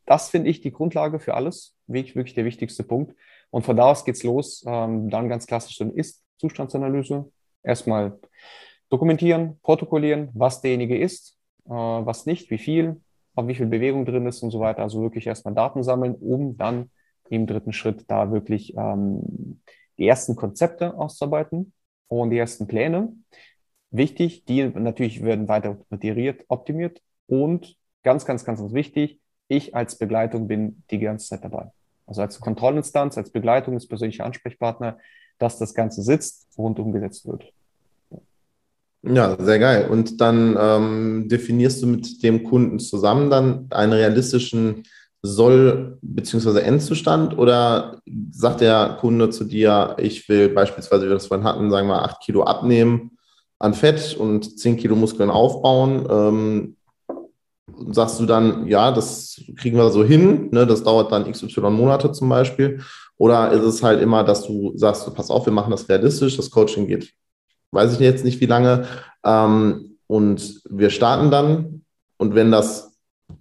das 0.06 0.30
finde 0.30 0.50
ich 0.50 0.62
die 0.62 0.72
Grundlage 0.72 1.20
für 1.20 1.34
alles, 1.34 1.76
wirklich, 1.88 2.16
wirklich 2.16 2.36
der 2.36 2.46
wichtigste 2.46 2.84
Punkt. 2.84 3.16
Und 3.50 3.66
von 3.66 3.76
da 3.76 3.86
aus 3.86 4.06
geht's 4.06 4.24
los. 4.24 4.64
Ähm, 4.68 5.10
dann 5.10 5.30
ganz 5.30 5.48
klassisch 5.48 5.78
so 5.78 5.84
eine 5.84 5.94
Ist-Zustandsanalyse. 5.94 7.32
Erstmal 7.64 8.20
dokumentieren, 8.90 9.60
protokollieren, 9.62 10.30
was 10.34 10.62
derjenige 10.62 10.98
ist, 10.98 11.38
äh, 11.66 11.72
was 11.72 12.26
nicht, 12.26 12.50
wie 12.52 12.58
viel, 12.58 13.02
wie 13.36 13.56
viel 13.56 13.68
Bewegung 13.68 14.06
drin 14.06 14.26
ist 14.26 14.44
und 14.44 14.52
so 14.52 14.60
weiter. 14.60 14.84
Also 14.84 15.02
wirklich 15.02 15.28
erstmal 15.28 15.54
Daten 15.54 15.84
sammeln, 15.84 16.16
um 16.16 16.58
dann 16.58 16.90
im 17.30 17.48
dritten 17.48 17.74
Schritt 17.74 18.06
da 18.08 18.32
wirklich 18.32 18.76
ähm, 18.76 19.62
die 19.98 20.08
ersten 20.08 20.36
Konzepte 20.36 20.98
auszuarbeiten 20.98 21.74
und 22.08 22.32
die 22.32 22.38
ersten 22.38 22.68
Pläne. 22.68 23.14
Wichtig, 23.92 24.46
die 24.46 24.64
natürlich 24.68 25.24
werden 25.24 25.48
weiter 25.48 25.78
iteriert, 25.92 26.44
optimiert 26.48 27.02
und 27.28 27.76
ganz, 28.04 28.26
ganz, 28.26 28.46
ganz, 28.46 28.60
ganz 28.60 28.74
wichtig, 28.74 29.20
ich 29.48 29.76
als 29.76 29.98
Begleitung 29.98 30.48
bin 30.48 30.84
die 30.92 31.00
ganze 31.00 31.28
Zeit 31.28 31.44
dabei. 31.44 31.72
Also 32.06 32.22
als 32.22 32.40
Kontrollinstanz, 32.40 33.18
als 33.18 33.32
Begleitung, 33.32 33.74
als 33.74 33.88
persönlicher 33.88 34.26
Ansprechpartner, 34.26 34.98
dass 35.38 35.58
das 35.58 35.74
Ganze 35.74 36.02
sitzt 36.02 36.48
und 36.56 36.80
umgesetzt 36.80 37.28
wird. 37.28 37.54
Ja, 39.02 39.38
sehr 39.40 39.60
geil. 39.60 39.88
Und 39.90 40.20
dann 40.20 40.58
ähm, 40.60 41.30
definierst 41.30 41.82
du 41.82 41.88
mit 41.88 42.22
dem 42.22 42.44
Kunden 42.44 42.80
zusammen 42.80 43.30
dann 43.30 43.68
einen 43.70 43.94
realistischen 43.94 44.84
Soll- 45.22 45.98
bzw. 46.02 46.60
Endzustand 46.60 47.38
oder 47.38 48.00
sagt 48.32 48.62
der 48.62 48.98
Kunde 49.00 49.30
zu 49.30 49.46
dir, 49.46 49.96
ich 50.00 50.28
will 50.30 50.50
beispielsweise, 50.50 51.04
wie 51.06 51.10
wir 51.10 51.14
das 51.16 51.28
vorhin 51.28 51.46
hatten, 51.46 51.72
sagen 51.72 51.88
wir 51.88 52.04
8 52.04 52.22
Kilo 52.22 52.44
abnehmen 52.44 53.12
an 53.58 53.74
Fett 53.74 54.16
und 54.18 54.60
10 54.60 54.78
Kilo 54.78 54.96
Muskeln 54.96 55.30
aufbauen? 55.30 56.06
Ähm, 56.10 56.76
sagst 57.92 58.20
du 58.20 58.26
dann, 58.26 58.68
ja, 58.68 58.92
das 58.92 59.42
kriegen 59.58 59.78
wir 59.78 59.90
so 59.92 60.04
hin, 60.04 60.50
ne, 60.52 60.66
das 60.68 60.84
dauert 60.84 61.12
dann 61.12 61.30
XY 61.30 61.70
Monate 61.70 62.12
zum 62.12 62.28
Beispiel? 62.30 62.82
Oder 63.18 63.52
ist 63.52 63.64
es 63.64 63.84
halt 63.84 64.02
immer, 64.02 64.24
dass 64.24 64.46
du 64.46 64.74
sagst, 64.78 65.14
pass 65.16 65.30
auf, 65.30 65.46
wir 65.46 65.54
machen 65.54 65.72
das 65.72 65.88
realistisch, 65.88 66.36
das 66.38 66.50
Coaching 66.50 66.88
geht 66.88 67.14
weiß 67.72 67.94
ich 67.94 68.00
jetzt 68.00 68.26
nicht 68.26 68.42
wie 68.42 68.46
lange. 68.46 68.88
Ähm, 69.24 69.98
und 70.08 70.62
wir 70.70 70.90
starten 70.90 71.32
dann. 71.32 71.86
Und 72.18 72.36
wenn 72.36 72.52
das 72.52 72.98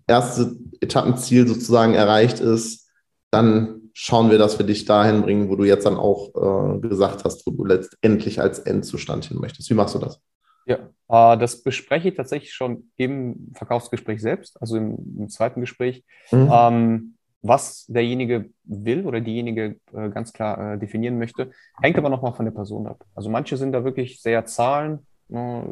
erste 0.07 0.57
Etappenziel 0.81 1.47
sozusagen 1.49 1.95
erreicht 1.95 2.41
ist, 2.41 2.91
dann 3.31 3.91
schauen 3.93 4.31
wir, 4.31 4.39
dass 4.39 4.59
wir 4.59 4.67
dich 4.67 4.85
dahin 4.85 5.23
bringen, 5.23 5.49
wo 5.49 5.57
du 5.57 5.65
jetzt 5.65 5.85
dann 5.85 5.97
auch 5.97 6.77
äh, 6.77 6.79
gesagt 6.81 7.25
hast, 7.25 7.47
wo 7.47 7.51
du 7.51 7.65
letztendlich 7.65 8.41
als 8.41 8.61
Endzustand 8.61 9.25
hin 9.25 9.39
möchtest. 9.39 9.69
Wie 9.71 9.75
machst 9.75 9.95
du 9.95 9.99
das? 9.99 10.21
Ja, 10.67 10.77
äh, 11.09 11.39
das 11.39 11.63
bespreche 11.63 12.11
ich 12.11 12.15
tatsächlich 12.15 12.53
schon 12.53 12.91
im 12.97 13.51
Verkaufsgespräch 13.55 14.21
selbst, 14.21 14.61
also 14.61 14.77
im, 14.77 14.99
im 15.19 15.29
zweiten 15.29 15.61
Gespräch. 15.61 16.05
Mhm. 16.31 16.51
Ähm, 16.53 17.15
was 17.43 17.87
derjenige 17.87 18.51
will 18.65 19.07
oder 19.07 19.21
diejenige 19.21 19.77
äh, 19.93 20.09
ganz 20.11 20.33
klar 20.33 20.75
äh, 20.75 20.79
definieren 20.79 21.19
möchte, 21.19 21.51
hängt 21.81 21.97
aber 21.97 22.09
nochmal 22.09 22.33
von 22.33 22.45
der 22.45 22.53
Person 22.53 22.87
ab. 22.87 23.05
Also 23.15 23.31
manche 23.31 23.57
sind 23.57 23.73
da 23.73 23.85
wirklich 23.85 24.21
sehr 24.21 24.45
Zahlen 24.45 25.07
äh, 25.31 25.63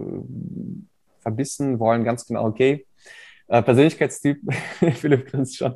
verbissen, 1.20 1.78
wollen 1.80 2.04
ganz 2.04 2.26
genau, 2.26 2.46
okay, 2.46 2.86
äh, 3.48 3.62
Persönlichkeitstyp, 3.62 4.38
Philipp 4.94 5.26
grinst 5.26 5.56
schon, 5.56 5.74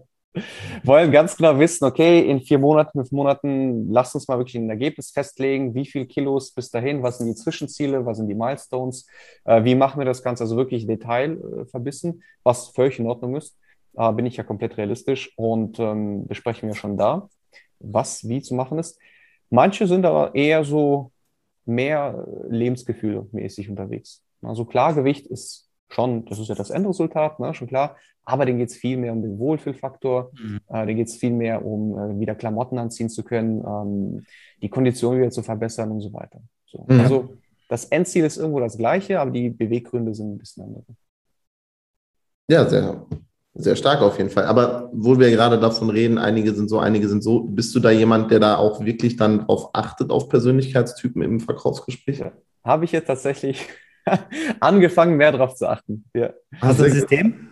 wollen 0.84 1.10
ganz 1.10 1.36
genau 1.36 1.58
wissen, 1.58 1.84
okay, 1.84 2.20
in 2.20 2.40
vier 2.40 2.60
Monaten, 2.60 3.00
fünf 3.00 3.10
Monaten, 3.10 3.90
lasst 3.90 4.14
uns 4.14 4.28
mal 4.28 4.38
wirklich 4.38 4.54
ein 4.54 4.70
Ergebnis 4.70 5.10
festlegen, 5.10 5.74
wie 5.74 5.86
viel 5.86 6.06
Kilos 6.06 6.52
bis 6.52 6.70
dahin, 6.70 7.02
was 7.02 7.18
sind 7.18 7.26
die 7.26 7.34
Zwischenziele, 7.34 8.06
was 8.06 8.18
sind 8.18 8.28
die 8.28 8.36
Milestones, 8.36 9.08
äh, 9.44 9.64
wie 9.64 9.74
machen 9.74 9.98
wir 9.98 10.06
das 10.06 10.22
Ganze, 10.22 10.44
also 10.44 10.56
wirklich 10.56 10.86
Detail 10.86 11.32
äh, 11.72 12.14
was 12.44 12.68
völlig 12.68 13.00
in 13.00 13.08
Ordnung 13.08 13.34
ist 13.34 13.56
äh, 13.96 14.12
bin 14.12 14.26
ich 14.26 14.36
ja 14.36 14.44
komplett 14.44 14.76
realistisch 14.76 15.32
und 15.36 15.78
ähm, 15.78 16.26
besprechen 16.26 16.68
wir 16.68 16.76
schon 16.76 16.96
da, 16.96 17.28
was 17.78 18.28
wie 18.28 18.42
zu 18.42 18.54
machen 18.54 18.78
ist. 18.78 18.98
Manche 19.50 19.86
sind 19.86 20.04
aber 20.04 20.34
eher 20.34 20.64
so 20.64 21.12
mehr 21.64 22.26
Lebensgefühle 22.48 23.26
mäßig 23.32 23.68
unterwegs. 23.68 24.22
Also 24.42 24.64
Klargewicht 24.64 25.26
ist 25.26 25.68
schon, 25.88 26.24
das 26.26 26.38
ist 26.38 26.48
ja 26.48 26.54
das 26.54 26.70
Endresultat, 26.70 27.40
ne, 27.40 27.52
schon 27.54 27.68
klar, 27.68 27.96
aber 28.24 28.46
denen 28.46 28.58
geht 28.58 28.70
es 28.70 28.76
viel 28.76 28.96
mehr 28.96 29.12
um 29.12 29.22
den 29.22 29.38
Wohlfühlfaktor, 29.38 30.30
mhm. 30.34 30.60
äh, 30.68 30.86
denen 30.86 30.98
geht 30.98 31.08
es 31.08 31.16
viel 31.16 31.32
mehr 31.32 31.64
um 31.64 31.98
äh, 31.98 32.20
wieder 32.20 32.34
Klamotten 32.34 32.78
anziehen 32.78 33.08
zu 33.08 33.24
können, 33.24 33.64
ähm, 33.66 34.26
die 34.62 34.68
Kondition 34.68 35.18
wieder 35.18 35.30
zu 35.30 35.42
verbessern 35.42 35.90
und 35.90 36.00
so 36.00 36.12
weiter. 36.12 36.40
So. 36.66 36.86
Mhm. 36.88 37.00
Also 37.00 37.34
das 37.68 37.86
Endziel 37.86 38.24
ist 38.24 38.36
irgendwo 38.36 38.60
das 38.60 38.76
gleiche, 38.76 39.20
aber 39.20 39.30
die 39.30 39.50
Beweggründe 39.50 40.14
sind 40.14 40.34
ein 40.34 40.38
bisschen 40.38 40.64
andere. 40.64 40.84
Ja, 42.48 42.68
sehr, 42.68 43.06
sehr 43.54 43.76
stark 43.76 44.00
auf 44.00 44.18
jeden 44.18 44.30
Fall. 44.30 44.44
Aber 44.44 44.90
wo 44.92 45.18
wir 45.18 45.30
gerade 45.30 45.58
davon 45.58 45.90
reden, 45.90 46.18
einige 46.18 46.54
sind 46.54 46.68
so, 46.68 46.78
einige 46.78 47.08
sind 47.08 47.22
so. 47.22 47.42
Bist 47.42 47.74
du 47.74 47.80
da 47.80 47.90
jemand, 47.90 48.30
der 48.30 48.38
da 48.38 48.56
auch 48.56 48.84
wirklich 48.84 49.16
dann 49.16 49.40
darauf 49.40 49.70
achtet, 49.72 50.10
auf 50.10 50.28
Persönlichkeitstypen 50.28 51.22
im 51.22 51.40
Verkaufsgespräch? 51.40 52.20
Ja. 52.20 52.32
Habe 52.64 52.84
ich 52.84 52.92
jetzt 52.92 53.06
tatsächlich 53.06 53.66
angefangen, 54.60 55.16
mehr 55.16 55.32
darauf 55.32 55.56
zu 55.56 55.68
achten. 55.68 56.04
Ja. 56.14 56.30
Hast 56.60 56.78
du 56.78 56.84
ein 56.84 56.92
System? 56.92 57.48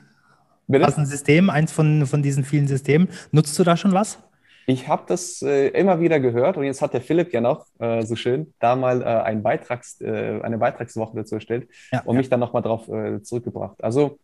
Bitte? 0.68 0.86
Hast 0.86 0.98
du 0.98 1.00
ein 1.00 1.06
System, 1.06 1.50
eins 1.50 1.72
von, 1.72 2.06
von 2.06 2.22
diesen 2.22 2.44
vielen 2.44 2.68
Systemen? 2.68 3.08
Nutzt 3.32 3.58
du 3.58 3.64
da 3.64 3.76
schon 3.76 3.92
was? 3.92 4.18
Ich 4.66 4.86
habe 4.86 5.04
das 5.06 5.40
äh, 5.40 5.68
immer 5.68 5.98
wieder 5.98 6.20
gehört 6.20 6.58
und 6.58 6.64
jetzt 6.64 6.82
hat 6.82 6.92
der 6.92 7.00
Philipp 7.00 7.32
ja 7.32 7.40
noch 7.40 7.64
äh, 7.78 8.04
so 8.04 8.16
schön 8.16 8.52
da 8.60 8.76
mal 8.76 9.00
äh, 9.00 9.06
ein 9.06 9.42
Beitrags, 9.42 9.98
äh, 10.02 10.40
eine 10.42 10.58
Beitragswoche 10.58 11.16
dazu 11.16 11.36
erstellt 11.36 11.70
ja, 11.90 12.02
und 12.02 12.14
ja. 12.14 12.18
mich 12.18 12.28
dann 12.28 12.40
nochmal 12.40 12.60
darauf 12.60 12.86
äh, 12.86 13.22
zurückgebracht. 13.22 13.82
Also 13.82 14.18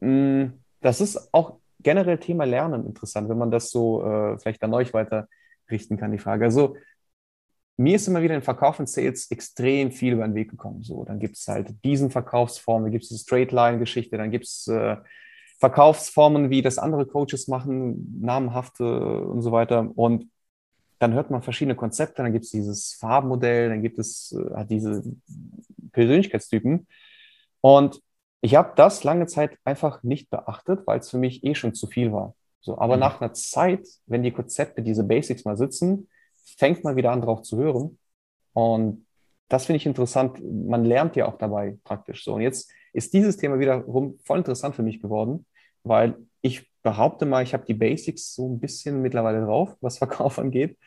mh, 0.00 0.10
mm, 0.10 0.52
das 0.80 1.00
ist 1.00 1.32
auch 1.32 1.58
generell 1.80 2.18
Thema 2.18 2.44
Lernen 2.44 2.86
interessant, 2.86 3.28
wenn 3.28 3.38
man 3.38 3.50
das 3.50 3.70
so 3.70 4.02
äh, 4.04 4.38
vielleicht 4.38 4.62
an 4.62 4.74
euch 4.74 4.92
weiter 4.94 5.28
richten 5.70 5.96
kann, 5.96 6.12
die 6.12 6.18
Frage. 6.18 6.44
Also 6.44 6.76
mir 7.76 7.94
ist 7.94 8.08
immer 8.08 8.22
wieder 8.22 8.34
in 8.34 8.42
Verkauf 8.42 8.80
und 8.80 8.88
Sales 8.88 9.30
extrem 9.30 9.92
viel 9.92 10.14
über 10.14 10.26
den 10.26 10.34
Weg 10.34 10.50
gekommen. 10.50 10.82
So, 10.82 11.04
dann 11.04 11.20
gibt 11.20 11.36
es 11.36 11.46
halt 11.46 11.72
diesen 11.84 12.10
Verkaufsformen, 12.10 12.86
dann 12.86 12.92
gibt 12.92 13.04
es 13.04 13.10
die 13.10 13.18
Straight-Line-Geschichte, 13.18 14.16
dann 14.16 14.32
gibt 14.32 14.46
es 14.46 14.66
äh, 14.66 14.96
Verkaufsformen, 15.58 16.50
wie 16.50 16.62
das 16.62 16.78
andere 16.78 17.06
Coaches 17.06 17.46
machen, 17.46 18.20
namenhafte 18.20 19.20
und 19.20 19.42
so 19.42 19.52
weiter. 19.52 19.90
Und 19.94 20.28
dann 20.98 21.12
hört 21.12 21.30
man 21.30 21.42
verschiedene 21.42 21.76
Konzepte, 21.76 22.22
dann 22.22 22.32
gibt 22.32 22.46
es 22.46 22.50
dieses 22.50 22.94
Farbmodell, 22.94 23.68
dann 23.68 23.82
gibt 23.82 23.98
es 24.00 24.32
äh, 24.32 24.64
diese 24.66 25.04
Persönlichkeitstypen. 25.92 26.88
Und 27.60 28.00
ich 28.40 28.54
habe 28.54 28.72
das 28.76 29.04
lange 29.04 29.26
Zeit 29.26 29.58
einfach 29.64 30.02
nicht 30.02 30.30
beachtet, 30.30 30.86
weil 30.86 31.00
es 31.00 31.10
für 31.10 31.18
mich 31.18 31.44
eh 31.44 31.54
schon 31.54 31.74
zu 31.74 31.86
viel 31.86 32.12
war. 32.12 32.34
So, 32.60 32.78
aber 32.78 32.94
mhm. 32.94 33.00
nach 33.00 33.20
einer 33.20 33.32
Zeit, 33.32 33.86
wenn 34.06 34.22
die 34.22 34.32
Konzepte, 34.32 34.82
diese 34.82 35.04
Basics 35.04 35.44
mal 35.44 35.56
sitzen, 35.56 36.08
fängt 36.56 36.84
man 36.84 36.96
wieder 36.96 37.12
an, 37.12 37.22
drauf 37.22 37.42
zu 37.42 37.56
hören. 37.58 37.98
Und 38.52 39.06
das 39.48 39.66
finde 39.66 39.78
ich 39.78 39.86
interessant. 39.86 40.40
Man 40.42 40.84
lernt 40.84 41.16
ja 41.16 41.26
auch 41.26 41.38
dabei 41.38 41.78
praktisch 41.84 42.24
so. 42.24 42.34
Und 42.34 42.42
jetzt 42.42 42.70
ist 42.92 43.12
dieses 43.12 43.36
Thema 43.36 43.58
wiederum 43.58 44.18
voll 44.24 44.38
interessant 44.38 44.74
für 44.74 44.82
mich 44.82 45.00
geworden, 45.00 45.46
weil 45.82 46.16
ich 46.40 46.70
behaupte 46.82 47.26
mal, 47.26 47.42
ich 47.42 47.54
habe 47.54 47.64
die 47.64 47.74
Basics 47.74 48.34
so 48.34 48.48
ein 48.48 48.60
bisschen 48.60 49.02
mittlerweile 49.02 49.44
drauf, 49.44 49.76
was 49.80 49.98
Verkauf 49.98 50.38
angeht. 50.38 50.78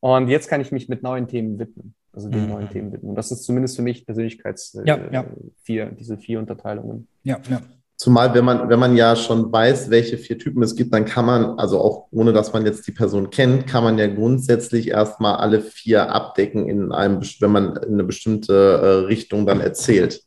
Und 0.00 0.28
jetzt 0.28 0.48
kann 0.48 0.60
ich 0.60 0.72
mich 0.72 0.88
mit 0.88 1.02
neuen 1.02 1.26
Themen 1.26 1.58
widmen 1.58 1.94
also 2.12 2.28
den 2.28 2.44
mhm. 2.44 2.50
neuen 2.50 2.70
Themen 2.70 2.92
widmen. 2.92 3.10
Und 3.10 3.16
das 3.16 3.30
ist 3.30 3.44
zumindest 3.44 3.76
für 3.76 3.82
mich 3.82 4.04
Persönlichkeits 4.04 4.74
äh, 4.74 4.86
ja, 4.86 4.98
ja. 5.12 5.24
vier, 5.62 5.86
diese 5.86 6.16
vier 6.16 6.38
Unterteilungen. 6.38 7.08
Ja, 7.22 7.38
ja. 7.48 7.60
Zumal, 7.96 8.32
wenn 8.32 8.44
man, 8.44 8.68
wenn 8.68 8.78
man 8.78 8.96
ja 8.96 9.16
schon 9.16 9.50
weiß, 9.50 9.90
welche 9.90 10.18
vier 10.18 10.38
Typen 10.38 10.62
es 10.62 10.76
gibt, 10.76 10.94
dann 10.94 11.04
kann 11.04 11.26
man, 11.26 11.58
also 11.58 11.80
auch 11.80 12.06
ohne 12.12 12.32
dass 12.32 12.52
man 12.52 12.64
jetzt 12.64 12.86
die 12.86 12.92
Person 12.92 13.30
kennt, 13.30 13.66
kann 13.66 13.82
man 13.82 13.98
ja 13.98 14.06
grundsätzlich 14.06 14.88
erstmal 14.90 15.34
alle 15.34 15.60
vier 15.60 16.12
abdecken 16.12 16.68
in 16.68 16.92
einem, 16.92 17.20
wenn 17.40 17.50
man 17.50 17.76
in 17.76 17.94
eine 17.94 18.04
bestimmte 18.04 18.54
äh, 18.54 19.06
Richtung 19.06 19.46
dann 19.46 19.60
erzählt 19.60 20.22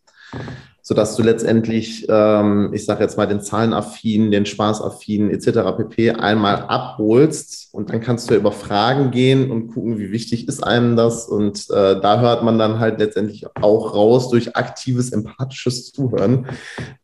sodass 0.82 1.16
du 1.16 1.24
letztendlich, 1.24 2.06
ähm, 2.10 2.72
ich 2.74 2.86
sage 2.86 3.04
jetzt 3.04 3.18
mal, 3.18 3.28
den 3.28 3.42
Zahlenaffinen, 3.42 4.32
den 4.32 4.46
Spaßaffinen 4.46 5.30
etc. 5.32 5.78
pp. 5.78 6.12
einmal 6.12 6.64
abholst 6.64 7.70
und 7.74 7.90
dann 7.90 8.02
kannst 8.02 8.30
du 8.30 8.36
über 8.36 8.52
Fragen 8.52 9.12
gehen 9.12 9.52
und 9.52 9.68
gucken, 9.68 10.00
wie 10.00 10.12
wichtig 10.12 10.48
ist 10.48 10.64
einem 10.64 10.96
das. 10.96 11.28
Und 11.28 11.70
äh, 11.70 12.00
da 12.00 12.20
hört 12.20 12.44
man 12.44 12.58
dann 12.58 12.80
halt 12.80 13.00
letztendlich 13.00 13.46
auch 13.56 13.94
raus 13.94 14.30
durch 14.30 14.56
aktives, 14.56 15.12
empathisches 15.12 15.92
Zuhören, 15.92 16.48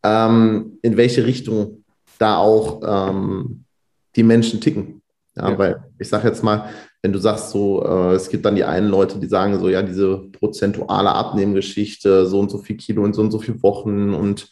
ähm, 0.02 0.78
in 0.82 0.96
welche 0.96 1.24
Richtung 1.24 1.84
da 2.18 2.38
auch 2.38 2.80
ähm, 2.84 3.64
die 4.16 4.24
Menschen 4.24 4.60
ticken. 4.60 5.02
Ja, 5.36 5.50
ja. 5.50 5.58
weil 5.58 5.84
ich 5.98 6.08
sage 6.08 6.26
jetzt 6.26 6.42
mal, 6.42 6.68
wenn 7.08 7.14
du 7.14 7.20
sagst, 7.20 7.50
so, 7.50 7.82
äh, 7.82 8.12
es 8.12 8.28
gibt 8.28 8.44
dann 8.44 8.54
die 8.54 8.64
einen 8.64 8.88
Leute, 8.88 9.18
die 9.18 9.28
sagen 9.28 9.58
so, 9.58 9.70
ja, 9.70 9.80
diese 9.80 10.28
prozentuale 10.30 11.10
Abnehmgeschichte, 11.10 12.26
so 12.26 12.38
und 12.38 12.50
so 12.50 12.58
viel 12.58 12.76
Kilo 12.76 13.02
in 13.06 13.14
so 13.14 13.22
und 13.22 13.30
so 13.30 13.38
viele 13.38 13.62
Wochen 13.62 14.12
und 14.12 14.50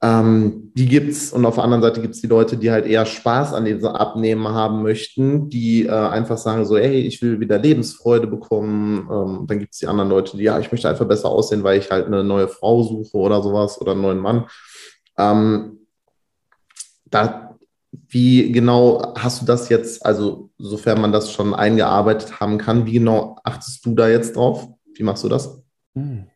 ähm, 0.00 0.72
die 0.74 0.96
es. 0.96 1.30
Und 1.30 1.44
auf 1.44 1.56
der 1.56 1.64
anderen 1.64 1.82
Seite 1.82 2.00
gibt 2.00 2.14
es 2.14 2.22
die 2.22 2.26
Leute, 2.26 2.56
die 2.56 2.70
halt 2.70 2.86
eher 2.86 3.04
Spaß 3.04 3.52
an 3.52 3.66
diesem 3.66 3.90
Abnehmen 3.90 4.48
haben 4.48 4.82
möchten, 4.82 5.50
die 5.50 5.84
äh, 5.84 5.90
einfach 5.90 6.38
sagen 6.38 6.64
so, 6.64 6.78
hey, 6.78 7.02
ich 7.02 7.20
will 7.20 7.38
wieder 7.38 7.58
Lebensfreude 7.58 8.26
bekommen. 8.26 9.06
Ähm, 9.12 9.44
dann 9.46 9.58
gibt 9.58 9.74
es 9.74 9.80
die 9.80 9.88
anderen 9.88 10.08
Leute, 10.08 10.38
die, 10.38 10.44
ja, 10.44 10.58
ich 10.58 10.72
möchte 10.72 10.88
einfach 10.88 11.06
besser 11.06 11.28
aussehen, 11.28 11.64
weil 11.64 11.78
ich 11.78 11.90
halt 11.90 12.06
eine 12.06 12.24
neue 12.24 12.48
Frau 12.48 12.82
suche 12.82 13.18
oder 13.18 13.42
sowas 13.42 13.78
oder 13.78 13.92
einen 13.92 14.00
neuen 14.00 14.20
Mann. 14.20 14.46
Ähm, 15.18 15.80
da 17.10 17.56
wie 18.08 18.52
genau 18.52 19.14
hast 19.18 19.42
du 19.42 19.46
das 19.46 19.68
jetzt, 19.68 20.04
also 20.06 20.47
sofern 20.58 21.00
man 21.00 21.12
das 21.12 21.32
schon 21.32 21.54
eingearbeitet 21.54 22.40
haben 22.40 22.58
kann, 22.58 22.86
wie 22.86 22.92
genau 22.92 23.38
achtest 23.44 23.86
du 23.86 23.94
da 23.94 24.08
jetzt 24.08 24.36
drauf? 24.36 24.68
Wie 24.94 25.02
machst 25.02 25.24
du 25.24 25.28
das? 25.28 25.62
Hm, 25.94 26.26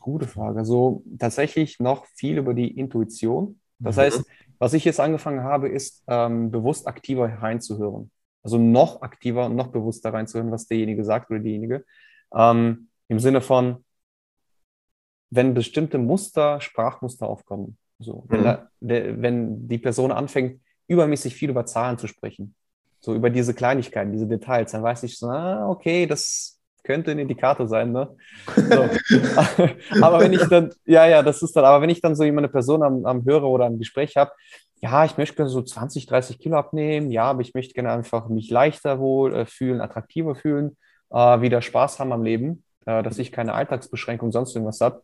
gute 0.00 0.28
Frage. 0.28 0.58
Also 0.60 1.02
tatsächlich 1.18 1.80
noch 1.80 2.06
viel 2.06 2.38
über 2.38 2.54
die 2.54 2.70
Intuition. 2.78 3.60
Das 3.78 3.96
mhm. 3.96 4.00
heißt, 4.00 4.24
was 4.58 4.72
ich 4.72 4.84
jetzt 4.84 5.00
angefangen 5.00 5.42
habe, 5.42 5.68
ist 5.68 6.02
ähm, 6.06 6.50
bewusst 6.50 6.86
aktiver 6.86 7.28
reinzuhören. 7.28 8.10
Also 8.42 8.58
noch 8.58 9.02
aktiver, 9.02 9.48
noch 9.48 9.68
bewusster 9.68 10.12
reinzuhören, 10.14 10.52
was 10.52 10.68
derjenige 10.68 11.04
sagt 11.04 11.30
oder 11.30 11.40
diejenige. 11.40 11.84
Ähm, 12.34 12.88
Im 13.08 13.18
Sinne 13.18 13.40
von, 13.40 13.84
wenn 15.30 15.54
bestimmte 15.54 15.98
Muster, 15.98 16.60
Sprachmuster 16.60 17.26
aufkommen. 17.26 17.76
So, 17.98 18.24
wenn, 18.28 18.40
mhm. 18.40 18.44
da, 18.44 18.68
der, 18.80 19.20
wenn 19.20 19.68
die 19.68 19.78
Person 19.78 20.12
anfängt, 20.12 20.60
übermäßig 20.86 21.34
viel 21.34 21.50
über 21.50 21.66
Zahlen 21.66 21.98
zu 21.98 22.06
sprechen. 22.06 22.54
So 23.06 23.14
über 23.14 23.30
diese 23.30 23.54
Kleinigkeiten, 23.54 24.10
diese 24.10 24.26
Details. 24.26 24.72
Dann 24.72 24.82
weiß 24.82 25.04
ich 25.04 25.16
so, 25.16 25.28
ah, 25.28 25.68
okay, 25.68 26.06
das 26.06 26.58
könnte 26.82 27.12
ein 27.12 27.20
Indikator 27.20 27.68
sein, 27.68 27.92
ne? 27.92 28.16
So. 28.56 28.88
aber 30.02 30.18
wenn 30.18 30.32
ich 30.32 30.42
dann, 30.48 30.72
ja, 30.86 31.06
ja, 31.06 31.22
das 31.22 31.40
ist 31.40 31.54
dann, 31.54 31.64
aber 31.64 31.80
wenn 31.82 31.88
ich 31.88 32.00
dann 32.00 32.16
so 32.16 32.24
jemand 32.24 32.46
eine 32.46 32.52
Person 32.52 32.82
am, 32.82 33.06
am 33.06 33.24
Hörer 33.24 33.48
oder 33.48 33.66
am 33.66 33.78
Gespräch 33.78 34.16
habe, 34.16 34.32
ja, 34.80 35.04
ich 35.04 35.16
möchte 35.18 35.36
gerne 35.36 35.50
so 35.50 35.62
20, 35.62 36.06
30 36.06 36.40
Kilo 36.40 36.56
abnehmen, 36.56 37.12
ja, 37.12 37.26
aber 37.26 37.42
ich 37.42 37.54
möchte 37.54 37.74
gerne 37.74 37.92
einfach 37.92 38.28
mich 38.28 38.50
leichter 38.50 38.98
wohl 38.98 39.36
äh, 39.36 39.46
fühlen, 39.46 39.80
attraktiver 39.80 40.34
fühlen, 40.34 40.76
äh, 41.10 41.40
wieder 41.40 41.62
Spaß 41.62 42.00
haben 42.00 42.12
am 42.12 42.24
Leben, 42.24 42.64
äh, 42.86 43.04
dass 43.04 43.18
ich 43.18 43.30
keine 43.30 43.54
Alltagsbeschränkung, 43.54 44.32
sonst 44.32 44.56
irgendwas 44.56 44.80
habe 44.80 45.02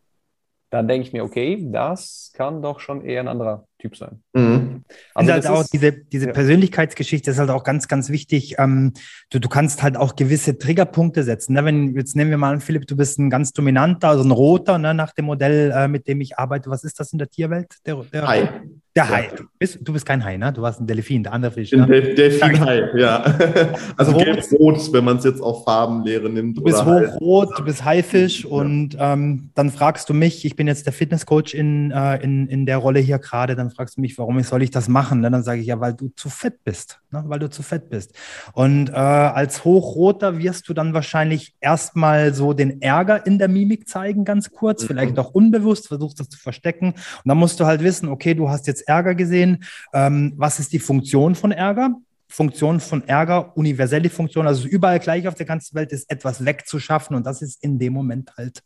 dann 0.73 0.87
denke 0.87 1.05
ich 1.05 1.13
mir, 1.13 1.23
okay, 1.23 1.67
das 1.71 2.31
kann 2.33 2.63
doch 2.63 2.79
schon 2.79 3.05
eher 3.05 3.19
ein 3.19 3.27
anderer 3.27 3.67
Typ 3.77 3.95
sein. 3.95 4.23
Mhm. 4.33 4.83
Also 5.13 5.31
halt 5.31 5.45
auch 5.45 5.61
ist, 5.61 5.71
diese, 5.71 5.91
diese 5.91 6.25
ja. 6.25 6.31
Persönlichkeitsgeschichte 6.33 7.29
ist 7.29 7.37
halt 7.37 7.51
auch 7.51 7.63
ganz, 7.63 7.87
ganz 7.87 8.09
wichtig. 8.09 8.55
Ähm, 8.57 8.93
du, 9.29 9.37
du 9.37 9.49
kannst 9.49 9.83
halt 9.83 9.97
auch 9.97 10.15
gewisse 10.15 10.57
Triggerpunkte 10.57 11.21
setzen. 11.21 11.53
Ne? 11.53 11.63
Wenn, 11.63 11.95
jetzt 11.95 12.15
nehmen 12.15 12.31
wir 12.31 12.39
mal 12.39 12.53
an, 12.53 12.59
Philipp, 12.59 12.87
du 12.87 12.97
bist 12.97 13.19
ein 13.19 13.29
ganz 13.29 13.53
dominanter, 13.53 14.09
also 14.09 14.23
ein 14.23 14.31
roter, 14.31 14.79
ne, 14.79 14.95
nach 14.95 15.11
dem 15.11 15.25
Modell, 15.25 15.71
äh, 15.71 15.87
mit 15.87 16.07
dem 16.07 16.21
ich 16.21 16.39
arbeite. 16.39 16.71
Was 16.71 16.83
ist 16.83 16.99
das 16.99 17.13
in 17.13 17.19
der 17.19 17.29
Tierwelt? 17.29 17.67
Der, 17.85 17.95
der 18.11 18.27
Hai. 18.27 18.49
Der 18.95 19.09
Hai. 19.09 19.31
Du 19.35 19.45
bist, 19.57 19.79
du 19.81 19.91
bist 19.91 20.05
kein 20.05 20.23
Hai, 20.23 20.37
ne? 20.37 20.53
Du 20.53 20.61
warst 20.61 20.79
ein 20.79 20.85
Delfin, 20.85 21.23
der 21.23 21.33
andere 21.33 21.51
Fisch. 21.51 21.71
Ne? 21.71 21.87
Del 21.87 22.13
Delfin-Hai, 22.13 22.91
ja. 22.95 23.25
Also 23.97 24.15
gelb-rot, 24.15 24.93
wenn 24.93 25.03
man 25.03 25.17
es 25.17 25.23
jetzt 25.23 25.41
auf 25.41 25.63
Farbenlehre 25.63 26.29
nimmt. 26.29 26.59
Du 26.59 26.61
bist 26.61 26.85
hochrot, 26.85 27.57
du 27.57 27.63
bist 27.63 27.83
Haifisch 27.83 28.43
ja. 28.43 28.51
und 28.51 28.95
ähm, 28.99 29.49
dann 29.55 29.71
fragst 29.71 30.09
du 30.09 30.13
mich, 30.13 30.45
ich 30.45 30.55
bin 30.55 30.67
jetzt 30.67 30.85
der 30.85 30.93
Fitnesscoach 30.93 31.55
in, 31.55 31.89
äh, 31.89 32.23
in, 32.23 32.47
in 32.47 32.67
der 32.67 32.77
Rolle 32.77 32.99
hier 32.99 33.17
gerade, 33.17 33.55
dann 33.55 33.71
fragst 33.71 33.97
du 33.97 34.01
mich, 34.01 34.15
warum 34.19 34.39
soll 34.43 34.61
ich 34.61 34.69
das 34.69 34.87
machen? 34.87 35.21
Ne? 35.21 35.31
Dann 35.31 35.43
sage 35.43 35.61
ich 35.61 35.67
ja, 35.67 35.79
weil 35.79 35.95
du 35.95 36.09
zu 36.09 36.29
fett 36.29 36.63
bist, 36.63 36.99
ne? 37.09 37.23
weil 37.25 37.39
du 37.39 37.49
zu 37.49 37.63
fett 37.63 37.89
bist. 37.89 38.13
Und 38.53 38.89
äh, 38.89 38.93
als 38.93 39.65
Hochroter 39.65 40.37
wirst 40.37 40.69
du 40.69 40.75
dann 40.75 40.93
wahrscheinlich 40.93 41.55
erstmal 41.59 42.35
so 42.35 42.53
den 42.53 42.79
Ärger 42.79 43.25
in 43.25 43.39
der 43.39 43.47
Mimik 43.47 43.89
zeigen, 43.89 44.23
ganz 44.23 44.51
kurz, 44.51 44.83
mhm. 44.83 44.87
vielleicht 44.87 45.17
auch 45.17 45.31
unbewusst, 45.31 45.87
versuchst 45.87 46.19
das 46.19 46.29
zu 46.29 46.37
verstecken. 46.37 46.89
Und 46.89 47.25
dann 47.25 47.39
musst 47.39 47.59
du 47.59 47.65
halt 47.65 47.83
wissen, 47.83 48.07
okay, 48.07 48.35
du 48.35 48.49
hast 48.49 48.67
jetzt 48.67 48.82
Ärger 48.87 49.15
gesehen. 49.15 49.63
Ähm, 49.93 50.33
was 50.37 50.59
ist 50.59 50.73
die 50.73 50.79
Funktion 50.79 51.35
von 51.35 51.51
Ärger? 51.51 51.95
Funktion 52.33 52.79
von 52.79 53.07
Ärger, 53.07 53.55
universelle 53.55 54.09
Funktion, 54.09 54.47
also 54.47 54.67
überall 54.67 54.99
gleich 54.99 55.27
auf 55.27 55.35
der 55.35 55.45
ganzen 55.45 55.75
Welt 55.75 55.91
ist, 55.91 56.09
etwas 56.09 56.43
wegzuschaffen 56.43 57.15
und 57.15 57.27
das 57.27 57.43
ist 57.43 57.63
in 57.63 57.77
dem 57.77 57.93
Moment 57.93 58.35
halt 58.35 58.63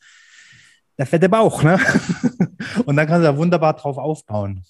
der 0.97 1.05
fette 1.05 1.27
Bauch. 1.27 1.63
Ne? 1.63 1.77
und 2.85 2.95
dann 2.95 3.07
kannst 3.07 3.27
du 3.27 3.31
da 3.31 3.37
wunderbar 3.37 3.73
drauf 3.73 3.97
aufbauen. 3.97 4.63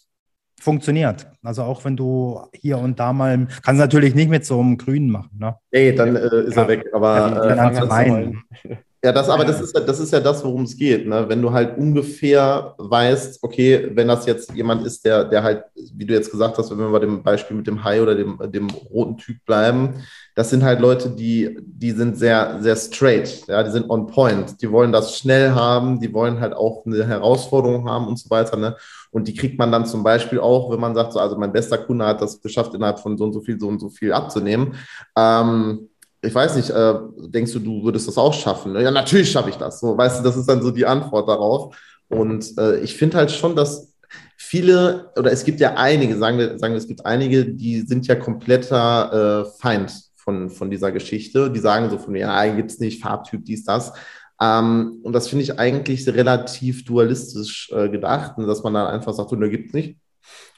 Funktioniert. 0.60 1.28
Also 1.44 1.62
auch 1.62 1.86
wenn 1.86 1.96
du 1.96 2.42
hier 2.54 2.80
und 2.80 3.00
da 3.00 3.14
mal, 3.14 3.48
kannst 3.62 3.80
du 3.80 3.84
natürlich 3.84 4.16
nicht 4.16 4.30
mit 4.30 4.44
so 4.44 4.60
einem 4.60 4.78
Grünen 4.78 5.12
machen. 5.12 5.38
Ne? 5.38 5.56
Nee, 5.72 5.92
dann 5.92 6.16
äh, 6.16 6.46
ist 6.48 6.56
ja, 6.56 6.64
er 6.64 6.68
weg. 6.68 6.86
Aber 6.92 7.46
äh, 7.46 8.78
ja, 9.08 9.14
das, 9.14 9.30
aber 9.30 9.46
das 9.46 9.62
ist, 9.62 9.74
das 9.74 10.02
ist 10.02 10.12
ja 10.12 10.20
das, 10.20 10.44
worum 10.44 10.64
es 10.64 10.76
geht. 10.76 11.08
Ne? 11.08 11.30
Wenn 11.30 11.42
du 11.42 11.54
halt 11.54 11.78
ungefähr 11.78 12.76
weißt, 12.78 13.42
okay, 13.42 13.90
wenn 13.94 14.10
das 14.10 14.26
jetzt 14.26 14.54
jemand 14.54 14.86
ist, 14.86 15.06
der, 15.06 15.24
der 15.24 15.44
halt, 15.44 15.64
wie 15.94 16.06
du 16.06 16.14
jetzt 16.14 16.30
gesagt 16.30 16.58
hast, 16.58 16.70
wenn 16.72 16.78
wir 16.78 16.92
bei 16.92 17.00
dem 17.00 17.24
Beispiel 17.24 17.56
mit 17.56 17.68
dem 17.68 17.86
Hai 17.86 18.02
oder 18.02 18.16
dem, 18.16 18.38
dem 18.52 18.70
roten 18.70 19.16
Typ 19.16 19.38
bleiben, 19.46 20.04
das 20.36 20.50
sind 20.50 20.62
halt 20.62 20.82
Leute, 20.82 21.10
die, 21.10 21.58
die 21.62 21.92
sind 21.92 22.18
sehr, 22.18 22.58
sehr 22.60 22.76
straight, 22.76 23.48
ja, 23.48 23.64
die 23.64 23.72
sind 23.72 23.90
on 23.90 24.08
point, 24.08 24.62
die 24.62 24.70
wollen 24.70 24.92
das 24.92 25.18
schnell 25.18 25.52
haben, 25.52 26.02
die 26.02 26.14
wollen 26.14 26.42
halt 26.42 26.54
auch 26.54 26.86
eine 26.86 27.08
Herausforderung 27.08 27.90
haben 27.90 28.08
und 28.08 28.20
so 28.20 28.30
weiter. 28.30 28.58
Ne? 28.58 28.76
Und 29.12 29.30
die 29.30 29.36
kriegt 29.36 29.58
man 29.58 29.72
dann 29.72 29.86
zum 29.86 30.04
Beispiel 30.04 30.42
auch, 30.42 30.70
wenn 30.70 30.82
man 30.82 30.96
sagt, 30.96 31.14
so, 31.14 31.20
also 31.20 31.38
mein 31.38 31.54
bester 31.54 31.78
Kunde 31.78 32.06
hat 32.06 32.22
das 32.22 32.42
geschafft, 32.42 32.74
innerhalb 32.74 33.00
von 33.00 33.18
so 33.18 33.24
und 33.24 33.32
so 33.32 33.40
viel, 33.40 33.58
so 33.58 33.70
und 33.70 33.80
so 33.80 33.88
viel 33.88 34.12
abzunehmen. 34.12 34.76
Ähm, 35.16 35.88
ich 36.28 36.36
weiß 36.36 36.56
nicht, 36.58 36.70
äh, 36.70 36.94
denkst 37.30 37.54
du, 37.54 37.60
du 37.60 37.84
würdest 37.84 38.08
das 38.08 38.18
auch 38.18 38.34
schaffen? 38.34 38.76
Ja, 38.76 38.92
natürlich 38.92 39.32
schaffe 39.32 39.50
ich 39.50 39.56
das. 39.56 39.80
So, 39.80 39.98
weißt 39.98 40.20
du, 40.20 40.24
das 40.24 40.36
ist 40.36 40.48
dann 40.48 40.62
so 40.62 40.72
die 40.72 40.86
Antwort 40.86 41.28
darauf. 41.28 41.76
Und 42.10 42.58
äh, 42.58 42.80
ich 42.80 42.96
finde 42.96 43.18
halt 43.18 43.32
schon, 43.32 43.56
dass 43.56 43.94
viele, 44.36 45.12
oder 45.18 45.32
es 45.32 45.46
gibt 45.46 45.60
ja 45.60 45.76
einige, 45.76 46.18
sagen 46.18 46.38
wir, 46.38 46.60
sagen 46.60 46.74
wir, 46.74 46.80
es 46.80 46.88
gibt 46.88 47.06
einige, 47.06 47.46
die 47.46 47.82
sind 47.82 48.08
ja 48.08 48.16
kompletter 48.16 49.46
äh, 49.46 49.60
Feind 49.62 49.94
von, 50.16 50.50
von 50.50 50.70
dieser 50.70 50.92
Geschichte. 50.92 51.50
Die 51.50 51.60
sagen 51.60 51.90
so 51.90 51.98
von, 51.98 52.14
ja, 52.16 52.46
gibt 52.54 52.72
es 52.72 52.80
nicht, 52.80 53.02
Farbtyp, 53.02 53.46
dies, 53.46 53.64
das. 53.64 53.94
Ähm, 54.42 55.00
und 55.04 55.14
das 55.14 55.30
finde 55.30 55.44
ich 55.44 55.58
eigentlich 55.58 56.08
relativ 56.08 56.84
dualistisch 56.84 57.72
äh, 57.74 57.90
gedacht, 57.90 58.34
dass 58.38 58.64
man 58.64 58.74
dann 58.74 58.88
einfach 58.88 59.14
sagt, 59.14 59.32
da 59.32 59.48
gibt 59.48 59.70
es 59.70 59.74
nicht. 59.74 59.98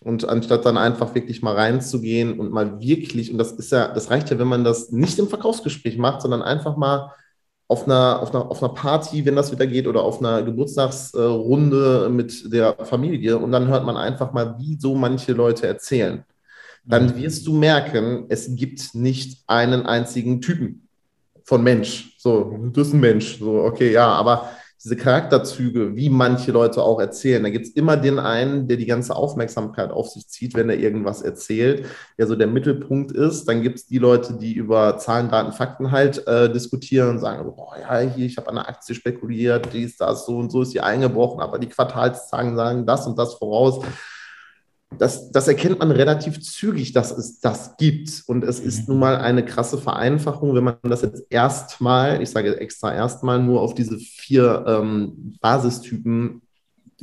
Und 0.01 0.27
anstatt 0.27 0.65
dann 0.65 0.77
einfach 0.77 1.13
wirklich 1.13 1.41
mal 1.41 1.55
reinzugehen 1.55 2.39
und 2.39 2.51
mal 2.51 2.79
wirklich, 2.79 3.31
und 3.31 3.37
das 3.37 3.51
ist 3.51 3.71
ja, 3.71 3.89
das 3.89 4.09
reicht 4.09 4.29
ja, 4.29 4.39
wenn 4.39 4.47
man 4.47 4.63
das 4.63 4.91
nicht 4.91 5.19
im 5.19 5.27
Verkaufsgespräch 5.27 5.97
macht, 5.97 6.21
sondern 6.21 6.41
einfach 6.41 6.77
mal 6.77 7.13
auf 7.67 7.85
einer, 7.85 8.21
auf 8.21 8.33
einer, 8.33 8.49
auf 8.49 8.63
einer 8.63 8.73
Party, 8.73 9.25
wenn 9.25 9.35
das 9.35 9.51
wieder 9.51 9.67
geht, 9.67 9.87
oder 9.87 10.01
auf 10.01 10.19
einer 10.19 10.41
Geburtstagsrunde 10.41 12.09
mit 12.09 12.51
der 12.51 12.75
Familie 12.85 13.37
und 13.37 13.51
dann 13.51 13.67
hört 13.67 13.85
man 13.85 13.97
einfach 13.97 14.31
mal, 14.31 14.55
wie 14.57 14.77
so 14.79 14.95
manche 14.95 15.33
Leute 15.33 15.67
erzählen. 15.67 16.23
Dann 16.83 17.07
mhm. 17.07 17.17
wirst 17.17 17.45
du 17.45 17.53
merken, 17.53 18.25
es 18.29 18.55
gibt 18.55 18.95
nicht 18.95 19.43
einen 19.47 19.85
einzigen 19.85 20.41
Typen 20.41 20.87
von 21.43 21.61
Mensch. 21.61 22.15
So, 22.17 22.57
du 22.57 22.71
bist 22.71 22.93
ein 22.93 22.99
Mensch. 22.99 23.37
So, 23.37 23.63
okay, 23.63 23.91
ja, 23.91 24.07
aber 24.07 24.49
diese 24.81 24.95
Charakterzüge, 24.95 25.95
wie 25.97 26.09
manche 26.09 26.53
Leute 26.53 26.81
auch 26.81 27.01
erzählen. 27.01 27.43
Da 27.43 27.49
gibt 27.49 27.65
es 27.65 27.71
immer 27.73 27.97
den 27.97 28.17
einen, 28.17 28.67
der 28.67 28.77
die 28.77 28.85
ganze 28.85 29.13
Aufmerksamkeit 29.13 29.91
auf 29.91 30.07
sich 30.09 30.27
zieht, 30.29 30.55
wenn 30.55 30.69
er 30.69 30.79
irgendwas 30.79 31.21
erzählt, 31.21 31.85
der 32.17 32.27
so 32.27 32.35
der 32.35 32.47
Mittelpunkt 32.47 33.11
ist. 33.11 33.45
Dann 33.45 33.61
gibt 33.61 33.79
es 33.79 33.85
die 33.87 33.97
Leute, 33.97 34.33
die 34.33 34.53
über 34.53 34.97
Zahlen, 34.97 35.29
Daten, 35.29 35.51
Fakten 35.51 35.91
halt 35.91 36.25
äh, 36.27 36.49
diskutieren 36.49 37.09
und 37.09 37.19
sagen, 37.19 37.43
boah, 37.55 37.75
ja, 37.77 37.99
hier, 37.99 38.25
ich 38.25 38.37
habe 38.37 38.47
an 38.47 38.57
einer 38.57 38.69
Aktie 38.69 38.95
spekuliert, 38.95 39.67
dies, 39.73 39.97
das, 39.97 40.25
so 40.25 40.37
und 40.37 40.49
so 40.49 40.61
ist 40.61 40.73
die 40.73 40.81
eingebrochen, 40.81 41.41
aber 41.41 41.59
die 41.59 41.67
Quartalszahlen 41.67 42.55
sagen 42.55 42.85
das 42.85 43.05
und 43.05 43.19
das 43.19 43.33
voraus 43.33 43.83
das, 44.97 45.31
das 45.31 45.47
erkennt 45.47 45.79
man 45.79 45.91
relativ 45.91 46.41
zügig, 46.41 46.93
dass 46.93 47.11
es 47.11 47.39
das 47.39 47.77
gibt. 47.77 48.23
Und 48.27 48.43
es 48.43 48.59
ist 48.59 48.89
nun 48.89 48.99
mal 48.99 49.17
eine 49.17 49.45
krasse 49.45 49.77
Vereinfachung, 49.77 50.55
wenn 50.55 50.63
man 50.63 50.77
das 50.83 51.03
jetzt 51.03 51.25
erstmal, 51.29 52.21
ich 52.21 52.29
sage 52.31 52.59
extra 52.59 52.93
erstmal, 52.93 53.41
nur 53.41 53.61
auf 53.61 53.75
diese 53.75 53.97
vier 53.97 54.65
ähm, 54.67 55.37
Basistypen 55.41 56.41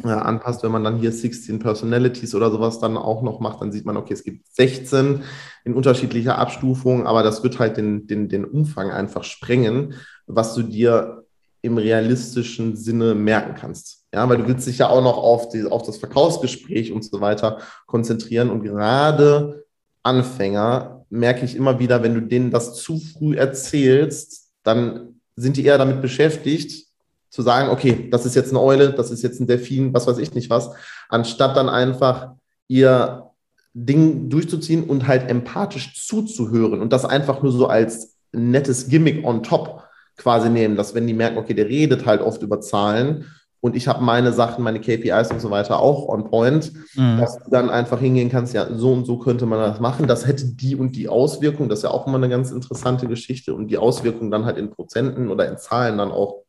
äh, 0.02 0.08
anpasst. 0.08 0.62
Wenn 0.64 0.72
man 0.72 0.84
dann 0.84 0.98
hier 0.98 1.12
16 1.12 1.60
Personalities 1.60 2.34
oder 2.34 2.50
sowas 2.50 2.80
dann 2.80 2.96
auch 2.96 3.22
noch 3.22 3.40
macht, 3.40 3.62
dann 3.62 3.72
sieht 3.72 3.86
man, 3.86 3.96
okay, 3.96 4.14
es 4.14 4.24
gibt 4.24 4.52
16 4.54 5.22
in 5.64 5.74
unterschiedlicher 5.74 6.38
Abstufung, 6.38 7.06
aber 7.06 7.22
das 7.22 7.42
wird 7.44 7.58
halt 7.60 7.76
den, 7.76 8.06
den, 8.08 8.28
den 8.28 8.44
Umfang 8.44 8.90
einfach 8.90 9.24
sprengen, 9.24 9.94
was 10.26 10.54
du 10.54 10.62
dir 10.62 11.24
im 11.62 11.78
realistischen 11.78 12.76
Sinne 12.76 13.14
merken 13.14 13.54
kannst. 13.54 13.95
Ja, 14.12 14.28
weil 14.28 14.38
du 14.38 14.46
willst 14.46 14.66
dich 14.66 14.78
ja 14.78 14.88
auch 14.88 15.02
noch 15.02 15.18
auf, 15.18 15.48
die, 15.50 15.64
auf 15.64 15.82
das 15.82 15.98
Verkaufsgespräch 15.98 16.92
und 16.92 17.04
so 17.04 17.20
weiter 17.20 17.58
konzentrieren. 17.86 18.50
Und 18.50 18.62
gerade 18.62 19.64
Anfänger 20.02 21.04
merke 21.10 21.44
ich 21.44 21.56
immer 21.56 21.78
wieder, 21.78 22.02
wenn 22.02 22.14
du 22.14 22.20
denen 22.20 22.50
das 22.50 22.74
zu 22.74 22.98
früh 22.98 23.36
erzählst, 23.36 24.52
dann 24.62 25.20
sind 25.34 25.56
die 25.56 25.64
eher 25.64 25.78
damit 25.78 26.00
beschäftigt, 26.00 26.86
zu 27.30 27.42
sagen, 27.42 27.68
okay, 27.68 28.08
das 28.10 28.24
ist 28.24 28.34
jetzt 28.34 28.50
eine 28.50 28.60
Eule, 28.60 28.92
das 28.92 29.10
ist 29.10 29.22
jetzt 29.22 29.40
ein 29.40 29.46
Delfin, 29.46 29.92
was 29.92 30.06
weiß 30.06 30.18
ich 30.18 30.34
nicht 30.34 30.48
was, 30.48 30.70
anstatt 31.08 31.56
dann 31.56 31.68
einfach 31.68 32.30
ihr 32.68 33.30
Ding 33.74 34.30
durchzuziehen 34.30 34.84
und 34.84 35.06
halt 35.06 35.28
empathisch 35.28 36.06
zuzuhören 36.06 36.80
und 36.80 36.92
das 36.94 37.04
einfach 37.04 37.42
nur 37.42 37.52
so 37.52 37.66
als 37.66 38.16
nettes 38.32 38.88
Gimmick 38.88 39.22
on 39.24 39.42
top 39.42 39.82
quasi 40.16 40.48
nehmen, 40.48 40.76
dass 40.76 40.94
wenn 40.94 41.06
die 41.06 41.12
merken, 41.12 41.36
okay, 41.36 41.52
der 41.52 41.68
redet 41.68 42.06
halt 42.06 42.22
oft 42.22 42.40
über 42.40 42.60
Zahlen 42.62 43.26
und 43.60 43.74
ich 43.74 43.88
habe 43.88 44.02
meine 44.04 44.32
Sachen, 44.32 44.62
meine 44.62 44.80
KPIs 44.80 45.30
und 45.30 45.40
so 45.40 45.50
weiter 45.50 45.80
auch 45.80 46.08
on 46.08 46.24
point, 46.24 46.72
mhm. 46.94 47.18
dass 47.18 47.38
du 47.38 47.50
dann 47.50 47.70
einfach 47.70 47.98
hingehen 47.98 48.30
kannst, 48.30 48.54
ja, 48.54 48.66
so 48.72 48.92
und 48.92 49.06
so 49.06 49.18
könnte 49.18 49.46
man 49.46 49.58
das 49.58 49.80
machen. 49.80 50.06
Das 50.06 50.26
hätte 50.26 50.46
die 50.46 50.76
und 50.76 50.94
die 50.94 51.08
Auswirkung. 51.08 51.68
Das 51.68 51.80
ist 51.80 51.82
ja 51.84 51.90
auch 51.90 52.06
immer 52.06 52.18
eine 52.18 52.28
ganz 52.28 52.50
interessante 52.50 53.08
Geschichte 53.08 53.54
und 53.54 53.68
die 53.68 53.78
Auswirkung 53.78 54.30
dann 54.30 54.44
halt 54.44 54.56
in 54.56 54.70
Prozenten 54.70 55.30
oder 55.30 55.48
in 55.48 55.58
Zahlen 55.58 55.98
dann 55.98 56.12
auch 56.12 56.42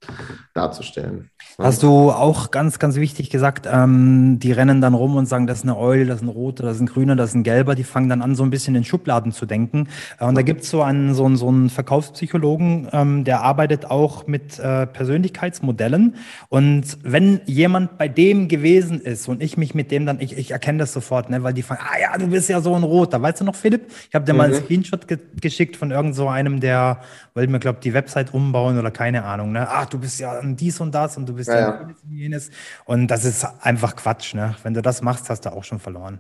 darzustellen. 0.54 1.32
Hast 1.60 1.82
du 1.82 2.12
auch 2.12 2.52
ganz, 2.52 2.78
ganz 2.78 2.98
wichtig 2.98 3.32
gesagt, 3.32 3.68
ähm, 3.72 4.38
die 4.38 4.52
rennen 4.52 4.80
dann 4.80 4.94
rum 4.94 5.16
und 5.16 5.26
sagen, 5.26 5.48
das 5.48 5.60
ist 5.60 5.64
eine 5.64 5.76
Eule, 5.76 6.06
das 6.06 6.18
ist 6.18 6.22
ein 6.22 6.30
roter, 6.30 6.64
das 6.64 6.76
ist 6.76 6.82
ein 6.82 6.86
grüner, 6.86 7.16
das 7.16 7.32
ist 7.32 7.36
ein 7.36 7.44
gelber. 7.44 7.74
Die 7.74 7.84
fangen 7.84 8.10
dann 8.10 8.22
an, 8.22 8.36
so 8.36 8.44
ein 8.44 8.52
bisschen 8.52 8.76
in 8.76 8.84
Schubladen 8.84 9.32
zu 9.32 9.48
denken. 9.48 9.88
Äh, 10.20 10.26
und 10.26 10.36
da 10.36 10.44
gibt 10.44 10.62
es 10.62 10.70
so 10.70 10.84
einen, 10.84 11.16
so 11.16 11.26
einen, 11.26 11.36
so 11.36 11.48
einen 11.48 11.70
Verkaufspsychologen, 11.70 12.90
ähm, 12.92 13.24
der 13.24 13.42
arbeitet 13.42 13.90
auch 13.90 14.28
mit 14.28 14.60
äh, 14.60 14.86
Persönlichkeitsmodellen. 14.86 16.16
Und 16.50 16.97
wenn 17.04 17.42
jemand 17.46 17.98
bei 17.98 18.08
dem 18.08 18.48
gewesen 18.48 19.02
ist 19.02 19.28
und 19.28 19.42
ich 19.42 19.58
mich 19.58 19.76
mit 19.76 19.92
dem 19.92 20.06
dann, 20.06 20.20
ich, 20.20 20.38
ich 20.38 20.52
erkenne 20.52 20.80
das 20.80 20.94
sofort, 20.94 21.30
ne, 21.30 21.44
weil 21.44 21.54
die 21.54 21.62
fangen, 21.62 21.82
ah 21.84 22.00
ja, 22.00 22.18
du 22.18 22.28
bist 22.28 22.50
ja 22.50 22.62
so 22.62 22.74
ein 22.76 22.84
roter. 22.84 23.22
Weißt 23.22 23.42
du 23.42 23.46
noch, 23.46 23.56
Philipp? 23.56 23.92
Ich 24.10 24.16
habe 24.16 24.26
dir 24.26 24.34
mhm. 24.34 24.38
mal 24.38 24.44
einen 24.46 24.54
mhm. 24.54 24.66
Screenshot 24.66 25.08
ge 25.08 25.18
geschickt 25.40 25.76
von 25.76 25.92
irgend 25.92 26.16
so 26.16 26.28
einem, 26.28 26.60
der 26.60 27.02
wollte 27.34 27.52
mir, 27.52 27.60
glaube 27.60 27.80
die 27.82 27.94
Website 27.94 28.34
umbauen 28.34 28.78
oder 28.78 28.92
keine 28.92 29.24
Ahnung. 29.24 29.52
Ne? 29.52 29.68
Ach, 29.70 29.86
du 29.86 30.00
bist 30.00 30.20
ja 30.20 30.42
dies 30.44 30.80
und 30.80 30.94
das 30.94 31.18
und 31.18 31.28
du 31.28 31.34
bist 31.34 31.50
ja, 31.50 31.60
ja 31.60 31.80
jenes 31.80 32.04
und 32.04 32.12
jenes. 32.12 32.52
Und 32.86 33.08
das 33.08 33.26
ist 33.26 33.46
einfach 33.62 33.96
Quatsch. 33.96 34.34
Ne? 34.34 34.56
Wenn 34.64 34.74
du 34.74 34.82
das 34.82 35.02
machst, 35.02 35.30
hast 35.30 35.46
du 35.46 35.54
auch 35.54 35.64
schon 35.64 35.80
verloren. 35.80 36.20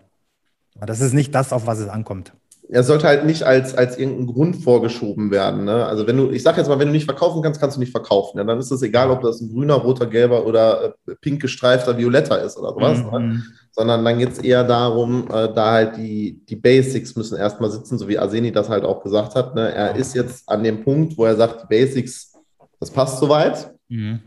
Das 0.79 1.01
ist 1.01 1.13
nicht 1.13 1.33
das, 1.33 1.53
auf 1.53 1.65
was 1.65 1.79
es 1.79 1.89
ankommt 1.89 2.33
er 2.69 2.83
sollte 2.83 3.07
halt 3.07 3.25
nicht 3.25 3.43
als, 3.43 3.75
als 3.75 3.97
irgendein 3.97 4.27
Grund 4.27 4.57
vorgeschoben 4.57 5.31
werden. 5.31 5.65
Ne? 5.65 5.85
Also 5.85 6.05
wenn 6.05 6.17
du, 6.17 6.31
ich 6.31 6.43
sage 6.43 6.57
jetzt 6.57 6.67
mal, 6.67 6.79
wenn 6.79 6.87
du 6.87 6.93
nicht 6.93 7.05
verkaufen 7.05 7.41
kannst, 7.41 7.61
kannst 7.61 7.77
du 7.77 7.79
nicht 7.79 7.91
verkaufen. 7.91 8.37
Ja? 8.37 8.43
Dann 8.43 8.59
ist 8.59 8.71
es 8.71 8.81
egal, 8.81 9.09
ob 9.09 9.21
das 9.21 9.39
ein 9.39 9.49
grüner, 9.49 9.75
roter, 9.75 10.05
gelber 10.05 10.45
oder 10.45 10.95
äh, 11.07 11.15
pink 11.21 11.41
gestreifter 11.41 11.97
Violetter 11.97 12.41
ist 12.41 12.57
oder 12.57 12.73
sowas. 12.73 12.99
Ne? 12.99 13.19
Mhm. 13.19 13.29
Ne? 13.29 13.43
Sondern 13.71 14.03
dann 14.03 14.19
geht 14.19 14.33
es 14.33 14.39
eher 14.39 14.63
darum, 14.63 15.27
äh, 15.29 15.53
da 15.53 15.71
halt 15.71 15.97
die, 15.97 16.41
die 16.45 16.55
Basics 16.55 17.15
müssen 17.15 17.37
erstmal 17.37 17.71
sitzen, 17.71 17.97
so 17.97 18.07
wie 18.07 18.19
Arseni 18.19 18.51
das 18.51 18.69
halt 18.69 18.83
auch 18.83 19.01
gesagt 19.01 19.35
hat. 19.35 19.55
Ne? 19.55 19.73
Er 19.73 19.95
ist 19.95 20.13
jetzt 20.15 20.49
an 20.49 20.63
dem 20.63 20.83
Punkt, 20.83 21.17
wo 21.17 21.25
er 21.25 21.35
sagt, 21.35 21.63
die 21.63 21.67
Basics, 21.67 22.33
das 22.79 22.91
passt 22.91 23.19
soweit. 23.19 23.71
Mhm. 23.87 24.19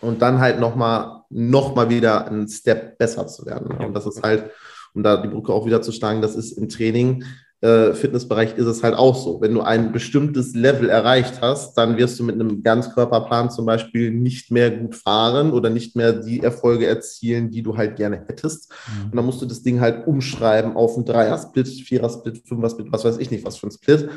Und 0.00 0.22
dann 0.22 0.40
halt 0.40 0.58
nochmal 0.58 1.22
noch 1.30 1.74
mal 1.74 1.88
wieder 1.88 2.26
einen 2.26 2.48
Step 2.48 2.98
besser 2.98 3.26
zu 3.26 3.46
werden. 3.46 3.76
Ne? 3.76 3.86
Und 3.86 3.94
das 3.94 4.06
ist 4.06 4.22
halt, 4.22 4.50
um 4.94 5.02
da 5.02 5.16
die 5.16 5.28
Brücke 5.28 5.52
auch 5.52 5.66
wieder 5.66 5.82
zu 5.82 5.92
schlagen, 5.92 6.22
das 6.22 6.34
ist 6.34 6.52
im 6.52 6.68
Training 6.68 7.24
äh, 7.62 7.94
Fitnessbereich 7.94 8.56
ist 8.56 8.66
es 8.66 8.82
halt 8.82 8.94
auch 8.94 9.16
so. 9.16 9.40
Wenn 9.40 9.54
du 9.54 9.62
ein 9.62 9.92
bestimmtes 9.92 10.54
Level 10.54 10.88
erreicht 10.88 11.40
hast, 11.40 11.74
dann 11.78 11.96
wirst 11.96 12.18
du 12.18 12.24
mit 12.24 12.34
einem 12.34 12.62
Ganzkörperplan 12.62 13.50
zum 13.50 13.66
Beispiel 13.66 14.10
nicht 14.10 14.50
mehr 14.50 14.70
gut 14.70 14.94
fahren 14.94 15.52
oder 15.52 15.70
nicht 15.70 15.96
mehr 15.96 16.12
die 16.12 16.40
Erfolge 16.42 16.86
erzielen, 16.86 17.50
die 17.50 17.62
du 17.62 17.76
halt 17.76 17.96
gerne 17.96 18.24
hättest. 18.26 18.70
Mhm. 18.70 19.04
Und 19.06 19.16
dann 19.16 19.24
musst 19.24 19.40
du 19.40 19.46
das 19.46 19.62
Ding 19.62 19.80
halt 19.80 20.06
umschreiben 20.06 20.76
auf 20.76 20.96
einen 20.96 21.06
Dreier-Split, 21.06 21.68
Vierer-Split, 21.68 22.42
Fünfer-Split, 22.46 22.92
was 22.92 23.04
weiß 23.04 23.18
ich 23.18 23.30
nicht, 23.30 23.44
was 23.44 23.56
für 23.56 23.68
ein 23.68 23.72
Split 23.72 24.08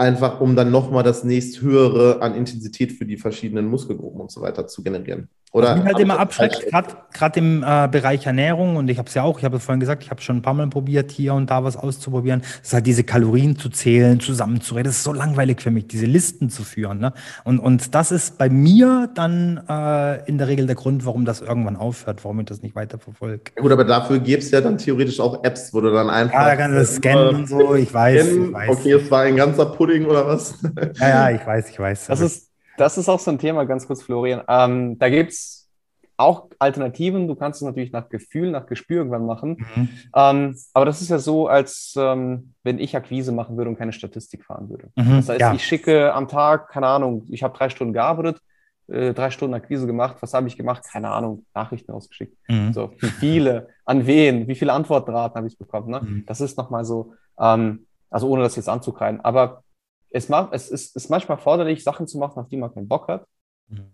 einfach 0.00 0.40
um 0.40 0.56
dann 0.56 0.70
nochmal 0.70 1.02
das 1.02 1.24
nächst 1.24 1.60
höhere 1.60 2.22
an 2.22 2.34
Intensität 2.34 2.92
für 2.92 3.04
die 3.04 3.18
verschiedenen 3.18 3.66
Muskelgruppen 3.66 4.20
und 4.20 4.30
so 4.30 4.40
weiter 4.40 4.66
zu 4.66 4.82
generieren. 4.82 5.28
Oder 5.52 5.70
Was 5.70 5.76
mich 5.78 5.84
halt 5.86 5.98
immer 5.98 6.20
abschreckt, 6.20 6.66
gerade 6.70 7.38
im 7.40 7.64
äh, 7.66 7.88
Bereich 7.90 8.24
Ernährung, 8.24 8.76
und 8.76 8.88
ich 8.88 8.98
habe 8.98 9.08
es 9.08 9.14
ja 9.14 9.24
auch, 9.24 9.38
ich 9.38 9.44
habe 9.44 9.56
es 9.56 9.64
vorhin 9.64 9.80
gesagt, 9.80 10.04
ich 10.04 10.10
habe 10.10 10.20
schon 10.20 10.36
ein 10.36 10.42
paar 10.42 10.54
Mal 10.54 10.68
probiert, 10.68 11.10
hier 11.10 11.34
und 11.34 11.50
da 11.50 11.64
was 11.64 11.76
auszuprobieren, 11.76 12.42
ist 12.62 12.72
halt 12.72 12.86
diese 12.86 13.02
Kalorien 13.02 13.56
zu 13.56 13.68
zählen, 13.68 14.20
zusammenzureden. 14.20 14.84
Das 14.84 14.98
ist 14.98 15.02
so 15.02 15.12
langweilig 15.12 15.60
für 15.60 15.72
mich, 15.72 15.88
diese 15.88 16.06
Listen 16.06 16.50
zu 16.50 16.62
führen. 16.62 17.00
Ne? 17.00 17.12
Und, 17.42 17.58
und 17.58 17.96
das 17.96 18.12
ist 18.12 18.38
bei 18.38 18.48
mir 18.48 19.10
dann 19.14 19.60
äh, 19.68 20.24
in 20.28 20.38
der 20.38 20.46
Regel 20.46 20.66
der 20.66 20.76
Grund, 20.76 21.04
warum 21.04 21.24
das 21.24 21.40
irgendwann 21.40 21.74
aufhört, 21.74 22.22
warum 22.22 22.38
ich 22.38 22.46
das 22.46 22.62
nicht 22.62 22.76
weiter 22.76 23.00
verfolge. 23.00 23.50
Ja, 23.56 23.62
gut, 23.62 23.72
aber 23.72 23.84
dafür 23.84 24.20
gäbe 24.20 24.38
es 24.38 24.52
ja 24.52 24.60
dann 24.60 24.78
theoretisch 24.78 25.18
auch 25.18 25.42
Apps, 25.42 25.74
wo 25.74 25.80
du 25.80 25.90
dann 25.92 26.10
einfach. 26.10 26.32
Ja, 26.32 26.44
da 26.44 26.54
kannst 26.54 26.78
du 26.78 26.84
scannen 26.96 27.34
und 27.34 27.48
so, 27.48 27.74
ich 27.74 27.92
weiß, 27.92 28.24
ich 28.24 28.52
weiß. 28.52 28.70
Okay, 28.70 28.92
es 28.92 29.10
war 29.10 29.22
ein 29.22 29.34
ganzer 29.34 29.66
Pudding 29.66 30.06
oder 30.06 30.28
was? 30.28 30.54
Ja, 31.00 31.08
ja, 31.08 31.30
ich 31.30 31.44
weiß, 31.44 31.70
ich 31.70 31.78
weiß. 31.78 32.06
Das 32.06 32.20
ist 32.20 32.49
das 32.80 32.96
ist 32.98 33.08
auch 33.08 33.20
so 33.20 33.30
ein 33.30 33.38
Thema, 33.38 33.64
ganz 33.64 33.86
kurz, 33.86 34.02
Florian. 34.02 34.42
Ähm, 34.48 34.98
da 34.98 35.10
gibt 35.10 35.32
es 35.32 35.68
auch 36.16 36.48
Alternativen. 36.58 37.28
Du 37.28 37.34
kannst 37.34 37.60
es 37.60 37.66
natürlich 37.66 37.92
nach 37.92 38.08
Gefühl, 38.08 38.50
nach 38.50 38.66
Gespür 38.66 38.98
irgendwann 38.98 39.26
machen. 39.26 39.66
Mhm. 39.74 39.88
Ähm, 40.14 40.56
aber 40.74 40.84
das 40.84 41.00
ist 41.00 41.10
ja 41.10 41.18
so, 41.18 41.48
als 41.48 41.94
ähm, 41.96 42.54
wenn 42.62 42.78
ich 42.78 42.96
Akquise 42.96 43.32
machen 43.32 43.56
würde 43.56 43.70
und 43.70 43.76
keine 43.76 43.92
Statistik 43.92 44.44
fahren 44.44 44.68
würde. 44.68 44.88
Mhm, 44.96 45.16
das 45.16 45.28
heißt, 45.28 45.40
ja. 45.40 45.54
ich 45.54 45.64
schicke 45.64 46.12
am 46.14 46.28
Tag, 46.28 46.68
keine 46.68 46.86
Ahnung, 46.86 47.26
ich 47.30 47.42
habe 47.42 47.56
drei 47.56 47.70
Stunden 47.70 47.92
gearbeitet, 47.92 48.40
äh, 48.88 49.14
drei 49.14 49.30
Stunden 49.30 49.54
Akquise 49.54 49.86
gemacht. 49.86 50.16
Was 50.20 50.34
habe 50.34 50.46
ich 50.46 50.56
gemacht? 50.56 50.84
Keine 50.90 51.10
Ahnung, 51.10 51.44
Nachrichten 51.54 51.92
ausgeschickt. 51.92 52.36
Mhm. 52.48 52.72
So, 52.72 52.92
wie 52.98 53.06
viele, 53.06 53.68
an 53.84 54.06
wen, 54.06 54.46
wie 54.48 54.54
viele 54.54 54.72
Antwortraten 54.72 55.36
habe 55.36 55.46
ich 55.46 55.58
bekommen? 55.58 55.90
Ne? 55.90 56.00
Mhm. 56.02 56.24
Das 56.26 56.40
ist 56.40 56.58
nochmal 56.58 56.84
so, 56.84 57.14
ähm, 57.38 57.86
also 58.10 58.28
ohne 58.28 58.42
das 58.42 58.56
jetzt 58.56 58.68
anzukreiden. 58.68 59.20
Aber 59.22 59.64
es, 60.10 60.28
macht, 60.28 60.52
es 60.52 60.68
ist, 60.68 60.96
ist 60.96 61.08
manchmal 61.08 61.38
forderlich, 61.38 61.82
Sachen 61.82 62.06
zu 62.06 62.18
machen, 62.18 62.38
auf 62.38 62.48
die 62.48 62.56
man 62.56 62.72
keinen 62.72 62.88
Bock 62.88 63.08
hat. 63.08 63.26
Mhm. 63.68 63.86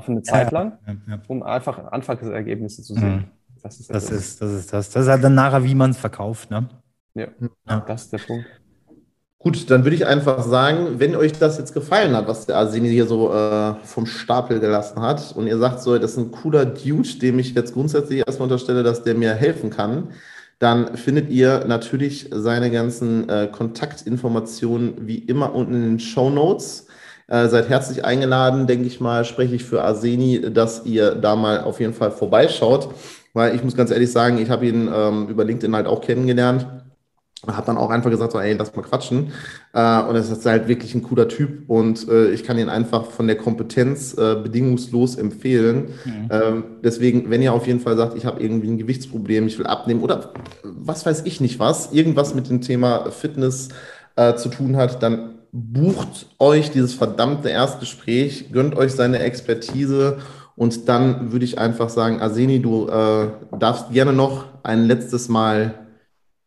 Für 0.00 0.10
eine 0.10 0.22
Zeit 0.22 0.50
ja, 0.50 0.58
lang, 0.58 0.78
ja, 0.86 0.96
ja. 1.14 1.22
um 1.28 1.42
einfach 1.44 1.78
Anfangsergebnisse 1.92 2.82
zu 2.82 2.94
sehen. 2.94 3.16
Mhm. 3.16 3.24
Das, 3.62 3.78
ist 3.78 3.94
das, 3.94 4.10
ist, 4.10 4.42
das 4.42 4.52
ist 4.52 4.72
das. 4.72 4.90
Das 4.90 5.02
ist 5.04 5.08
halt 5.08 5.22
dann 5.22 5.34
nachher, 5.34 5.62
wie 5.62 5.74
man 5.74 5.90
es 5.90 5.98
verkauft. 5.98 6.50
Ne? 6.50 6.68
Ja, 7.14 7.28
das 7.86 8.02
ist 8.02 8.12
der 8.12 8.18
Punkt. 8.18 8.46
Gut, 9.38 9.70
dann 9.70 9.84
würde 9.84 9.94
ich 9.94 10.06
einfach 10.06 10.42
sagen, 10.42 10.98
wenn 10.98 11.14
euch 11.14 11.32
das 11.32 11.58
jetzt 11.58 11.74
gefallen 11.74 12.16
hat, 12.16 12.26
was 12.26 12.46
der 12.46 12.56
Arseni 12.56 12.88
hier 12.88 13.06
so 13.06 13.32
äh, 13.32 13.74
vom 13.84 14.06
Stapel 14.06 14.58
gelassen 14.58 15.02
hat 15.02 15.34
und 15.36 15.46
ihr 15.46 15.58
sagt 15.58 15.82
so, 15.82 15.98
das 15.98 16.12
ist 16.12 16.16
ein 16.16 16.30
cooler 16.30 16.64
Dude, 16.64 17.18
dem 17.20 17.38
ich 17.38 17.54
jetzt 17.54 17.74
grundsätzlich 17.74 18.26
erstmal 18.26 18.46
unterstelle, 18.46 18.82
dass 18.82 19.02
der 19.02 19.14
mir 19.14 19.34
helfen 19.34 19.68
kann, 19.68 20.08
dann 20.58 20.96
findet 20.96 21.30
ihr 21.30 21.64
natürlich 21.66 22.30
seine 22.30 22.70
ganzen 22.70 23.28
äh, 23.28 23.48
Kontaktinformationen 23.50 25.06
wie 25.06 25.18
immer 25.18 25.54
unten 25.54 25.74
in 25.74 25.82
den 25.82 26.00
Show 26.00 26.30
Notes. 26.30 26.86
Äh, 27.26 27.48
seid 27.48 27.68
herzlich 27.68 28.04
eingeladen, 28.04 28.66
denke 28.66 28.86
ich 28.86 29.00
mal, 29.00 29.24
spreche 29.24 29.54
ich 29.54 29.64
für 29.64 29.82
Arseni, 29.82 30.52
dass 30.52 30.84
ihr 30.84 31.14
da 31.14 31.36
mal 31.36 31.62
auf 31.62 31.80
jeden 31.80 31.94
Fall 31.94 32.10
vorbeischaut, 32.10 32.88
weil 33.32 33.54
ich 33.54 33.64
muss 33.64 33.76
ganz 33.76 33.90
ehrlich 33.90 34.12
sagen, 34.12 34.38
ich 34.38 34.50
habe 34.50 34.66
ihn 34.66 34.90
ähm, 34.94 35.28
über 35.28 35.44
LinkedIn 35.44 35.74
halt 35.74 35.86
auch 35.86 36.02
kennengelernt 36.02 36.66
habe 37.46 37.66
dann 37.66 37.76
auch 37.76 37.90
einfach 37.90 38.10
gesagt, 38.10 38.32
so, 38.32 38.38
ey, 38.38 38.54
lass 38.54 38.74
mal 38.74 38.82
quatschen. 38.82 39.32
Äh, 39.72 40.02
und 40.02 40.16
es 40.16 40.30
ist 40.30 40.44
halt 40.46 40.68
wirklich 40.68 40.94
ein 40.94 41.02
cooler 41.02 41.28
Typ 41.28 41.68
und 41.68 42.08
äh, 42.08 42.30
ich 42.30 42.44
kann 42.44 42.58
ihn 42.58 42.68
einfach 42.68 43.06
von 43.10 43.26
der 43.26 43.36
Kompetenz 43.36 44.14
äh, 44.14 44.36
bedingungslos 44.36 45.16
empfehlen. 45.16 45.88
Mhm. 46.04 46.28
Ähm, 46.30 46.64
deswegen, 46.82 47.30
wenn 47.30 47.42
ihr 47.42 47.52
auf 47.52 47.66
jeden 47.66 47.80
Fall 47.80 47.96
sagt, 47.96 48.16
ich 48.16 48.26
habe 48.26 48.42
irgendwie 48.42 48.68
ein 48.68 48.78
Gewichtsproblem, 48.78 49.46
ich 49.46 49.58
will 49.58 49.66
abnehmen 49.66 50.02
oder 50.02 50.32
was 50.62 51.06
weiß 51.06 51.22
ich 51.24 51.40
nicht 51.40 51.58
was, 51.58 51.92
irgendwas 51.92 52.34
mit 52.34 52.48
dem 52.48 52.60
Thema 52.60 53.10
Fitness 53.10 53.68
äh, 54.16 54.34
zu 54.34 54.48
tun 54.48 54.76
hat, 54.76 55.02
dann 55.02 55.30
bucht 55.52 56.26
euch 56.38 56.70
dieses 56.72 56.94
verdammte 56.94 57.48
Erstgespräch, 57.48 58.50
gönnt 58.52 58.76
euch 58.76 58.92
seine 58.92 59.20
Expertise 59.20 60.18
und 60.56 60.88
dann 60.88 61.32
würde 61.32 61.44
ich 61.44 61.58
einfach 61.58 61.88
sagen, 61.88 62.20
Arseni, 62.20 62.60
du 62.60 62.88
äh, 62.88 63.28
darfst 63.58 63.92
gerne 63.92 64.12
noch 64.12 64.46
ein 64.62 64.86
letztes 64.86 65.28
Mal 65.28 65.74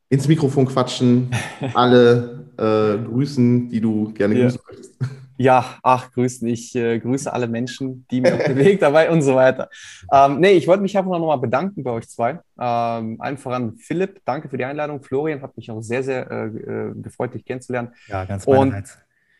ins 0.10 0.28
Mikrofon 0.28 0.66
quatschen, 0.66 1.32
alle 1.74 2.45
äh, 2.58 3.03
grüßen, 3.03 3.70
die 3.70 3.82
du 3.82 4.14
gerne 4.14 4.36
ja. 4.36 4.43
grüßen 4.43 4.62
möchtest. 4.68 4.95
Ja, 5.39 5.78
ach, 5.84 6.12
grüßen. 6.14 6.47
Ich 6.47 6.76
äh, 6.76 6.97
grüße 6.97 7.32
alle 7.32 7.47
Menschen, 7.47 8.08
die 8.10 8.22
mir 8.22 8.34
auf 8.34 8.43
dem 8.43 8.55
Weg 8.58 8.80
dabei 8.80 9.12
und 9.12 9.22
so 9.22 9.36
weiter. 9.36 9.70
Ähm, 10.12 10.39
nee, 10.39 10.53
ich 10.53 10.68
wollte 10.68 10.82
mich 10.82 10.97
einfach 10.97 11.12
noch 11.12 11.28
mal 11.28 11.36
bedanken 11.36 11.84
bei 11.84 11.91
euch 11.91 12.10
zwei. 12.10 12.39
Ähm, 12.60 13.22
allen 13.22 13.38
voran 13.38 13.78
Philipp, 13.78 14.22
danke 14.26 14.49
für 14.49 14.58
die 14.58 14.66
Einladung. 14.66 14.99
Florian 15.03 15.43
hat 15.43 15.55
mich 15.55 15.70
auch 15.70 15.82
sehr, 15.82 16.01
sehr 16.01 16.32
äh, 16.32 16.45
äh 16.47 16.93
gefreut, 16.95 17.36
dich 17.36 17.45
kennenzulernen. 17.45 17.89
Ja, 18.08 18.26
ganz 18.26 18.47
meinerseits. 18.47 18.97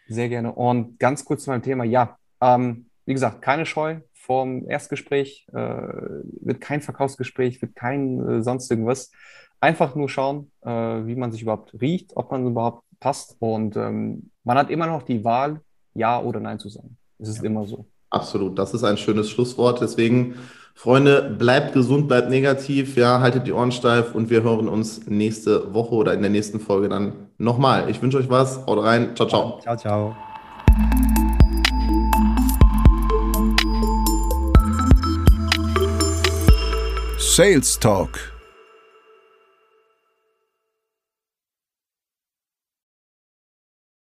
Sehr 0.07 0.30
gerne. 0.30 0.53
Und 0.53 0.99
ganz 0.99 1.26
kurz 1.26 1.45
zu 1.45 1.49
meinem 1.49 1.63
Thema. 1.63 1.84
Ja, 1.84 2.20
ähm, 2.41 2.86
wie 3.05 3.13
gesagt, 3.13 3.41
keine 3.41 3.65
Scheu 3.65 3.97
vorm 4.13 4.70
Erstgespräch. 4.70 5.47
Äh, 5.51 5.55
wird 5.55 6.61
kein 6.61 6.82
Verkaufsgespräch, 6.82 7.59
wird 7.61 7.76
kein 7.76 8.20
äh, 8.28 8.43
sonst 8.43 8.70
irgendwas 8.70 9.11
einfach 9.60 9.95
nur 9.95 10.10
schauen, 10.10 10.51
äh, 10.62 10.70
wie 10.70 11.16
man 11.16 11.32
sich 11.32 11.41
überhaupt 11.41 11.74
riecht, 11.80 12.12
ob 12.16 12.32
man 12.32 12.45
überhaupt 12.45 12.84
passt. 12.99 13.36
Und 13.39 13.76
ähm, 13.76 14.32
man 14.43 14.58
hat 14.58 14.70
immer 14.70 14.88
noch 14.88 15.03
die 15.03 15.24
Wahl, 15.24 15.62
Ja 15.93 16.22
oder 16.22 16.39
Nein 16.39 16.60
zu 16.60 16.70
sagen. 16.70 16.97
Es 17.20 17.30
ist 17.30 17.38
ja. 17.38 17.43
immer 17.43 17.66
so. 17.66 17.86
Absolut, 18.10 18.58
das 18.58 18.74
ist 18.74 18.84
ein 18.84 18.97
schönes 18.97 19.30
Schlusswort. 19.30 19.82
Deswegen, 19.82 20.36
Freunde, 20.74 21.36
bleibt 21.38 21.74
gesund, 21.74 22.08
bleibt 22.08 22.30
negativ, 22.30 22.95
ja, 22.95 23.20
haltet 23.20 23.47
die 23.47 23.51
Ohren 23.51 23.72
steif 23.72 24.16
und 24.16 24.30
wir 24.30 24.43
hören 24.43 24.70
uns 24.70 25.08
nächste 25.08 25.74
Woche 25.74 25.95
oder 25.95 26.14
in 26.14 26.22
der 26.22 26.30
nächsten 26.30 26.60
Folge 26.60 26.88
dann 26.88 27.14
nochmal. 27.38 27.89
Ich 27.89 28.01
wünsche 28.01 28.18
euch 28.18 28.30
was, 28.30 28.66
haut 28.66 28.82
rein, 28.84 29.16
ciao, 29.16 29.28
ciao. 29.28 29.60
Ciao, 29.62 29.76
ciao. 29.76 30.16
Sales 37.18 37.78
Talk 37.78 38.36